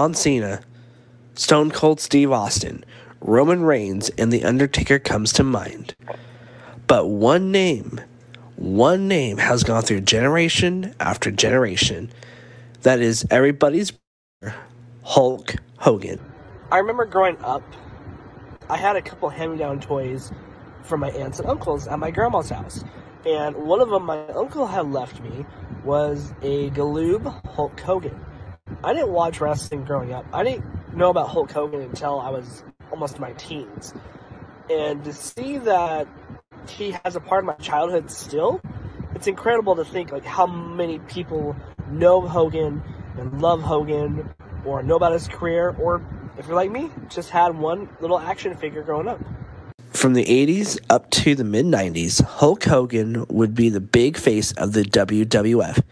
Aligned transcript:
John 0.00 0.14
Cena, 0.14 0.62
Stone 1.34 1.72
Cold 1.72 2.00
Steve 2.00 2.32
Austin, 2.32 2.86
Roman 3.20 3.62
Reigns, 3.62 4.08
and 4.16 4.32
The 4.32 4.44
Undertaker 4.44 4.98
comes 4.98 5.30
to 5.34 5.44
mind. 5.44 5.94
But 6.86 7.10
one 7.10 7.52
name, 7.52 8.00
one 8.56 9.08
name 9.08 9.36
has 9.36 9.62
gone 9.62 9.82
through 9.82 10.00
generation 10.00 10.94
after 11.00 11.30
generation. 11.30 12.10
That 12.80 13.00
is 13.00 13.26
everybody's 13.30 13.92
Hulk 15.02 15.56
Hogan. 15.76 16.18
I 16.72 16.78
remember 16.78 17.04
growing 17.04 17.36
up, 17.44 17.62
I 18.70 18.78
had 18.78 18.96
a 18.96 19.02
couple 19.02 19.28
hand 19.28 19.52
me 19.52 19.58
down 19.58 19.80
toys 19.80 20.32
from 20.82 21.00
my 21.00 21.10
aunts 21.10 21.40
and 21.40 21.48
uncles 21.50 21.86
at 21.86 21.98
my 21.98 22.10
grandma's 22.10 22.48
house. 22.48 22.84
And 23.26 23.54
one 23.54 23.82
of 23.82 23.90
them 23.90 24.04
my 24.06 24.26
uncle 24.28 24.66
had 24.66 24.90
left 24.90 25.20
me 25.20 25.44
was 25.84 26.32
a 26.40 26.70
Galoob 26.70 27.44
Hulk 27.50 27.78
Hogan. 27.80 28.18
I 28.82 28.94
didn't 28.94 29.10
watch 29.10 29.40
wrestling 29.40 29.84
growing 29.84 30.12
up. 30.12 30.24
I 30.32 30.42
didn't 30.42 30.96
know 30.96 31.10
about 31.10 31.28
Hulk 31.28 31.50
Hogan 31.50 31.82
until 31.82 32.18
I 32.18 32.30
was 32.30 32.64
almost 32.90 33.16
in 33.16 33.20
my 33.20 33.32
teens. 33.32 33.92
And 34.70 35.04
to 35.04 35.12
see 35.12 35.58
that 35.58 36.08
he 36.68 36.96
has 37.04 37.16
a 37.16 37.20
part 37.20 37.40
of 37.40 37.46
my 37.46 37.54
childhood 37.54 38.10
still, 38.10 38.60
it's 39.14 39.26
incredible 39.26 39.76
to 39.76 39.84
think 39.84 40.12
like 40.12 40.24
how 40.24 40.46
many 40.46 40.98
people 41.00 41.54
know 41.90 42.22
Hogan 42.22 42.82
and 43.18 43.42
love 43.42 43.60
Hogan 43.60 44.30
or 44.64 44.82
know 44.82 44.96
about 44.96 45.12
his 45.12 45.28
career 45.28 45.76
or 45.78 46.02
if 46.38 46.46
you're 46.46 46.56
like 46.56 46.70
me, 46.70 46.90
just 47.08 47.28
had 47.28 47.58
one 47.58 47.88
little 48.00 48.18
action 48.18 48.56
figure 48.56 48.82
growing 48.82 49.08
up. 49.08 49.20
From 49.90 50.14
the 50.14 50.24
80s 50.24 50.78
up 50.88 51.10
to 51.10 51.34
the 51.34 51.44
mid 51.44 51.66
90s, 51.66 52.22
Hulk 52.22 52.64
Hogan 52.64 53.26
would 53.28 53.54
be 53.54 53.68
the 53.68 53.80
big 53.80 54.16
face 54.16 54.52
of 54.52 54.72
the 54.72 54.82
WWF. 54.82 55.82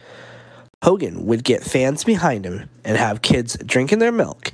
Hogan 0.82 1.26
would 1.26 1.42
get 1.42 1.64
fans 1.64 2.04
behind 2.04 2.44
him 2.44 2.68
and 2.84 2.96
have 2.96 3.22
kids 3.22 3.56
drinking 3.64 3.98
their 3.98 4.12
milk, 4.12 4.52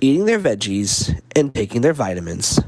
eating 0.00 0.24
their 0.24 0.38
veggies, 0.38 1.20
and 1.36 1.54
taking 1.54 1.82
their 1.82 1.92
vitamins. 1.92 2.58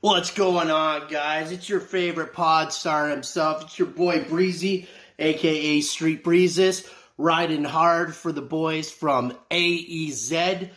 What's 0.00 0.32
going 0.32 0.70
on, 0.70 1.08
guys? 1.08 1.52
It's 1.52 1.68
your 1.68 1.80
favorite 1.80 2.32
pod 2.32 2.72
star 2.72 3.08
himself. 3.08 3.62
It's 3.62 3.78
your 3.78 3.86
boy 3.86 4.24
Breezy, 4.24 4.88
aka 5.18 5.80
Street 5.80 6.24
Breezes, 6.24 6.88
riding 7.18 7.62
hard 7.62 8.16
for 8.16 8.32
the 8.32 8.42
boys 8.42 8.90
from 8.90 9.36
AEZ. 9.50 10.70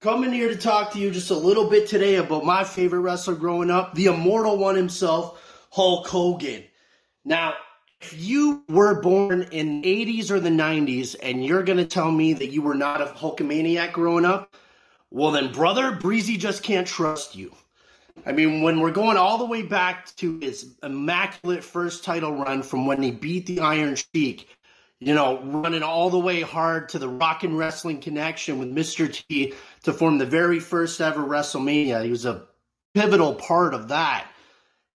Coming 0.00 0.32
here 0.32 0.48
to 0.48 0.56
talk 0.56 0.92
to 0.92 0.98
you 0.98 1.10
just 1.10 1.30
a 1.30 1.36
little 1.36 1.70
bit 1.70 1.86
today 1.88 2.16
about 2.16 2.44
my 2.44 2.64
favorite 2.64 3.00
wrestler 3.00 3.36
growing 3.36 3.70
up, 3.70 3.94
the 3.94 4.06
immortal 4.06 4.58
one 4.58 4.74
himself, 4.74 5.66
Hulk 5.70 6.08
Hogan. 6.08 6.64
Now, 7.24 7.54
you 8.12 8.64
were 8.68 9.00
born 9.00 9.42
in 9.50 9.80
the 9.80 10.06
80s 10.06 10.30
or 10.30 10.40
the 10.40 10.50
90s 10.50 11.16
and 11.22 11.44
you're 11.44 11.62
going 11.62 11.78
to 11.78 11.86
tell 11.86 12.10
me 12.10 12.32
that 12.34 12.50
you 12.50 12.62
were 12.62 12.74
not 12.74 13.00
a 13.00 13.06
Hulkamaniac 13.06 13.92
growing 13.92 14.24
up, 14.24 14.54
well 15.10 15.30
then, 15.30 15.52
brother, 15.52 15.92
Breezy 15.92 16.36
just 16.36 16.62
can't 16.62 16.86
trust 16.86 17.36
you. 17.36 17.54
I 18.26 18.32
mean, 18.32 18.62
when 18.62 18.80
we're 18.80 18.90
going 18.90 19.16
all 19.16 19.38
the 19.38 19.44
way 19.44 19.62
back 19.62 20.14
to 20.16 20.38
his 20.38 20.74
immaculate 20.82 21.64
first 21.64 22.04
title 22.04 22.34
run 22.34 22.62
from 22.62 22.86
when 22.86 23.02
he 23.02 23.10
beat 23.10 23.46
the 23.46 23.60
Iron 23.60 23.96
Sheik, 23.96 24.48
you 25.00 25.14
know, 25.14 25.40
running 25.42 25.82
all 25.82 26.10
the 26.10 26.18
way 26.18 26.40
hard 26.40 26.88
to 26.90 26.98
the 26.98 27.08
Rock 27.08 27.42
and 27.44 27.58
Wrestling 27.58 28.00
connection 28.00 28.58
with 28.58 28.74
Mr. 28.74 29.12
T 29.12 29.52
to 29.82 29.92
form 29.92 30.18
the 30.18 30.26
very 30.26 30.60
first 30.60 31.00
ever 31.00 31.22
WrestleMania. 31.22 32.04
He 32.04 32.10
was 32.10 32.24
a 32.24 32.46
pivotal 32.94 33.34
part 33.34 33.74
of 33.74 33.88
that. 33.88 34.26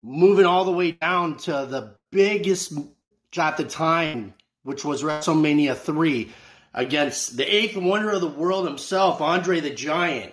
Moving 0.03 0.45
all 0.45 0.65
the 0.65 0.73
way 0.73 0.93
down 0.93 1.39
to 1.39 1.51
the 1.51 1.97
biggest 2.12 2.73
the 3.33 3.65
time, 3.65 4.35
which 4.63 4.85
was 4.85 5.03
WrestleMania 5.03 5.77
3 5.77 6.33
against 6.75 7.37
the 7.37 7.45
eighth 7.45 7.77
wonder 7.77 8.11
of 8.11 8.21
the 8.21 8.27
world 8.27 8.67
himself, 8.67 9.21
Andre 9.21 9.61
the 9.61 9.71
Giant. 9.71 10.33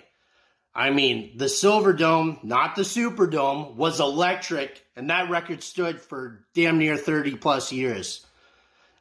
I 0.75 0.89
mean, 0.89 1.37
the 1.37 1.49
Silver 1.49 1.93
Dome, 1.93 2.39
not 2.43 2.75
the 2.75 2.81
Superdome, 2.81 3.75
was 3.75 3.99
electric, 3.99 4.83
and 4.95 5.09
that 5.09 5.29
record 5.29 5.61
stood 5.61 6.01
for 6.01 6.45
damn 6.55 6.79
near 6.79 6.97
30 6.97 7.35
plus 7.35 7.71
years. 7.71 8.25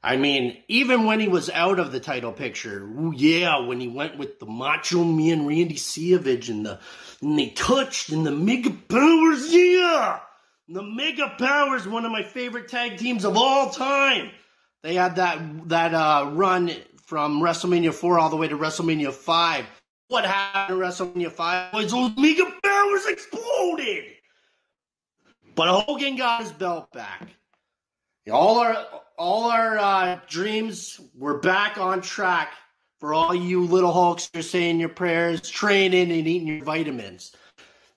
I 0.04 0.16
mean, 0.16 0.62
even 0.66 1.04
when 1.04 1.20
he 1.20 1.28
was 1.28 1.48
out 1.48 1.78
of 1.78 1.92
the 1.92 2.00
title 2.00 2.32
picture, 2.32 2.82
ooh, 2.82 3.12
yeah, 3.16 3.60
when 3.60 3.80
he 3.80 3.86
went 3.86 4.18
with 4.18 4.40
the 4.40 4.46
Macho 4.46 5.04
Man 5.04 5.46
Randy 5.46 5.76
Savage 5.76 6.50
and 6.50 6.66
the 6.66 6.80
and 7.20 7.38
they 7.38 7.50
touched 7.50 8.10
and 8.10 8.26
the 8.26 8.32
Mega 8.32 8.70
Powers, 8.70 9.54
yeah, 9.54 10.18
the 10.72 10.82
Mega 10.82 11.34
Powers, 11.38 11.86
one 11.86 12.04
of 12.04 12.12
my 12.12 12.22
favorite 12.22 12.68
tag 12.68 12.98
teams 12.98 13.24
of 13.24 13.36
all 13.36 13.70
time. 13.70 14.30
They 14.82 14.94
had 14.94 15.16
that 15.16 15.68
that 15.68 15.94
uh, 15.94 16.30
run 16.32 16.72
from 17.04 17.40
WrestleMania 17.40 17.92
4 17.92 18.18
all 18.18 18.30
the 18.30 18.36
way 18.36 18.48
to 18.48 18.56
WrestleMania 18.56 19.12
5 19.12 19.66
what 20.12 20.26
happened 20.26 20.78
in 20.78 20.86
WrestleMania 20.86 21.32
5 21.32 21.72
was 21.72 21.90
those 21.90 22.12
Mega 22.18 22.44
Powers 22.62 23.06
exploded. 23.06 24.04
But 25.54 25.68
Hogan 25.68 26.16
got 26.16 26.42
his 26.42 26.52
belt 26.52 26.92
back. 26.92 27.28
All 28.30 28.58
our 28.58 28.86
all 29.18 29.50
our 29.50 29.78
uh, 29.78 30.20
dreams 30.28 31.00
were 31.16 31.38
back 31.38 31.78
on 31.78 32.02
track 32.02 32.52
for 33.00 33.14
all 33.14 33.34
you 33.34 33.64
little 33.64 33.92
Hulks 33.92 34.28
who 34.32 34.40
are 34.40 34.42
saying 34.42 34.78
your 34.78 34.90
prayers, 34.90 35.40
training, 35.50 36.12
and 36.12 36.26
eating 36.26 36.46
your 36.46 36.64
vitamins. 36.64 37.34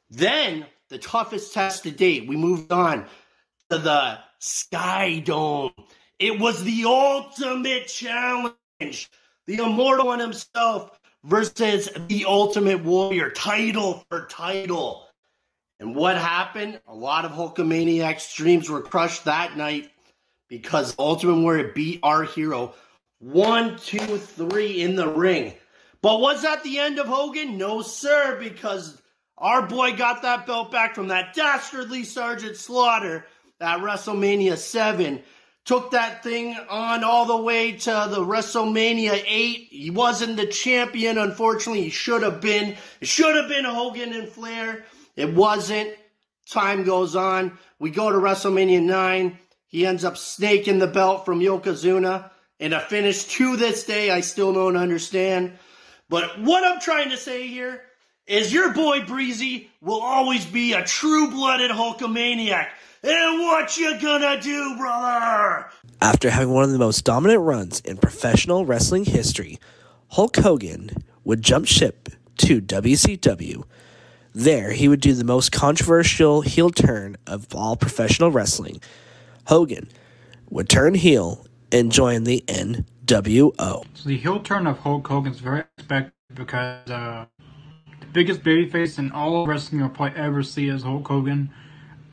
Then 0.09 0.65
the 0.95 1.01
toughest 1.01 1.53
test 1.53 1.83
to 1.83 1.91
date, 1.91 2.25
we 2.25 2.37
moved 2.37 2.71
on 2.71 3.05
to 3.69 3.77
the 3.77 4.17
Sky 4.39 5.19
Dome. 5.19 5.73
It 6.19 6.39
was 6.39 6.63
the 6.63 6.85
ultimate 6.85 7.87
challenge. 7.87 9.11
The 9.45 9.57
immortal 9.57 10.05
one 10.05 10.21
himself 10.21 10.97
versus 11.25 11.89
the 12.07 12.23
Ultimate 12.25 12.81
Warrior, 12.85 13.29
title 13.31 14.05
for 14.09 14.25
title. 14.27 15.05
And 15.81 15.97
what 15.97 16.15
happened? 16.15 16.79
A 16.87 16.95
lot 16.95 17.25
of 17.25 17.31
Hulkamaniac's 17.31 18.33
dreams 18.33 18.69
were 18.69 18.81
crushed 18.81 19.25
that 19.25 19.57
night 19.57 19.91
because 20.47 20.95
Ultimate 20.97 21.41
Warrior 21.41 21.73
beat 21.73 21.99
our 22.03 22.23
hero 22.23 22.73
one, 23.19 23.77
two, 23.79 24.17
three 24.17 24.81
in 24.81 24.95
the 24.95 25.09
ring. 25.09 25.55
But 26.01 26.21
was 26.21 26.43
that 26.43 26.63
the 26.63 26.79
end 26.79 26.99
of 26.99 27.07
Hogan? 27.07 27.57
No, 27.57 27.81
sir, 27.81 28.39
because 28.39 29.01
our 29.37 29.67
boy 29.67 29.95
got 29.95 30.21
that 30.21 30.45
belt 30.45 30.71
back 30.71 30.95
from 30.95 31.09
that 31.09 31.33
dastardly 31.33 32.03
Sergeant 32.03 32.55
Slaughter 32.55 33.25
at 33.59 33.79
WrestleMania 33.79 34.57
7 34.57 35.23
took 35.65 35.91
that 35.91 36.23
thing 36.23 36.55
on 36.69 37.03
all 37.03 37.25
the 37.25 37.37
way 37.37 37.73
to 37.73 38.07
the 38.09 38.23
WrestleMania 38.23 39.23
8. 39.25 39.67
He 39.71 39.89
wasn't 39.89 40.37
the 40.37 40.45
champion, 40.45 41.17
unfortunately. 41.17 41.83
He 41.83 41.89
should 41.89 42.21
have 42.21 42.39
been. 42.39 42.77
It 43.01 43.07
should 43.07 43.35
have 43.35 43.49
been 43.49 43.65
Hogan 43.65 44.13
and 44.13 44.29
Flair. 44.29 44.85
It 45.15 45.33
wasn't. 45.33 45.89
Time 46.49 46.83
goes 46.83 47.15
on. 47.15 47.57
We 47.79 47.89
go 47.89 48.11
to 48.11 48.17
WrestleMania 48.17 48.81
9. 48.83 49.39
He 49.67 49.85
ends 49.85 50.05
up 50.05 50.17
snaking 50.17 50.77
the 50.77 50.87
belt 50.87 51.25
from 51.25 51.39
Yokozuna. 51.39 52.29
And 52.59 52.73
a 52.73 52.79
finish 52.79 53.25
to 53.25 53.57
this 53.57 53.83
day, 53.83 54.11
I 54.11 54.21
still 54.21 54.53
don't 54.53 54.77
understand. 54.77 55.57
But 56.07 56.39
what 56.39 56.63
I'm 56.63 56.79
trying 56.79 57.09
to 57.09 57.17
say 57.17 57.47
here 57.47 57.81
is 58.27 58.51
your 58.51 58.73
boy 58.73 59.05
Breezy 59.05 59.69
will 59.81 60.01
always 60.01 60.45
be 60.45 60.73
a 60.73 60.83
true 60.83 61.29
blooded 61.29 61.71
Hulkamaniac. 61.71 62.67
And 63.03 63.39
what 63.39 63.77
you 63.77 63.99
gonna 63.99 64.41
do, 64.41 64.75
brother? 64.77 65.69
After 66.01 66.29
having 66.31 66.49
one 66.49 66.63
of 66.63 66.71
the 66.71 66.79
most 66.79 67.05
dominant 67.05 67.41
runs 67.41 67.79
in 67.81 67.97
professional 67.97 68.65
wrestling 68.65 69.05
history, 69.05 69.59
Hulk 70.09 70.37
Hogan 70.37 70.89
would 71.23 71.41
jump 71.41 71.67
ship 71.67 72.09
to 72.37 72.61
WCW. 72.61 73.63
There, 74.33 74.71
he 74.71 74.87
would 74.87 75.01
do 75.01 75.13
the 75.13 75.23
most 75.23 75.51
controversial 75.51 76.41
heel 76.41 76.69
turn 76.69 77.15
of 77.27 77.53
all 77.53 77.75
professional 77.75 78.31
wrestling. 78.31 78.81
Hogan 79.47 79.87
would 80.49 80.67
turn 80.67 80.95
heel 80.95 81.45
and 81.71 81.91
join 81.91 82.23
the 82.23 82.43
NWO. 82.47 83.85
So 83.93 84.09
the 84.09 84.17
heel 84.17 84.39
turn 84.39 84.67
of 84.67 84.79
Hulk 84.79 85.07
Hogan 85.07 85.31
is 85.31 85.39
very 85.39 85.63
expected 85.77 86.11
because 86.33 86.89
uh, 86.89 87.25
the 87.37 87.43
biggest 88.15 88.43
babyface 88.43 88.97
in 88.97 89.11
all 89.11 89.41
of 89.41 89.47
wrestling 89.49 89.81
you'll 89.81 89.89
probably 89.89 90.17
ever 90.17 90.41
see 90.41 90.69
is 90.69 90.83
Hulk 90.83 91.05
Hogan 91.05 91.51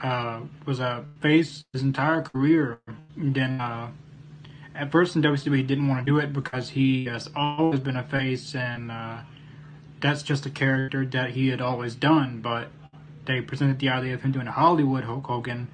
uh, 0.01 0.41
was 0.67 0.81
a 0.81 1.05
face 1.21 1.65
his 1.73 1.83
entire 1.83 2.23
career. 2.23 2.81
And 3.17 3.33
then 3.33 3.61
uh, 3.61 3.93
at 4.75 4.91
first 4.91 5.15
in 5.15 5.23
WWE, 5.23 5.59
he 5.59 5.63
didn't 5.63 5.87
want 5.87 6.05
to 6.05 6.13
do 6.13 6.19
it 6.19 6.33
because 6.33 6.71
he 6.71 7.05
has 7.05 7.31
always 7.37 7.79
been 7.79 7.97
a 7.97 8.03
face, 8.03 8.57
and 8.57 8.91
uh, 8.91 9.19
that's 10.01 10.25
just 10.25 10.45
a 10.45 10.51
character 10.51 11.07
that 11.07 11.31
he 11.31 11.47
had 11.47 11.61
always 11.61 11.95
done. 11.95 12.41
But 12.41 12.73
they 13.27 13.41
presented 13.41 13.79
the 13.79 13.91
idea 13.91 14.15
of 14.15 14.23
him 14.23 14.33
doing 14.33 14.49
a 14.49 14.53
Hollywood 14.53 15.05
Hulk 15.05 15.27
Hogan 15.27 15.69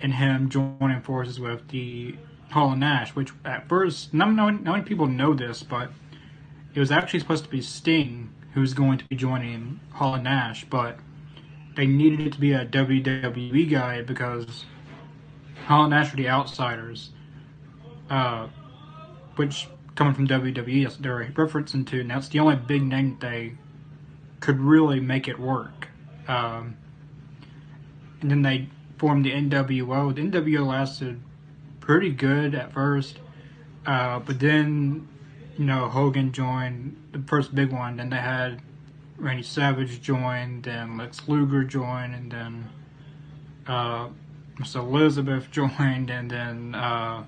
and 0.00 0.14
him 0.14 0.50
joining 0.50 1.00
forces 1.02 1.40
with 1.40 1.66
the 1.68 2.14
Hall 2.52 2.70
and 2.70 2.80
Nash, 2.80 3.16
which 3.16 3.32
at 3.44 3.68
first, 3.68 4.14
not, 4.14 4.30
not, 4.34 4.62
not 4.62 4.72
many 4.72 4.84
people 4.84 5.08
know 5.08 5.34
this, 5.34 5.64
but 5.64 5.90
it 6.74 6.78
was 6.78 6.92
actually 6.92 7.18
supposed 7.18 7.42
to 7.42 7.50
be 7.50 7.60
Sting 7.60 8.30
who's 8.54 8.72
going 8.72 8.98
to 8.98 9.04
be 9.06 9.16
joining 9.16 9.80
Hall 9.92 10.14
and 10.14 10.24
Nash, 10.24 10.64
but 10.64 10.98
they 11.76 11.86
needed 11.86 12.20
it 12.20 12.32
to 12.34 12.40
be 12.40 12.52
a 12.52 12.64
WWE 12.64 13.70
guy 13.70 14.02
because 14.02 14.64
Hall 15.66 15.84
and 15.84 15.90
Nash 15.90 16.12
were 16.12 16.16
the 16.16 16.28
outsiders, 16.28 17.10
uh, 18.08 18.46
which 19.36 19.68
coming 19.96 20.14
from 20.14 20.28
WWE, 20.28 20.96
they're 20.98 21.24
referencing 21.34 21.86
to, 21.88 22.00
and 22.00 22.10
that's 22.10 22.28
the 22.28 22.38
only 22.38 22.56
big 22.56 22.82
name 22.82 23.16
they 23.20 23.54
could 24.40 24.60
really 24.60 25.00
make 25.00 25.28
it 25.28 25.38
work. 25.38 25.88
Um, 26.28 26.76
and 28.20 28.30
then 28.30 28.42
they 28.42 28.68
formed 28.98 29.24
the 29.24 29.32
NWO. 29.32 30.14
The 30.14 30.22
NWO 30.22 30.66
lasted 30.66 31.20
pretty 31.80 32.10
good 32.10 32.54
at 32.54 32.72
first, 32.72 33.18
uh, 33.86 34.20
but 34.20 34.40
then 34.40 35.08
you 35.56 35.64
know 35.64 35.88
Hogan 35.88 36.32
joined 36.32 36.96
the 37.12 37.20
first 37.20 37.54
big 37.54 37.72
one. 37.72 37.96
Then 37.96 38.10
they 38.10 38.16
had 38.16 38.60
Randy 39.16 39.42
Savage 39.42 40.02
join, 40.02 40.62
then 40.62 40.98
Lex 40.98 41.28
Luger 41.28 41.64
joined, 41.64 42.14
and 42.14 42.32
then 42.32 42.68
uh, 43.66 44.08
Miss 44.58 44.74
Elizabeth 44.74 45.50
joined, 45.52 46.10
and 46.10 46.30
then 46.30 46.74
uh, 46.74 47.24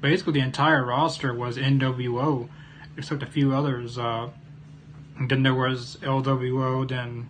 basically 0.00 0.34
the 0.34 0.40
entire 0.40 0.84
roster 0.84 1.32
was 1.32 1.56
NWO, 1.56 2.48
except 2.96 3.22
a 3.22 3.26
few 3.26 3.54
others. 3.54 3.98
Uh, 3.98 4.30
then 5.28 5.42
there 5.42 5.54
was 5.54 5.96
LWO, 6.02 6.86
then 6.86 7.28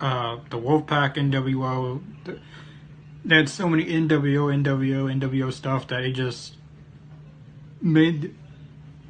uh, 0.00 0.38
the 0.50 0.58
Wolfpack 0.58 1.14
NWO. 1.14 2.02
They 3.24 3.36
had 3.36 3.48
so 3.48 3.68
many 3.68 3.84
NWO, 3.84 4.62
NWO, 4.62 5.20
NWO 5.20 5.52
stuff 5.52 5.86
that 5.88 6.02
it 6.02 6.12
just 6.12 6.56
made 7.80 8.34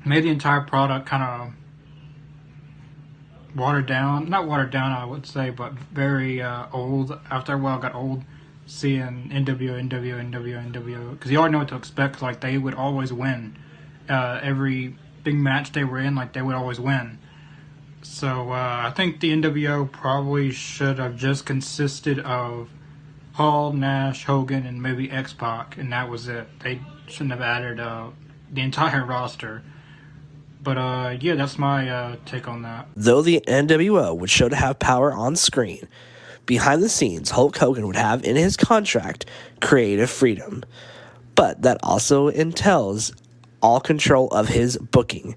made 0.05 0.25
the 0.25 0.31
entire 0.31 0.61
product 0.61 1.07
kind 1.07 1.23
of 1.23 1.53
watered 3.57 3.87
down. 3.87 4.29
Not 4.29 4.47
watered 4.47 4.71
down, 4.71 4.93
I 4.93 5.05
would 5.05 5.27
say, 5.27 5.51
but 5.51 5.73
very 5.73 6.43
uh, 6.43 6.67
old. 6.73 7.19
After 7.31 7.55
a 7.55 7.59
while, 7.59 7.79
got 7.79 7.95
old 7.95 8.25
seeing 8.67 9.31
NWO, 9.33 9.89
NWO, 9.89 10.31
NWO, 10.31 10.73
NWO 10.73 11.11
because 11.13 11.31
you 11.31 11.39
already 11.39 11.53
know 11.53 11.59
what 11.59 11.69
to 11.69 11.77
expect. 11.77 12.23
Like 12.23 12.41
they 12.41 12.59
would 12.59 12.75
always 12.75 13.13
win 13.13 13.57
uh, 14.09 14.41
every 14.43 14.97
big 15.23 15.37
match 15.37 15.73
they 15.73 15.85
were 15.85 15.99
in. 15.99 16.15
Like 16.15 16.33
they 16.33 16.43
would 16.43 16.55
always 16.55 16.81
win. 16.81 17.19
So 18.03 18.51
uh, 18.51 18.83
I 18.87 18.93
think 18.95 19.21
the 19.21 19.33
NWO 19.33 19.91
probably 19.91 20.51
should 20.51 20.99
have 20.99 21.17
just 21.17 21.47
consisted 21.47 22.19
of 22.21 22.69
Hall, 23.33 23.73
Nash, 23.73 24.25
Hogan, 24.25 24.67
and 24.67 24.81
maybe 24.83 25.11
X 25.11 25.33
Pac, 25.33 25.79
and 25.79 25.93
that 25.93 26.09
was 26.09 26.29
it. 26.29 26.47
They 26.61 26.81
shouldn't 27.09 27.33
have 27.33 27.41
added 27.41 27.81
uh, 27.81 28.11
the 28.53 28.61
entire 28.61 29.05
roster. 29.07 29.63
But 30.65 30.79
uh, 30.79 31.17
yeah, 31.21 31.35
that's 31.35 31.59
my 31.59 31.89
uh, 31.89 32.17
take 32.25 32.49
on 32.49 32.63
that. 32.63 32.89
Though 32.97 33.21
the 33.21 33.43
NWO 33.47 34.17
would 34.17 34.31
show 34.31 34.49
to 34.49 34.57
have 34.57 34.79
power 34.79 35.13
on 35.13 35.37
screen, 35.37 35.87
behind 36.47 36.83
the 36.83 36.89
scenes, 36.89 37.31
Hulk 37.31 37.57
Hogan 37.59 37.87
would 37.87 37.97
have 37.97 38.25
in 38.25 38.37
his 38.37 38.57
contract 38.57 39.27
creative 39.61 40.11
freedom. 40.11 40.65
But 41.35 41.63
that 41.63 41.79
also 41.83 42.29
entails 42.29 43.13
all 43.61 43.81
control 43.81 44.29
of 44.29 44.49
his 44.49 44.79
booking. 44.79 45.37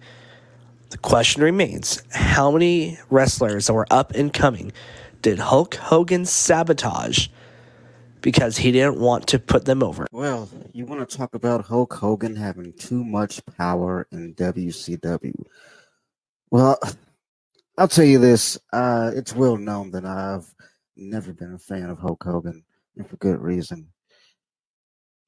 The 0.91 0.97
question 0.97 1.43
remains 1.43 2.01
how 2.11 2.49
many 2.49 2.97
wrestlers 3.09 3.67
that 3.67 3.73
were 3.73 3.87
up 3.91 4.11
and 4.11 4.31
coming 4.31 4.71
did 5.21 5.39
Hulk 5.39 5.75
Hogan 5.75 6.25
sabotage 6.25 7.27
because 8.27 8.57
he 8.57 8.73
didn't 8.73 8.99
want 8.99 9.25
to 9.25 9.39
put 9.39 9.63
them 9.63 9.81
over? 9.81 10.05
Well, 10.11 10.49
you 10.73 10.85
want 10.85 11.09
to 11.09 11.17
talk 11.17 11.33
about 11.33 11.63
Hulk 11.65 11.93
Hogan 11.93 12.35
having 12.35 12.73
too 12.73 13.01
much 13.01 13.39
power 13.57 14.05
in 14.11 14.35
WCW. 14.35 15.45
Well, 16.51 16.77
I'll 17.77 17.87
tell 17.87 18.03
you 18.03 18.19
this. 18.19 18.59
Uh, 18.73 19.11
it's 19.15 19.33
well 19.33 19.55
known 19.55 19.91
that 19.91 20.03
I've 20.03 20.53
never 20.97 21.31
been 21.31 21.53
a 21.53 21.57
fan 21.57 21.89
of 21.89 21.99
Hulk 21.99 22.21
Hogan, 22.21 22.65
and 22.97 23.09
for 23.09 23.15
good 23.15 23.39
reason. 23.39 23.87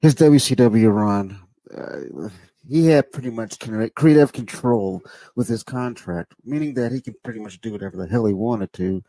His 0.02 0.14
WCW 0.16 0.92
run, 0.94 1.40
uh, 1.74 2.28
he 2.68 2.84
had 2.84 3.12
pretty 3.12 3.30
much 3.30 3.58
creative 3.94 4.34
control 4.34 5.02
with 5.36 5.48
his 5.48 5.62
contract, 5.62 6.34
meaning 6.44 6.74
that 6.74 6.92
he 6.92 7.00
could 7.00 7.22
pretty 7.22 7.40
much 7.40 7.62
do 7.62 7.72
whatever 7.72 7.96
the 7.96 8.06
hell 8.06 8.26
he 8.26 8.34
wanted 8.34 8.74
to, 8.74 9.02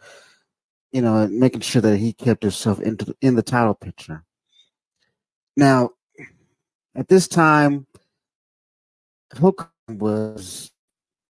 you 0.92 1.02
know, 1.02 1.28
making 1.28 1.62
sure 1.62 1.82
that 1.82 1.98
he 1.98 2.14
kept 2.14 2.44
himself 2.44 2.80
into 2.80 3.06
the, 3.06 3.16
in 3.22 3.36
the 3.36 3.44
title 3.44 3.74
picture. 3.74 4.24
Now, 5.56 5.92
at 6.96 7.08
this 7.08 7.28
time, 7.28 7.88
Hulk 9.34 9.72
was, 9.88 10.72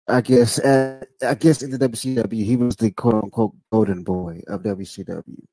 I 0.07 0.21
guess, 0.21 0.59
at, 0.59 1.07
I 1.21 1.35
guess 1.35 1.61
in 1.61 1.71
the 1.71 1.77
WCW, 1.77 2.45
he 2.45 2.55
was 2.55 2.75
the 2.75 2.91
quote 2.91 3.15
unquote 3.15 3.55
golden 3.71 4.03
boy 4.03 4.41
of 4.47 4.63
WCW. 4.63 5.43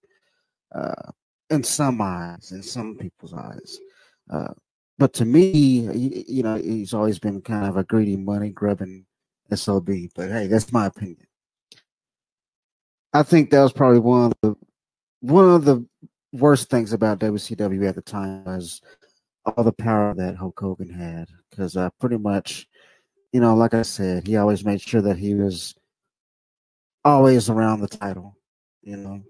Uh, 0.74 1.10
in 1.50 1.62
some 1.62 2.00
eyes, 2.00 2.52
in 2.52 2.62
some 2.62 2.96
people's 2.96 3.32
eyes. 3.32 3.78
Uh, 4.30 4.52
but 4.98 5.12
to 5.14 5.24
me, 5.24 5.88
you 6.28 6.42
know, 6.42 6.56
he's 6.56 6.94
always 6.94 7.18
been 7.18 7.40
kind 7.42 7.66
of 7.66 7.76
a 7.76 7.84
greedy, 7.84 8.16
money 8.16 8.50
grubbing 8.50 9.06
sob. 9.54 9.88
But 10.14 10.30
hey, 10.30 10.46
that's 10.46 10.72
my 10.72 10.86
opinion. 10.86 11.26
I 13.18 13.22
think 13.22 13.50
that 13.50 13.62
was 13.62 13.72
probably 13.72 13.98
one 13.98 14.26
of 14.26 14.34
the 14.42 14.56
one 15.20 15.50
of 15.50 15.64
the 15.64 15.84
worst 16.32 16.68
things 16.68 16.92
about 16.92 17.18
WCW 17.20 17.88
at 17.88 17.94
the 17.94 18.02
time 18.02 18.44
was 18.44 18.82
all 19.44 19.64
the 19.64 19.72
power 19.72 20.14
that 20.14 20.36
Hulk 20.36 20.58
Hogan 20.58 20.90
had. 20.90 21.28
Because 21.50 21.76
uh, 21.76 21.90
pretty 22.00 22.18
much, 22.18 22.66
you 23.32 23.40
know, 23.40 23.54
like 23.54 23.74
I 23.74 23.82
said, 23.82 24.26
he 24.26 24.36
always 24.36 24.64
made 24.64 24.80
sure 24.80 25.00
that 25.02 25.16
he 25.16 25.34
was 25.34 25.74
always 27.04 27.48
around 27.48 27.80
the 27.80 27.88
title. 27.88 28.36
You 28.82 28.96
know, 28.98 29.22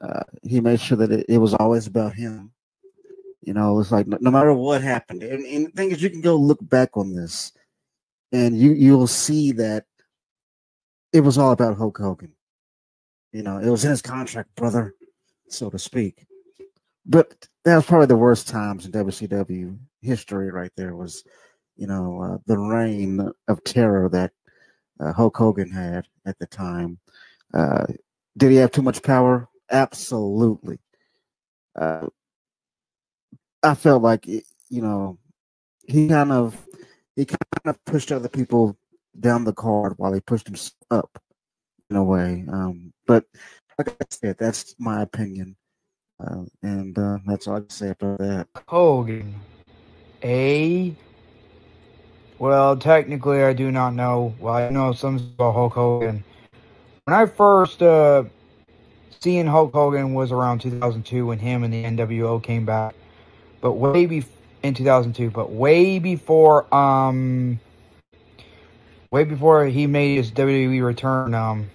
uh, 0.00 0.22
he 0.42 0.60
made 0.60 0.80
sure 0.80 0.98
that 0.98 1.10
it, 1.10 1.26
it 1.28 1.38
was 1.38 1.54
always 1.54 1.86
about 1.86 2.14
him 2.14 2.52
you 3.42 3.54
know, 3.54 3.80
it's 3.80 3.90
like 3.90 4.06
no, 4.06 4.18
no 4.20 4.30
matter 4.30 4.52
what 4.52 4.82
happened, 4.82 5.22
and, 5.22 5.44
and 5.44 5.66
the 5.66 5.70
thing 5.70 5.90
is, 5.90 6.02
you 6.02 6.10
can 6.10 6.20
go 6.20 6.36
look 6.36 6.58
back 6.60 6.96
on 6.96 7.14
this, 7.14 7.52
and 8.32 8.58
you 8.58 8.72
you'll 8.72 9.06
see 9.06 9.52
that 9.52 9.86
it 11.12 11.20
was 11.20 11.38
all 11.38 11.52
about 11.52 11.78
Hulk 11.78 11.96
Hogan. 11.96 12.32
You 13.32 13.42
know, 13.42 13.58
it 13.58 13.68
was 13.68 13.84
in 13.84 13.90
his 13.90 14.02
contract, 14.02 14.54
brother, 14.56 14.94
so 15.48 15.70
to 15.70 15.78
speak. 15.78 16.26
But 17.06 17.48
that 17.64 17.76
was 17.76 17.86
probably 17.86 18.06
the 18.06 18.16
worst 18.16 18.48
times 18.48 18.86
in 18.86 18.92
WCW 18.92 19.78
history, 20.02 20.50
right 20.50 20.72
there. 20.76 20.96
Was 20.96 21.24
you 21.76 21.86
know 21.86 22.22
uh, 22.22 22.38
the 22.46 22.58
reign 22.58 23.30
of 23.48 23.64
terror 23.64 24.08
that 24.10 24.32
uh, 24.98 25.12
Hulk 25.12 25.36
Hogan 25.36 25.70
had 25.70 26.06
at 26.26 26.38
the 26.38 26.46
time. 26.46 26.98
Uh, 27.52 27.86
did 28.36 28.50
he 28.50 28.56
have 28.58 28.72
too 28.72 28.82
much 28.82 29.02
power? 29.02 29.48
Absolutely. 29.70 30.78
Uh, 31.76 32.06
I 33.62 33.74
felt 33.74 34.02
like 34.02 34.26
you 34.26 34.42
know 34.70 35.18
he 35.86 36.08
kind 36.08 36.32
of 36.32 36.56
he 37.16 37.24
kind 37.24 37.38
of 37.66 37.84
pushed 37.84 38.12
other 38.12 38.28
people 38.28 38.76
down 39.18 39.44
the 39.44 39.52
card 39.52 39.94
while 39.96 40.12
he 40.12 40.20
pushed 40.20 40.46
himself 40.46 40.74
up 40.90 41.22
in 41.90 41.96
a 41.96 42.04
way. 42.04 42.44
Um, 42.48 42.92
but 43.10 43.24
like 43.78 43.96
I 44.00 44.06
said, 44.10 44.38
that's 44.38 44.76
my 44.78 45.02
opinion, 45.02 45.56
uh, 46.22 46.44
and 46.62 46.96
uh, 46.96 47.18
that's 47.26 47.48
all 47.48 47.56
I 47.56 47.60
can 47.60 47.70
say 47.70 47.88
about 47.90 48.18
that. 48.18 48.46
Hogan, 48.68 49.34
a 50.22 50.94
well, 52.38 52.76
technically, 52.76 53.42
I 53.42 53.52
do 53.52 53.72
not 53.72 53.94
know. 53.94 54.34
Well, 54.38 54.54
I 54.54 54.68
know 54.70 54.92
some 54.92 55.16
about 55.16 55.54
Hulk 55.54 55.72
Hogan. 55.72 56.22
When 57.04 57.16
I 57.16 57.26
first 57.26 57.82
uh, 57.82 58.24
seeing 59.18 59.46
Hulk 59.46 59.72
Hogan 59.72 60.14
was 60.14 60.30
around 60.30 60.60
2002 60.60 61.26
when 61.26 61.40
him 61.40 61.64
and 61.64 61.72
the 61.74 61.82
NWO 61.82 62.40
came 62.40 62.64
back 62.64 62.94
but 63.60 63.72
way 63.72 64.06
be 64.06 64.24
in 64.62 64.74
2002, 64.74 65.30
but 65.30 65.50
way 65.50 65.98
before 65.98 66.72
um 66.74 67.58
way 69.10 69.24
before 69.24 69.66
he 69.66 69.86
made 69.86 70.16
his 70.16 70.30
WWE 70.30 70.84
return 70.84 71.34
um 71.34 71.70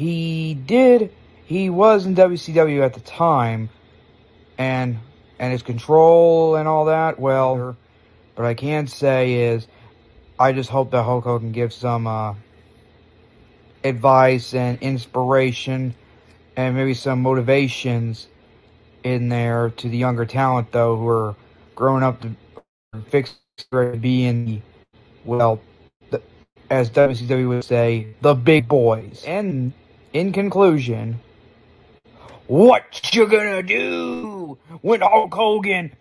he 0.00 0.54
did 0.54 1.12
he 1.44 1.68
was 1.68 2.06
in 2.06 2.14
WCW 2.14 2.82
at 2.82 2.94
the 2.94 3.00
time 3.00 3.68
and 4.56 4.98
and 5.38 5.52
his 5.52 5.62
control 5.62 6.56
and 6.56 6.66
all 6.66 6.86
that 6.86 7.20
well 7.20 7.76
but 8.34 8.46
I 8.46 8.54
can 8.54 8.86
say 8.86 9.34
is 9.34 9.66
I 10.38 10.52
just 10.52 10.70
hope 10.70 10.90
that 10.92 11.02
Hulk 11.02 11.24
Hogan 11.24 11.52
gives 11.52 11.74
some 11.74 12.06
uh 12.06 12.34
advice 13.84 14.54
and 14.54 14.78
inspiration 14.80 15.94
and 16.56 16.74
maybe 16.74 16.94
some 16.94 17.20
motivations 17.20 18.28
in 19.04 19.28
there 19.28 19.68
to 19.70 19.88
the 19.90 19.98
younger 19.98 20.24
talent 20.24 20.72
though 20.72 20.96
who 20.96 21.08
are 21.08 21.36
growing 21.76 22.02
up 22.02 22.22
to 22.22 22.34
fix 23.10 23.36
to 23.70 23.96
be 23.96 24.24
in 24.24 24.46
the 24.46 24.60
well 25.24 25.60
the, 26.10 26.22
as 26.70 26.90
WCW 26.90 27.48
would 27.48 27.64
say 27.64 28.06
the 28.22 28.34
big 28.34 28.66
boys. 28.66 29.24
And 29.26 29.74
in 30.12 30.32
conclusion 30.32 31.20
what 32.46 33.14
you 33.14 33.26
gonna 33.26 33.62
do 33.62 34.58
when 34.82 35.00
Hulk 35.00 35.32
Hogan 35.32 35.92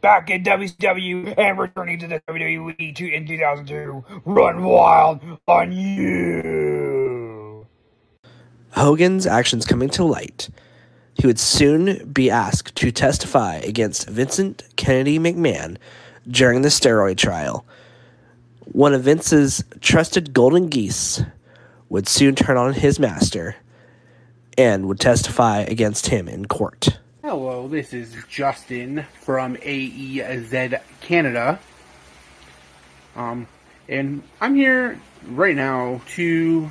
back 0.00 0.30
in 0.30 0.42
WCW 0.44 1.34
and 1.38 1.58
returning 1.58 1.98
to 1.98 2.06
the 2.06 2.20
WWE 2.28 2.94
to, 2.96 3.12
in 3.12 3.26
2002 3.26 4.04
run 4.24 4.62
wild 4.62 5.20
on 5.46 5.72
you 5.72 7.66
Hogan's 8.72 9.26
actions 9.26 9.64
coming 9.64 9.88
to 9.90 10.04
light 10.04 10.48
he 11.14 11.26
would 11.26 11.40
soon 11.40 12.10
be 12.12 12.30
asked 12.30 12.74
to 12.76 12.90
testify 12.90 13.56
against 13.56 14.08
Vincent 14.08 14.62
Kennedy 14.76 15.18
McMahon, 15.18 15.76
during 16.26 16.62
the 16.62 16.68
steroid 16.68 17.16
trial. 17.16 17.64
One 18.72 18.94
of 18.94 19.02
Vince's 19.02 19.64
trusted 19.80 20.32
golden 20.32 20.68
geese 20.68 21.22
would 21.90 22.08
soon 22.08 22.34
turn 22.34 22.56
on 22.56 22.72
his 22.72 22.98
master 22.98 23.56
and 24.56 24.86
would 24.86 25.00
testify 25.00 25.58
against 25.58 26.06
him 26.06 26.28
in 26.28 26.46
court. 26.46 26.98
Hello, 27.22 27.68
this 27.68 27.92
is 27.92 28.16
Justin 28.30 29.04
from 29.20 29.56
AEZ 29.56 30.80
Canada. 31.02 31.58
Um, 33.16 33.46
and 33.88 34.22
I'm 34.40 34.54
here 34.54 34.98
right 35.26 35.54
now 35.54 36.00
to 36.14 36.70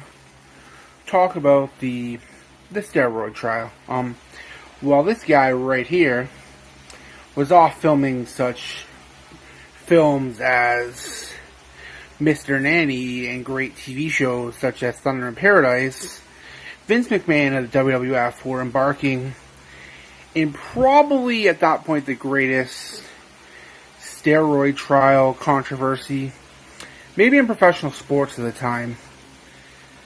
talk 1.06 1.36
about 1.36 1.70
the 1.80 2.20
the 2.72 2.82
steroid 2.82 3.34
trial. 3.34 3.72
Um, 3.88 4.16
well, 4.82 5.04
this 5.04 5.24
guy 5.24 5.52
right 5.52 5.88
here 5.88 6.30
was 7.36 7.52
off 7.52 7.82
filming 7.82 8.26
such 8.26 8.86
films 9.86 10.40
as 10.40 11.34
Mr. 12.20 12.62
Nanny 12.62 13.28
and 13.28 13.46
great 13.46 13.76
TV 13.76 14.10
shows 14.10 14.56
such 14.56 14.84
as 14.84 15.00
Thunder 15.00 15.28
in 15.28 15.36
Paradise. 15.36 16.22
Vince 16.86 17.08
McMahon 17.08 17.58
and 17.58 17.72
the 17.72 17.78
WWF 17.78 18.44
were 18.44 18.62
embarking 18.62 19.34
in 20.36 20.52
probably 20.52 21.48
at 21.48 21.62
that 21.62 21.86
point 21.86 22.06
the 22.06 22.16
greatest 22.16 23.04
steroid 24.00 24.76
trial 24.76 25.34
controversy, 25.34 26.34
maybe 27.16 27.38
in 27.38 27.46
professional 27.46 27.92
sports 27.92 28.38
at 28.38 28.44
the 28.44 28.52
time. 28.52 28.98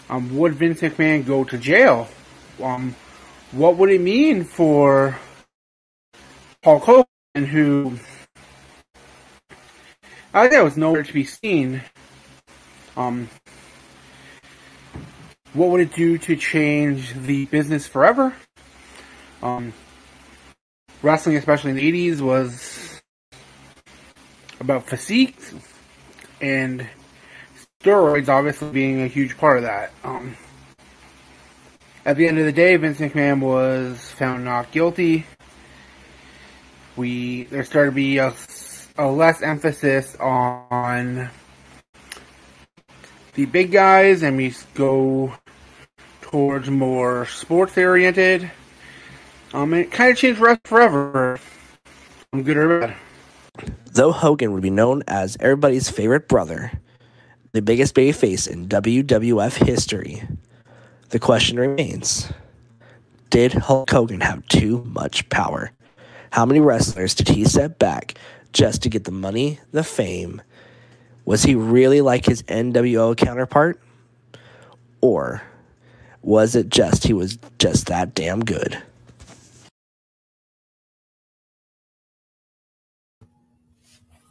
Um, 0.09 0.37
would 0.37 0.53
Vince 0.53 0.81
McMahon 0.81 1.25
go 1.25 1.43
to 1.43 1.57
jail? 1.57 2.07
Um, 2.61 2.95
what 3.51 3.77
would 3.77 3.89
it 3.89 4.01
mean 4.01 4.43
for 4.43 5.17
Hulk 6.63 6.83
Hogan, 6.83 7.47
who 7.47 7.97
I 10.33 10.47
think 10.47 10.63
was 10.63 10.77
nowhere 10.77 11.03
to 11.03 11.13
be 11.13 11.23
seen? 11.23 11.81
Um, 12.95 13.29
what 15.53 15.69
would 15.69 15.81
it 15.81 15.93
do 15.93 16.17
to 16.17 16.35
change 16.35 17.13
the 17.13 17.45
business 17.45 17.87
forever? 17.87 18.33
Um, 19.41 19.73
wrestling, 21.01 21.37
especially 21.37 21.71
in 21.71 21.77
the 21.77 22.09
80s, 22.09 22.21
was 22.21 23.01
about 24.59 24.87
physique 24.87 25.37
and 26.41 26.87
steroids 27.83 28.29
obviously 28.29 28.71
being 28.71 29.01
a 29.01 29.07
huge 29.07 29.37
part 29.37 29.57
of 29.57 29.63
that. 29.63 29.91
Um, 30.03 30.35
at 32.05 32.17
the 32.17 32.27
end 32.27 32.39
of 32.39 32.45
the 32.45 32.51
day, 32.51 32.75
Vince 32.75 32.99
McMahon 32.99 33.39
was 33.39 34.11
found 34.11 34.43
not 34.43 34.71
guilty. 34.71 35.25
We 36.95 37.43
there 37.43 37.63
started 37.63 37.91
to 37.91 37.95
be 37.95 38.17
a, 38.17 38.33
a 38.97 39.07
less 39.07 39.41
emphasis 39.41 40.15
on 40.17 41.29
the 43.35 43.45
big 43.45 43.71
guys, 43.71 44.23
and 44.23 44.37
we 44.37 44.53
go 44.73 45.33
towards 46.21 46.69
more 46.69 47.25
sports 47.27 47.77
oriented. 47.77 48.51
Um, 49.53 49.73
it 49.73 49.91
kind 49.91 50.11
of 50.11 50.17
changed 50.17 50.39
wrestling 50.39 50.61
forever. 50.63 51.39
I'm 52.31 52.43
good 52.43 52.57
or 52.57 52.79
bad. 52.79 52.95
Though 53.91 54.11
Hogan 54.11 54.51
would 54.53 54.63
be 54.63 54.71
known 54.71 55.03
as 55.07 55.37
everybody's 55.39 55.89
favorite 55.89 56.27
brother, 56.27 56.71
the 57.51 57.61
biggest 57.61 57.93
babyface 57.93 58.47
in 58.47 58.67
WWF 58.67 59.63
history, 59.63 60.23
the 61.09 61.19
question 61.19 61.59
remains 61.59 62.31
Did 63.29 63.53
Hulk 63.53 63.91
Hogan 63.91 64.21
have 64.21 64.47
too 64.47 64.83
much 64.85 65.29
power? 65.29 65.71
How 66.31 66.47
many 66.47 66.59
wrestlers 66.59 67.13
did 67.13 67.27
he 67.27 67.45
set 67.45 67.77
back 67.77 68.15
just 68.53 68.81
to 68.81 68.89
get 68.89 69.03
the 69.03 69.11
money, 69.11 69.59
the 69.71 69.83
fame? 69.83 70.41
Was 71.25 71.43
he 71.43 71.55
really 71.55 72.01
like 72.01 72.25
his 72.25 72.43
NWO 72.43 73.15
counterpart? 73.15 73.81
Or 75.01 75.41
was 76.21 76.55
it 76.55 76.69
just 76.69 77.05
he 77.05 77.13
was 77.13 77.37
just 77.59 77.87
that 77.87 78.13
damn 78.13 78.43
good? 78.43 78.81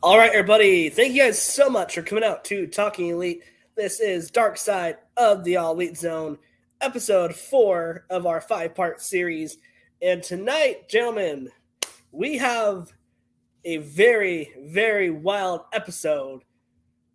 All 0.02 0.18
right, 0.18 0.30
everybody. 0.30 0.88
Thank 0.88 1.14
you 1.14 1.22
guys 1.22 1.40
so 1.40 1.70
much 1.70 1.94
for 1.94 2.02
coming 2.02 2.24
out 2.24 2.44
to 2.46 2.66
Talking 2.66 3.08
Elite. 3.08 3.42
This 3.76 4.00
is 4.00 4.30
Dark 4.30 4.58
Side 4.58 4.96
of 5.16 5.44
the 5.44 5.56
All 5.56 5.74
Elite 5.74 5.96
Zone, 5.96 6.38
episode 6.80 7.34
four 7.36 8.04
of 8.10 8.26
our 8.26 8.40
five 8.40 8.74
part 8.74 9.00
series. 9.00 9.58
And 10.02 10.20
tonight, 10.22 10.88
gentlemen, 10.88 11.50
we 12.10 12.36
have 12.38 12.92
a 13.64 13.76
very, 13.76 14.52
very 14.60 15.10
wild 15.10 15.62
episode. 15.72 16.42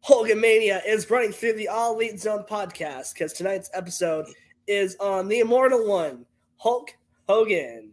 Hogan 0.07 0.39
Mania 0.39 0.81
is 0.87 1.09
running 1.09 1.33
through 1.33 1.55
the 1.55 1.67
All 1.67 1.95
Elite 1.95 2.17
Zone 2.17 2.45
podcast 2.49 3.13
because 3.13 3.33
tonight's 3.33 3.69
episode 3.73 4.25
is 4.65 4.95
on 5.01 5.27
the 5.27 5.39
immortal 5.39 5.85
one, 5.85 6.25
Hulk 6.55 6.91
Hogan. 7.27 7.91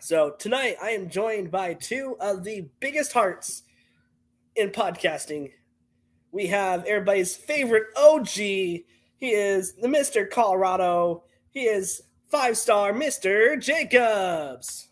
So 0.00 0.34
tonight 0.36 0.74
I 0.82 0.90
am 0.90 1.08
joined 1.08 1.52
by 1.52 1.74
two 1.74 2.16
of 2.20 2.42
the 2.42 2.66
biggest 2.80 3.12
hearts 3.12 3.62
in 4.56 4.70
podcasting. 4.70 5.52
We 6.32 6.48
have 6.48 6.84
everybody's 6.84 7.36
favorite 7.36 7.86
OG. 7.96 8.28
He 8.28 8.84
is 9.20 9.74
the 9.74 9.86
Mr. 9.86 10.28
Colorado. 10.28 11.22
He 11.50 11.66
is 11.66 12.02
five 12.28 12.58
star 12.58 12.92
Mr. 12.92 13.62
Jacobs. 13.62 14.88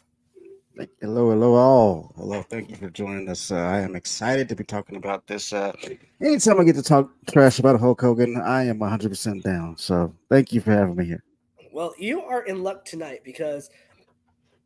Hello, 1.00 1.30
hello, 1.30 1.54
all. 1.54 2.12
Hello, 2.16 2.42
thank 2.42 2.68
you 2.68 2.76
for 2.76 2.90
joining 2.90 3.30
us. 3.30 3.50
Uh, 3.50 3.56
I 3.56 3.78
am 3.80 3.97
excited 3.97 4.47
to 4.50 4.54
be 4.54 4.62
talking 4.62 4.97
about 4.97 5.26
this. 5.26 5.54
Uh, 5.54 5.73
anytime 6.21 6.61
I 6.61 6.64
get 6.64 6.76
to 6.76 6.83
talk 6.83 7.09
trash 7.33 7.59
about 7.59 7.80
Hulk 7.80 7.99
Hogan, 7.99 8.37
I 8.37 8.64
am 8.64 8.80
100% 8.80 9.42
down. 9.42 9.78
So 9.78 10.14
thank 10.28 10.52
you 10.52 10.61
for 10.61 10.73
having 10.73 10.95
me 10.95 11.06
here. 11.06 11.25
Well, 11.73 11.95
you 11.99 12.21
are 12.21 12.42
in 12.42 12.62
luck 12.62 12.85
tonight 12.85 13.21
because 13.25 13.71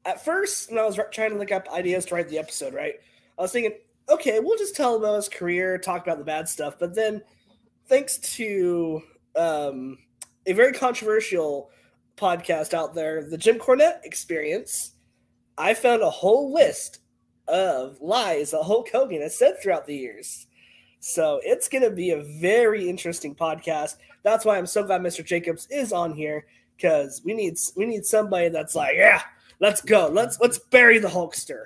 at 0.04 0.24
first, 0.24 0.70
when 0.70 0.80
I 0.80 0.84
was 0.84 0.98
trying 1.12 1.30
to 1.30 1.38
look 1.38 1.52
up 1.52 1.68
ideas 1.72 2.06
to 2.06 2.16
write 2.16 2.28
the 2.28 2.40
episode, 2.40 2.74
right, 2.74 2.94
I 3.38 3.42
was 3.42 3.52
thinking, 3.52 3.78
okay, 4.08 4.40
we'll 4.40 4.58
just 4.58 4.74
tell 4.74 4.96
about 4.96 5.14
his 5.14 5.28
career, 5.28 5.78
talk 5.78 6.02
about 6.02 6.18
the 6.18 6.24
bad 6.24 6.48
stuff. 6.48 6.74
But 6.80 6.92
then, 6.92 7.22
thanks 7.86 8.18
to 8.36 9.00
um, 9.36 9.98
a 10.44 10.54
very 10.54 10.72
controversial 10.72 11.70
podcast 12.16 12.74
out 12.74 12.96
there, 12.96 13.30
the 13.30 13.38
Jim 13.38 13.60
Cornette 13.60 14.02
Experience, 14.02 14.94
I 15.60 15.74
found 15.74 16.02
a 16.02 16.08
whole 16.08 16.52
list 16.54 17.00
of 17.46 18.00
lies 18.00 18.52
that 18.52 18.62
Hulk 18.62 18.88
Hogan 18.90 19.20
has 19.20 19.36
said 19.36 19.60
throughout 19.60 19.86
the 19.86 19.94
years. 19.94 20.46
So 21.00 21.38
it's 21.44 21.68
going 21.68 21.84
to 21.84 21.90
be 21.90 22.12
a 22.12 22.22
very 22.22 22.88
interesting 22.88 23.34
podcast. 23.34 23.96
That's 24.22 24.46
why 24.46 24.56
I'm 24.56 24.66
so 24.66 24.84
glad 24.84 25.02
Mr. 25.02 25.24
Jacobs 25.24 25.68
is 25.70 25.92
on 25.92 26.14
here 26.14 26.46
because 26.76 27.20
we 27.24 27.34
need 27.34 27.58
we 27.76 27.84
need 27.84 28.06
somebody 28.06 28.48
that's 28.48 28.74
like, 28.74 28.96
yeah, 28.96 29.20
let's 29.60 29.82
go, 29.82 30.08
let's 30.08 30.40
let's 30.40 30.58
bury 30.58 30.98
the 30.98 31.08
Hulkster, 31.08 31.64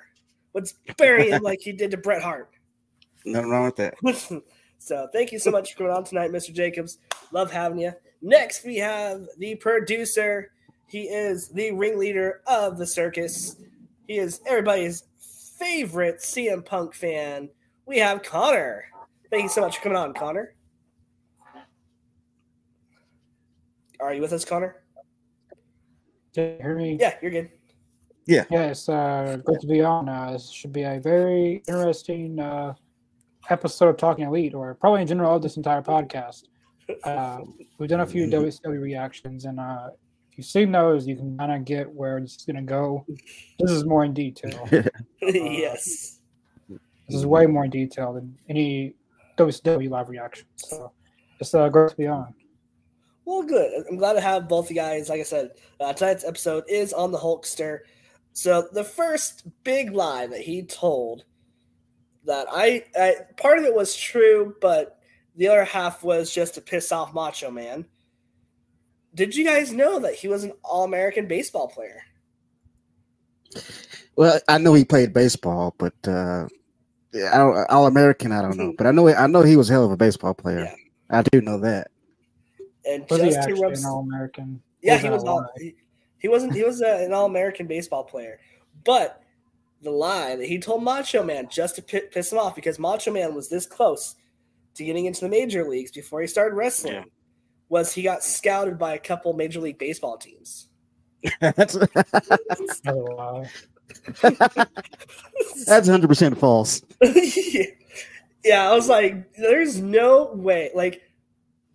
let's 0.53 0.73
bury 0.97 1.29
him 1.29 1.41
like 1.41 1.59
he 1.61 1.71
did 1.71 1.91
to 1.91 1.97
Bret 1.97 2.21
Hart. 2.21 2.49
Nothing 3.25 3.49
wrong 3.49 3.65
with 3.65 3.77
that. 3.77 3.95
so 4.77 5.07
thank 5.13 5.31
you 5.31 5.39
so 5.39 5.51
much 5.51 5.71
for 5.71 5.79
coming 5.79 5.93
on 5.93 6.03
tonight, 6.03 6.31
Mr. 6.31 6.53
Jacobs. 6.53 6.97
Love 7.31 7.49
having 7.49 7.79
you. 7.79 7.93
Next, 8.21 8.65
we 8.65 8.75
have 8.77 9.27
the 9.37 9.55
producer. 9.55 10.51
He 10.87 11.03
is 11.03 11.47
the 11.47 11.71
ringleader 11.71 12.41
of 12.45 12.77
the 12.77 12.85
circus. 12.85 13.55
He 14.07 14.17
is 14.17 14.41
everybody's 14.45 15.03
favorite 15.57 16.19
CM 16.19 16.63
Punk 16.65 16.93
fan. 16.93 17.49
We 17.85 17.99
have 17.99 18.23
Connor. 18.23 18.85
Thank 19.31 19.43
you 19.43 19.49
so 19.49 19.61
much 19.61 19.77
for 19.77 19.83
coming 19.83 19.97
on, 19.97 20.13
Connor. 20.13 20.53
Are 23.99 24.13
you 24.13 24.21
with 24.21 24.33
us, 24.33 24.45
Connor? 24.45 24.83
Can 26.33 26.43
you 26.43 26.57
hear 26.61 26.75
me? 26.75 26.97
Yeah, 26.99 27.15
you're 27.21 27.31
good. 27.31 27.49
Yeah. 28.27 28.43
Yes, 28.49 28.89
uh, 28.89 29.37
good 29.45 29.59
to 29.61 29.67
be 29.67 29.81
on. 29.81 30.09
Uh, 30.09 30.31
this 30.31 30.49
should 30.49 30.73
be 30.73 30.83
a 30.83 30.99
very 30.99 31.63
interesting 31.67 32.39
uh, 32.39 32.73
episode 33.49 33.89
of 33.89 33.97
Talking 33.97 34.25
Elite, 34.25 34.53
or 34.53 34.73
probably 34.75 35.01
in 35.01 35.07
general 35.07 35.35
of 35.35 35.41
this 35.41 35.57
entire 35.57 35.81
podcast. 35.81 36.43
Uh, 37.03 37.39
we've 37.77 37.89
done 37.89 38.01
a 38.01 38.05
few 38.05 38.27
WCW 38.27 38.81
reactions, 38.81 39.45
and 39.45 39.59
uh, 39.59 39.89
if 40.35 40.39
you've 40.39 40.47
seen 40.47 40.73
those, 40.73 41.07
you 41.07 41.15
can 41.15 41.37
kind 41.37 41.53
of 41.53 41.63
get 41.63 41.89
where 41.89 42.19
this 42.19 42.35
is 42.35 42.41
going 42.41 42.57
to 42.57 42.61
go. 42.61 43.05
This 43.57 43.71
is 43.71 43.85
more 43.85 44.03
in 44.03 44.13
detail. 44.13 44.67
yes. 45.21 46.19
This 46.67 47.15
is 47.17 47.25
way 47.25 47.45
more 47.45 47.63
in 47.63 47.71
detail 47.71 48.11
than 48.11 48.37
any 48.49 48.95
WCW 49.37 49.89
live 49.89 50.09
reaction. 50.09 50.45
So 50.57 50.91
it's 51.39 51.55
uh, 51.55 51.69
great 51.69 51.91
to 51.91 51.95
be 51.95 52.07
on. 52.07 52.33
Well, 53.23 53.43
good. 53.43 53.85
I'm 53.89 53.95
glad 53.95 54.13
to 54.13 54.21
have 54.21 54.49
both 54.49 54.69
you 54.69 54.75
guys. 54.75 55.07
Like 55.07 55.21
I 55.21 55.23
said, 55.23 55.51
uh, 55.79 55.93
tonight's 55.93 56.25
episode 56.25 56.65
is 56.67 56.91
on 56.91 57.13
the 57.13 57.17
Hulkster. 57.17 57.79
So 58.33 58.67
the 58.73 58.83
first 58.83 59.47
big 59.63 59.93
lie 59.93 60.27
that 60.27 60.41
he 60.41 60.63
told 60.63 61.23
that 62.25 62.47
I, 62.51 62.83
I 62.93 63.15
part 63.37 63.57
of 63.57 63.63
it 63.63 63.73
was 63.73 63.95
true, 63.95 64.53
but 64.59 64.99
the 65.37 65.47
other 65.47 65.63
half 65.63 66.03
was 66.03 66.33
just 66.33 66.55
to 66.55 66.61
piss 66.61 66.91
off 66.91 67.13
Macho 67.13 67.49
Man. 67.49 67.85
Did 69.15 69.35
you 69.35 69.45
guys 69.45 69.71
know 69.71 69.99
that 69.99 70.13
he 70.13 70.27
was 70.27 70.43
an 70.43 70.51
All-American 70.63 71.27
baseball 71.27 71.67
player? 71.69 72.03
Well, 74.17 74.39
I 74.47 74.57
know 74.57 74.73
he 74.73 74.85
played 74.85 75.13
baseball, 75.13 75.73
but 75.77 75.93
uh, 76.07 76.47
All 77.69 77.87
American, 77.87 78.31
I 78.31 78.41
don't 78.41 78.57
know, 78.57 78.73
but 78.77 78.87
I 78.87 78.91
know 78.91 79.07
I 79.07 79.27
know 79.27 79.41
he 79.41 79.55
was 79.55 79.69
a 79.69 79.73
hell 79.73 79.85
of 79.85 79.91
a 79.91 79.97
baseball 79.97 80.33
player. 80.33 80.65
Yeah. 80.65 80.75
I 81.09 81.21
do 81.21 81.41
know 81.41 81.59
that. 81.59 81.91
And 82.85 83.05
Was 83.09 83.21
he 83.21 83.27
just 83.27 83.35
to 83.35 83.41
actually 83.41 83.61
rub 83.61 83.73
an 83.73 83.85
All 83.85 84.01
American? 84.01 84.61
Yeah, 84.81 84.97
he 84.97 85.09
was 85.09 85.23
all, 85.23 85.47
he, 85.57 85.75
he 86.19 86.27
wasn't 86.27 86.53
he 86.53 86.63
was 86.63 86.81
a, 86.81 87.05
an 87.05 87.13
all 87.13 87.25
American 87.25 87.67
baseball 87.67 88.03
player. 88.03 88.39
But 88.83 89.21
the 89.81 89.91
lie 89.91 90.35
that 90.35 90.45
he 90.45 90.59
told 90.59 90.83
Macho 90.83 91.23
Man 91.23 91.47
just 91.49 91.75
to 91.75 91.81
pi- 91.81 92.07
piss 92.11 92.31
him 92.31 92.37
off 92.37 92.55
because 92.55 92.79
Macho 92.79 93.11
Man 93.11 93.33
was 93.33 93.49
this 93.49 93.65
close 93.65 94.15
to 94.75 94.83
getting 94.83 95.05
into 95.05 95.21
the 95.21 95.29
major 95.29 95.67
leagues 95.67 95.91
before 95.91 96.21
he 96.21 96.27
started 96.27 96.55
wrestling 96.55 96.93
Yeah. 96.93 97.03
Was 97.69 97.93
he 97.93 98.03
got 98.03 98.23
scouted 98.23 98.77
by 98.77 98.93
a 98.93 98.99
couple 98.99 99.33
major 99.33 99.59
league 99.59 99.77
baseball 99.77 100.17
teams. 100.17 100.67
that's 101.41 101.75
Another 101.75 103.13
lie. 103.13 103.49
that's 105.65 105.87
hundred 105.87 106.07
percent 106.07 106.37
false. 106.37 106.81
yeah. 107.01 107.63
yeah, 108.43 108.69
I 108.69 108.73
was 108.75 108.87
like, 108.87 109.33
there's 109.33 109.81
no 109.81 110.31
way. 110.33 110.71
Like, 110.75 111.01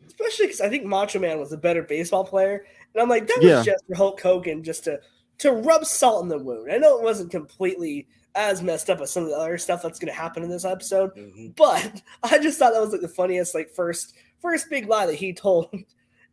especially 0.07 0.47
because 0.47 0.61
I 0.61 0.69
think 0.69 0.85
Macho 0.85 1.19
Man 1.19 1.39
was 1.39 1.53
a 1.53 1.59
better 1.59 1.83
baseball 1.83 2.25
player. 2.25 2.65
And 2.95 3.03
I'm 3.03 3.09
like, 3.09 3.27
that 3.27 3.39
was 3.39 3.47
Yeah. 3.47 3.63
just 3.63 3.85
for 3.87 3.95
Hulk 3.95 4.21
Hogan 4.21 4.63
just 4.63 4.85
to 4.85 5.01
to 5.39 5.53
rub 5.53 5.85
salt 5.85 6.23
in 6.23 6.29
the 6.29 6.39
wound. 6.39 6.71
I 6.71 6.77
know 6.77 6.99
it 6.99 7.03
wasn't 7.05 7.31
completely 7.31 8.07
as 8.35 8.63
messed 8.63 8.91
up 8.91 9.01
as 9.01 9.11
some 9.11 9.25
of 9.25 9.31
the 9.31 9.37
other 9.37 9.59
stuff 9.59 9.83
that's 9.83 9.99
going 9.99 10.13
to 10.13 10.19
happen 10.19 10.43
in 10.43 10.51
this 10.51 10.65
episode, 10.65 11.15
mm-hmm. 11.17 11.49
but 11.57 12.03
I 12.23 12.39
just 12.39 12.59
thought 12.59 12.73
that 12.73 12.81
was 12.81 12.93
like 12.93 13.01
the 13.01 13.09
funniest, 13.09 13.55
like 13.55 13.71
first 13.71 14.15
first 14.41 14.69
big 14.71 14.89
lie 14.89 15.07
that 15.07 15.15
he 15.15 15.33
told, 15.33 15.69
at 15.73 15.81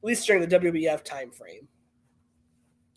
least 0.03 0.25
during 0.27 0.47
the 0.47 0.59
WWF 0.59 1.03
time 1.03 1.31
frame. 1.31 1.67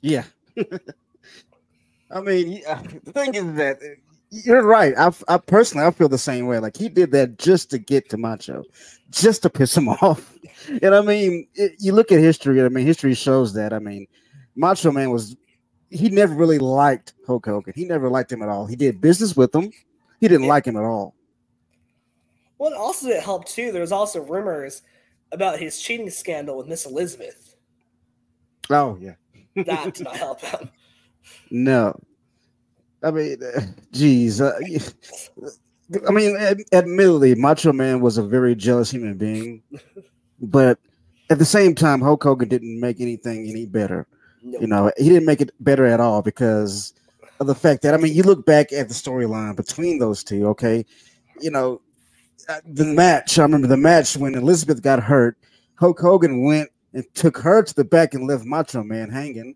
Yeah. 0.00 0.24
I 2.10 2.20
mean, 2.20 2.52
yeah, 2.52 2.82
the 3.04 3.12
thing 3.12 3.34
is 3.34 3.54
that 3.54 3.76
uh, 3.82 3.94
you're 4.30 4.62
right. 4.62 4.94
I, 4.98 5.12
I 5.28 5.38
personally, 5.38 5.86
I 5.86 5.90
feel 5.90 6.08
the 6.08 6.18
same 6.18 6.46
way. 6.46 6.58
Like 6.58 6.76
he 6.76 6.88
did 6.88 7.12
that 7.12 7.38
just 7.38 7.70
to 7.70 7.78
get 7.78 8.08
to 8.10 8.16
Macho, 8.16 8.64
just 9.10 9.42
to 9.42 9.50
piss 9.50 9.76
him 9.76 9.88
off. 10.02 10.36
And 10.82 10.94
I 10.94 11.00
mean, 11.02 11.46
it, 11.54 11.72
you 11.78 11.92
look 11.92 12.10
at 12.10 12.18
history. 12.20 12.62
I 12.62 12.68
mean, 12.68 12.86
history 12.86 13.14
shows 13.14 13.52
that. 13.54 13.72
I 13.72 13.78
mean, 13.78 14.06
Macho 14.56 14.90
Man 14.90 15.10
was 15.10 15.36
he 15.90 16.08
never 16.08 16.34
really 16.34 16.58
liked 16.58 17.14
Hulk 17.26 17.46
Hogan. 17.46 17.72
He 17.76 17.84
never 17.84 18.08
liked 18.08 18.30
him 18.32 18.42
at 18.42 18.48
all. 18.48 18.66
He 18.66 18.76
did 18.76 19.00
business 19.00 19.36
with 19.36 19.54
him. 19.54 19.70
He 20.20 20.28
didn't 20.28 20.44
Yeah. 20.44 20.50
like 20.50 20.66
him 20.66 20.76
at 20.76 20.84
all. 20.84 21.14
Well, 22.58 22.74
also 22.74 23.08
it 23.08 23.22
helped 23.22 23.48
too. 23.48 23.72
There 23.72 23.80
was 23.80 23.92
also 23.92 24.20
rumors 24.20 24.82
about 25.32 25.58
his 25.58 25.80
cheating 25.80 26.10
scandal 26.10 26.56
with 26.56 26.66
Miss 26.66 26.86
Elizabeth. 26.86 27.56
Oh 28.68 28.96
yeah. 29.00 29.14
That 29.56 29.94
did 29.94 30.04
not 30.04 30.16
help 30.16 30.40
him. 30.40 30.70
No. 31.50 32.00
I 33.02 33.10
mean, 33.10 33.36
geez. 33.92 34.40
Uh, 34.40 34.58
I 36.08 36.12
mean, 36.12 36.36
admittedly, 36.72 37.34
Macho 37.34 37.72
Man 37.72 38.00
was 38.00 38.16
a 38.16 38.22
very 38.22 38.54
jealous 38.54 38.90
human 38.90 39.16
being, 39.16 39.62
but 40.40 40.78
at 41.28 41.38
the 41.38 41.44
same 41.44 41.74
time, 41.74 42.00
Hulk 42.00 42.22
Hogan 42.22 42.48
didn't 42.48 42.80
make 42.80 43.00
anything 43.00 43.48
any 43.48 43.66
better. 43.66 44.06
No. 44.42 44.60
You 44.60 44.66
know, 44.66 44.92
he 44.96 45.08
didn't 45.08 45.26
make 45.26 45.40
it 45.40 45.50
better 45.60 45.84
at 45.84 46.00
all 46.00 46.22
because 46.22 46.94
of 47.40 47.46
the 47.46 47.54
fact 47.54 47.82
that 47.82 47.92
I 47.92 47.96
mean, 47.96 48.14
you 48.14 48.22
look 48.22 48.46
back 48.46 48.72
at 48.72 48.88
the 48.88 48.94
storyline 48.94 49.56
between 49.56 49.98
those 49.98 50.22
two. 50.24 50.46
Okay, 50.48 50.86
you 51.40 51.50
know, 51.50 51.80
the 52.66 52.84
match. 52.84 53.38
I 53.38 53.42
remember 53.42 53.66
the 53.66 53.76
match 53.76 54.16
when 54.16 54.34
Elizabeth 54.34 54.82
got 54.82 55.02
hurt. 55.02 55.36
Hulk 55.76 55.98
Hogan 55.98 56.42
went 56.42 56.70
and 56.92 57.04
took 57.14 57.38
her 57.38 57.62
to 57.62 57.74
the 57.74 57.84
back 57.84 58.14
and 58.14 58.26
left 58.26 58.44
Macho 58.44 58.82
Man 58.82 59.10
hanging. 59.10 59.54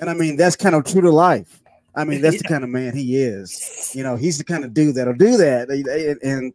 And 0.00 0.10
I 0.10 0.14
mean, 0.14 0.36
that's 0.36 0.56
kind 0.56 0.74
of 0.74 0.84
true 0.84 1.00
to 1.00 1.10
life. 1.10 1.60
I 1.94 2.04
mean, 2.04 2.20
that's 2.20 2.38
the 2.38 2.44
kind 2.48 2.62
of 2.62 2.70
man 2.70 2.94
he 2.94 3.16
is. 3.16 3.92
You 3.94 4.02
know, 4.02 4.16
he's 4.16 4.38
the 4.38 4.44
kind 4.44 4.64
of 4.64 4.74
dude 4.74 4.94
that'll 4.94 5.14
do 5.14 5.36
that. 5.36 5.68
And 5.70 6.22
and, 6.22 6.54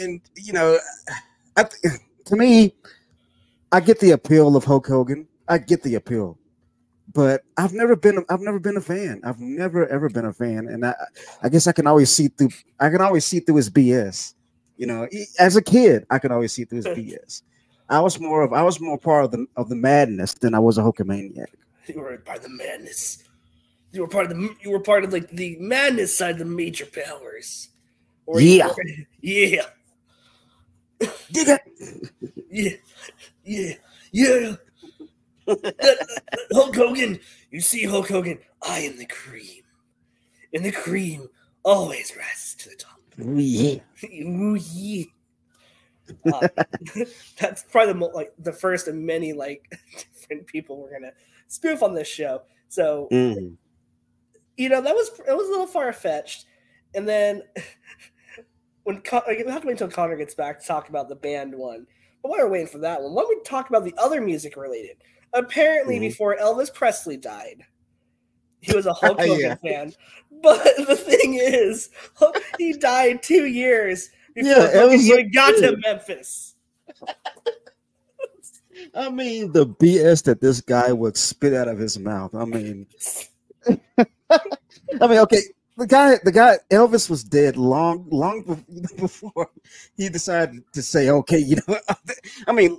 and 0.00 0.20
you 0.36 0.52
know, 0.52 0.78
I, 1.56 1.64
to 2.26 2.36
me, 2.36 2.74
I 3.70 3.80
get 3.80 4.00
the 4.00 4.10
appeal 4.10 4.56
of 4.56 4.64
Hulk 4.64 4.86
Hogan. 4.86 5.26
I 5.48 5.58
get 5.58 5.82
the 5.82 5.96
appeal, 5.96 6.38
but 7.12 7.42
I've 7.56 7.72
never 7.72 7.96
been. 7.96 8.24
I've 8.28 8.40
never 8.40 8.58
been 8.58 8.76
a 8.76 8.80
fan. 8.80 9.20
I've 9.24 9.40
never 9.40 9.86
ever 9.88 10.08
been 10.08 10.24
a 10.24 10.32
fan, 10.32 10.68
and 10.68 10.86
I, 10.86 10.94
I 11.42 11.48
guess 11.48 11.66
I 11.66 11.72
can 11.72 11.86
always 11.86 12.10
see 12.10 12.28
through. 12.28 12.50
I 12.78 12.90
can 12.90 13.00
always 13.00 13.24
see 13.24 13.40
through 13.40 13.56
his 13.56 13.70
BS. 13.70 14.34
You 14.82 14.88
know, 14.88 15.06
as 15.38 15.54
a 15.54 15.62
kid, 15.62 16.04
I 16.10 16.18
could 16.18 16.32
always 16.32 16.52
see 16.52 16.64
through 16.64 16.78
his 16.78 16.86
BS. 16.98 17.42
I 17.88 18.00
was 18.00 18.18
more 18.18 18.42
of 18.42 18.52
I 18.52 18.64
was 18.64 18.80
more 18.80 18.98
part 18.98 19.24
of 19.24 19.30
the 19.30 19.46
of 19.54 19.68
the 19.68 19.76
madness 19.76 20.34
than 20.34 20.56
I 20.56 20.58
was 20.58 20.76
a 20.76 20.80
Hulkamaniac. 20.82 21.46
You 21.86 22.00
were 22.00 22.18
part 22.18 22.38
of 22.38 22.42
the 22.42 22.48
madness. 22.48 23.22
You 23.92 24.00
were 24.00 24.08
part 24.08 24.28
of 24.28 24.36
the. 24.36 24.56
You 24.60 24.72
were 24.72 24.80
part 24.80 25.04
of 25.04 25.12
like 25.12 25.30
the 25.30 25.56
madness 25.60 26.16
side 26.18 26.32
of 26.32 26.38
the 26.40 26.44
Mega 26.46 26.84
Powers. 26.86 27.68
Or 28.26 28.40
Yeah. 28.40 28.66
were- 28.66 28.74
yeah, 29.20 29.66
it. 30.98 31.60
yeah, 32.50 32.70
yeah, 33.44 33.74
yeah. 34.10 34.56
Hulk 36.52 36.74
Hogan. 36.74 37.20
You 37.52 37.60
see, 37.60 37.84
Hulk 37.84 38.08
Hogan. 38.08 38.40
I 38.68 38.80
am 38.80 38.98
the 38.98 39.06
cream, 39.06 39.62
and 40.52 40.64
the 40.64 40.72
cream 40.72 41.28
always 41.62 42.16
rises 42.16 42.56
to 42.56 42.70
the 42.70 42.74
top. 42.74 42.98
Yeah. 43.18 43.80
Ooh, 44.04 44.58
yeah. 44.72 45.04
Uh, 46.32 46.48
that's 47.38 47.62
probably 47.70 47.92
the 47.92 47.98
mo- 47.98 48.10
like 48.14 48.32
the 48.38 48.52
first 48.52 48.88
of 48.88 48.94
many 48.94 49.32
like 49.32 49.62
different 50.14 50.46
people 50.46 50.80
we're 50.80 50.92
gonna 50.92 51.12
spoof 51.48 51.82
on 51.82 51.94
this 51.94 52.08
show. 52.08 52.42
So 52.68 53.08
Mm. 53.12 53.56
you 54.56 54.68
know 54.68 54.80
that 54.80 54.94
was 54.94 55.08
it 55.26 55.32
was 55.36 55.46
a 55.46 55.50
little 55.50 55.66
far 55.66 55.92
fetched. 55.92 56.46
And 56.94 57.08
then 57.08 57.42
when 58.84 59.00
Con- 59.02 59.22
we 59.28 59.38
have 59.46 59.62
to 59.62 59.66
wait 59.66 59.72
until 59.72 59.88
Connor 59.88 60.16
gets 60.16 60.34
back 60.34 60.60
to 60.60 60.66
talk 60.66 60.88
about 60.88 61.08
the 61.08 61.16
band 61.16 61.54
one. 61.54 61.86
But 62.22 62.30
while 62.30 62.40
we're 62.40 62.50
waiting 62.50 62.66
for 62.68 62.78
that 62.78 63.00
one, 63.02 63.12
why 63.14 63.22
don't 63.22 63.36
we 63.36 63.42
talk 63.44 63.68
about 63.68 63.84
the 63.84 63.94
other 63.98 64.20
music 64.20 64.56
related? 64.56 64.96
Apparently, 65.32 65.96
Mhm. 65.96 66.00
before 66.02 66.36
Elvis 66.36 66.72
Presley 66.72 67.16
died, 67.16 67.64
he 68.62 68.74
was 68.74 68.86
a 68.86 68.92
Hulk 68.92 69.20
Hogan 69.26 69.38
Yeah. 69.40 69.54
fan. 69.56 69.92
But 70.42 70.64
the 70.88 70.96
thing 70.96 71.34
is, 71.34 71.90
he 72.58 72.72
died 72.72 73.22
two 73.22 73.46
years 73.46 74.10
before 74.34 74.50
Yeah, 74.74 74.92
even 74.92 75.30
got 75.30 75.56
to 75.58 75.76
Memphis. 75.84 76.54
I 78.94 79.10
mean, 79.10 79.52
the 79.52 79.66
BS 79.66 80.24
that 80.24 80.40
this 80.40 80.60
guy 80.60 80.92
would 80.92 81.16
spit 81.16 81.54
out 81.54 81.68
of 81.68 81.78
his 81.78 81.98
mouth. 81.98 82.34
I 82.34 82.44
mean, 82.44 82.86
I 83.68 85.06
mean, 85.06 85.18
okay, 85.18 85.40
the 85.76 85.86
guy, 85.86 86.16
the 86.24 86.32
guy, 86.32 86.58
Elvis 86.70 87.08
was 87.08 87.22
dead 87.22 87.56
long, 87.56 88.06
long 88.10 88.64
before 88.98 89.50
he 89.96 90.08
decided 90.08 90.62
to 90.72 90.82
say, 90.82 91.10
okay, 91.10 91.38
you 91.38 91.56
know, 91.68 91.78
I 92.46 92.52
mean, 92.52 92.78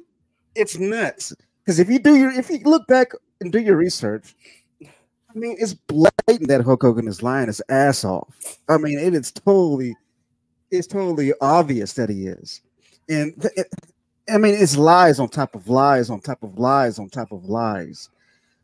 it's 0.55 0.77
nuts 0.77 1.33
because 1.63 1.79
if 1.79 1.89
you 1.89 1.99
do 1.99 2.15
your, 2.15 2.31
if 2.31 2.49
you 2.49 2.59
look 2.63 2.87
back 2.87 3.11
and 3.41 3.51
do 3.51 3.59
your 3.59 3.77
research, 3.77 4.35
I 5.35 5.39
mean, 5.39 5.55
it's 5.59 5.73
blatant 5.73 6.47
that 6.49 6.61
Hulk 6.63 6.81
Hogan 6.83 7.07
is 7.07 7.23
lying 7.23 7.47
his 7.47 7.61
ass 7.69 8.03
off. 8.03 8.57
I 8.69 8.77
mean, 8.77 8.99
it 8.99 9.13
is 9.13 9.31
totally, 9.31 9.95
it's 10.71 10.87
totally 10.87 11.33
obvious 11.41 11.93
that 11.93 12.09
he 12.09 12.27
is, 12.27 12.61
and 13.09 13.33
it- 13.57 13.73
I 14.29 14.37
mean, 14.39 14.55
it's 14.55 14.77
lies 14.77 15.19
on 15.19 15.29
top 15.29 15.55
of 15.55 15.69
lies 15.69 16.09
on 16.09 16.21
top 16.21 16.43
of 16.43 16.57
lies 16.59 16.99
on 16.99 17.09
top 17.09 17.31
of 17.33 17.45
lies, 17.45 18.09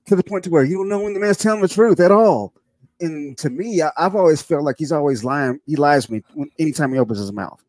to 0.08 0.16
the 0.16 0.24
point 0.24 0.44
to 0.46 0.52
where 0.52 0.64
you 0.66 0.78
don't 0.78 0.90
know 0.90 1.02
when 1.04 1.14
the 1.14 1.20
man's 1.20 1.38
telling 1.38 1.62
the 1.62 1.68
truth 1.70 2.00
at 2.00 2.12
all. 2.12 2.54
And 3.02 3.38
to 3.40 3.50
me, 3.50 3.82
I, 3.82 3.92
I've 3.98 4.16
always 4.16 4.42
felt 4.42 4.64
like 4.64 4.78
he's 4.80 4.92
always 4.92 5.24
lying. 5.24 5.60
He 5.68 5.76
lies 5.78 6.08
to 6.08 6.14
me 6.14 6.24
when, 6.36 6.50
anytime 6.60 6.94
he 6.94 7.00
opens 7.00 7.20
his 7.20 7.34
mouth. 7.34 7.64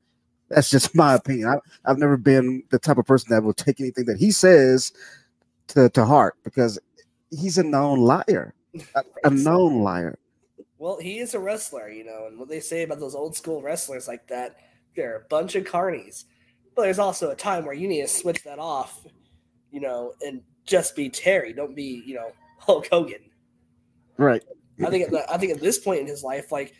That's 0.51 0.71
just 0.71 0.95
my 0.97 1.15
opinion. 1.15 1.49
I, 1.49 1.59
I've 1.91 1.99
never 1.99 2.17
been 2.17 2.65
the 2.71 2.79
type 2.79 2.99
of 2.99 3.07
person 3.07 3.29
that 3.31 3.43
will 3.45 3.55
take 3.55 3.81
anything 3.81 4.07
that 4.07 4.19
he 4.19 4.31
says 4.33 4.93
to, 5.69 5.89
to 5.91 6.05
heart 6.05 6.37
because 6.45 6.79
he's 7.31 7.59
a 7.59 7.63
known 7.65 8.01
liar, 8.01 8.55
a, 8.95 9.03
a 9.25 9.31
known 9.31 9.83
liar. 9.83 10.19
Well, 10.79 10.99
he 10.99 11.19
is 11.19 11.35
a 11.35 11.41
wrestler, 11.41 11.91
you 11.91 12.05
know, 12.05 12.27
and 12.27 12.39
what 12.39 12.49
they 12.49 12.61
say 12.61 12.83
about 12.83 13.01
those 13.01 13.15
old 13.15 13.37
school 13.37 13.63
wrestlers 13.63 14.09
like 14.09 14.27
that, 14.29 14.57
they're 14.97 15.17
a 15.17 15.29
bunch 15.29 15.55
of 15.55 15.65
carnies. 15.65 16.25
But 16.75 16.83
there's 16.83 16.99
also 16.99 17.31
a 17.31 17.37
time 17.37 17.65
where 17.65 17.75
you 17.75 17.87
need 17.89 18.01
to 18.03 18.09
switch 18.09 18.43
that 18.45 18.59
off, 18.59 19.05
you 19.71 19.81
know, 19.81 20.15
and 20.23 20.43
just 20.65 20.97
be 20.97 21.11
Terry. 21.11 21.53
Don't 21.53 21.75
be, 21.75 22.03
you 22.07 22.15
know, 22.15 22.31
Hulk 22.59 22.89
Hogan. 22.91 23.31
Right. 24.17 24.43
I 24.85 24.89
think 24.89 25.05
at 25.05 25.11
the, 25.11 25.31
I 25.31 25.37
think 25.37 25.53
at 25.53 25.61
this 25.61 25.79
point 25.79 26.01
in 26.01 26.07
his 26.07 26.23
life, 26.23 26.51
like 26.51 26.73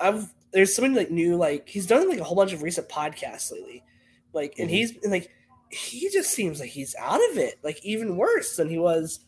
I've 0.00 0.32
there's 0.52 0.74
so 0.74 0.82
many 0.82 0.94
like 0.94 1.10
new 1.10 1.36
like 1.36 1.68
he's 1.68 1.86
done 1.86 2.08
like 2.08 2.18
a 2.20 2.24
whole 2.24 2.36
bunch 2.36 2.52
of 2.52 2.62
recent 2.62 2.88
podcasts 2.88 3.50
lately, 3.50 3.82
like 4.32 4.54
and 4.58 4.68
Mhm. 4.68 4.72
he's 4.72 4.92
and, 5.02 5.12
like 5.12 5.30
he 5.70 6.10
just 6.10 6.30
seems 6.30 6.60
like 6.60 6.70
he's 6.70 6.94
out 6.98 7.20
of 7.30 7.38
it, 7.38 7.54
like 7.62 7.82
even 7.84 8.16
worse 8.16 8.56
than 8.56 8.68
he 8.68 8.78
was, 8.78 9.20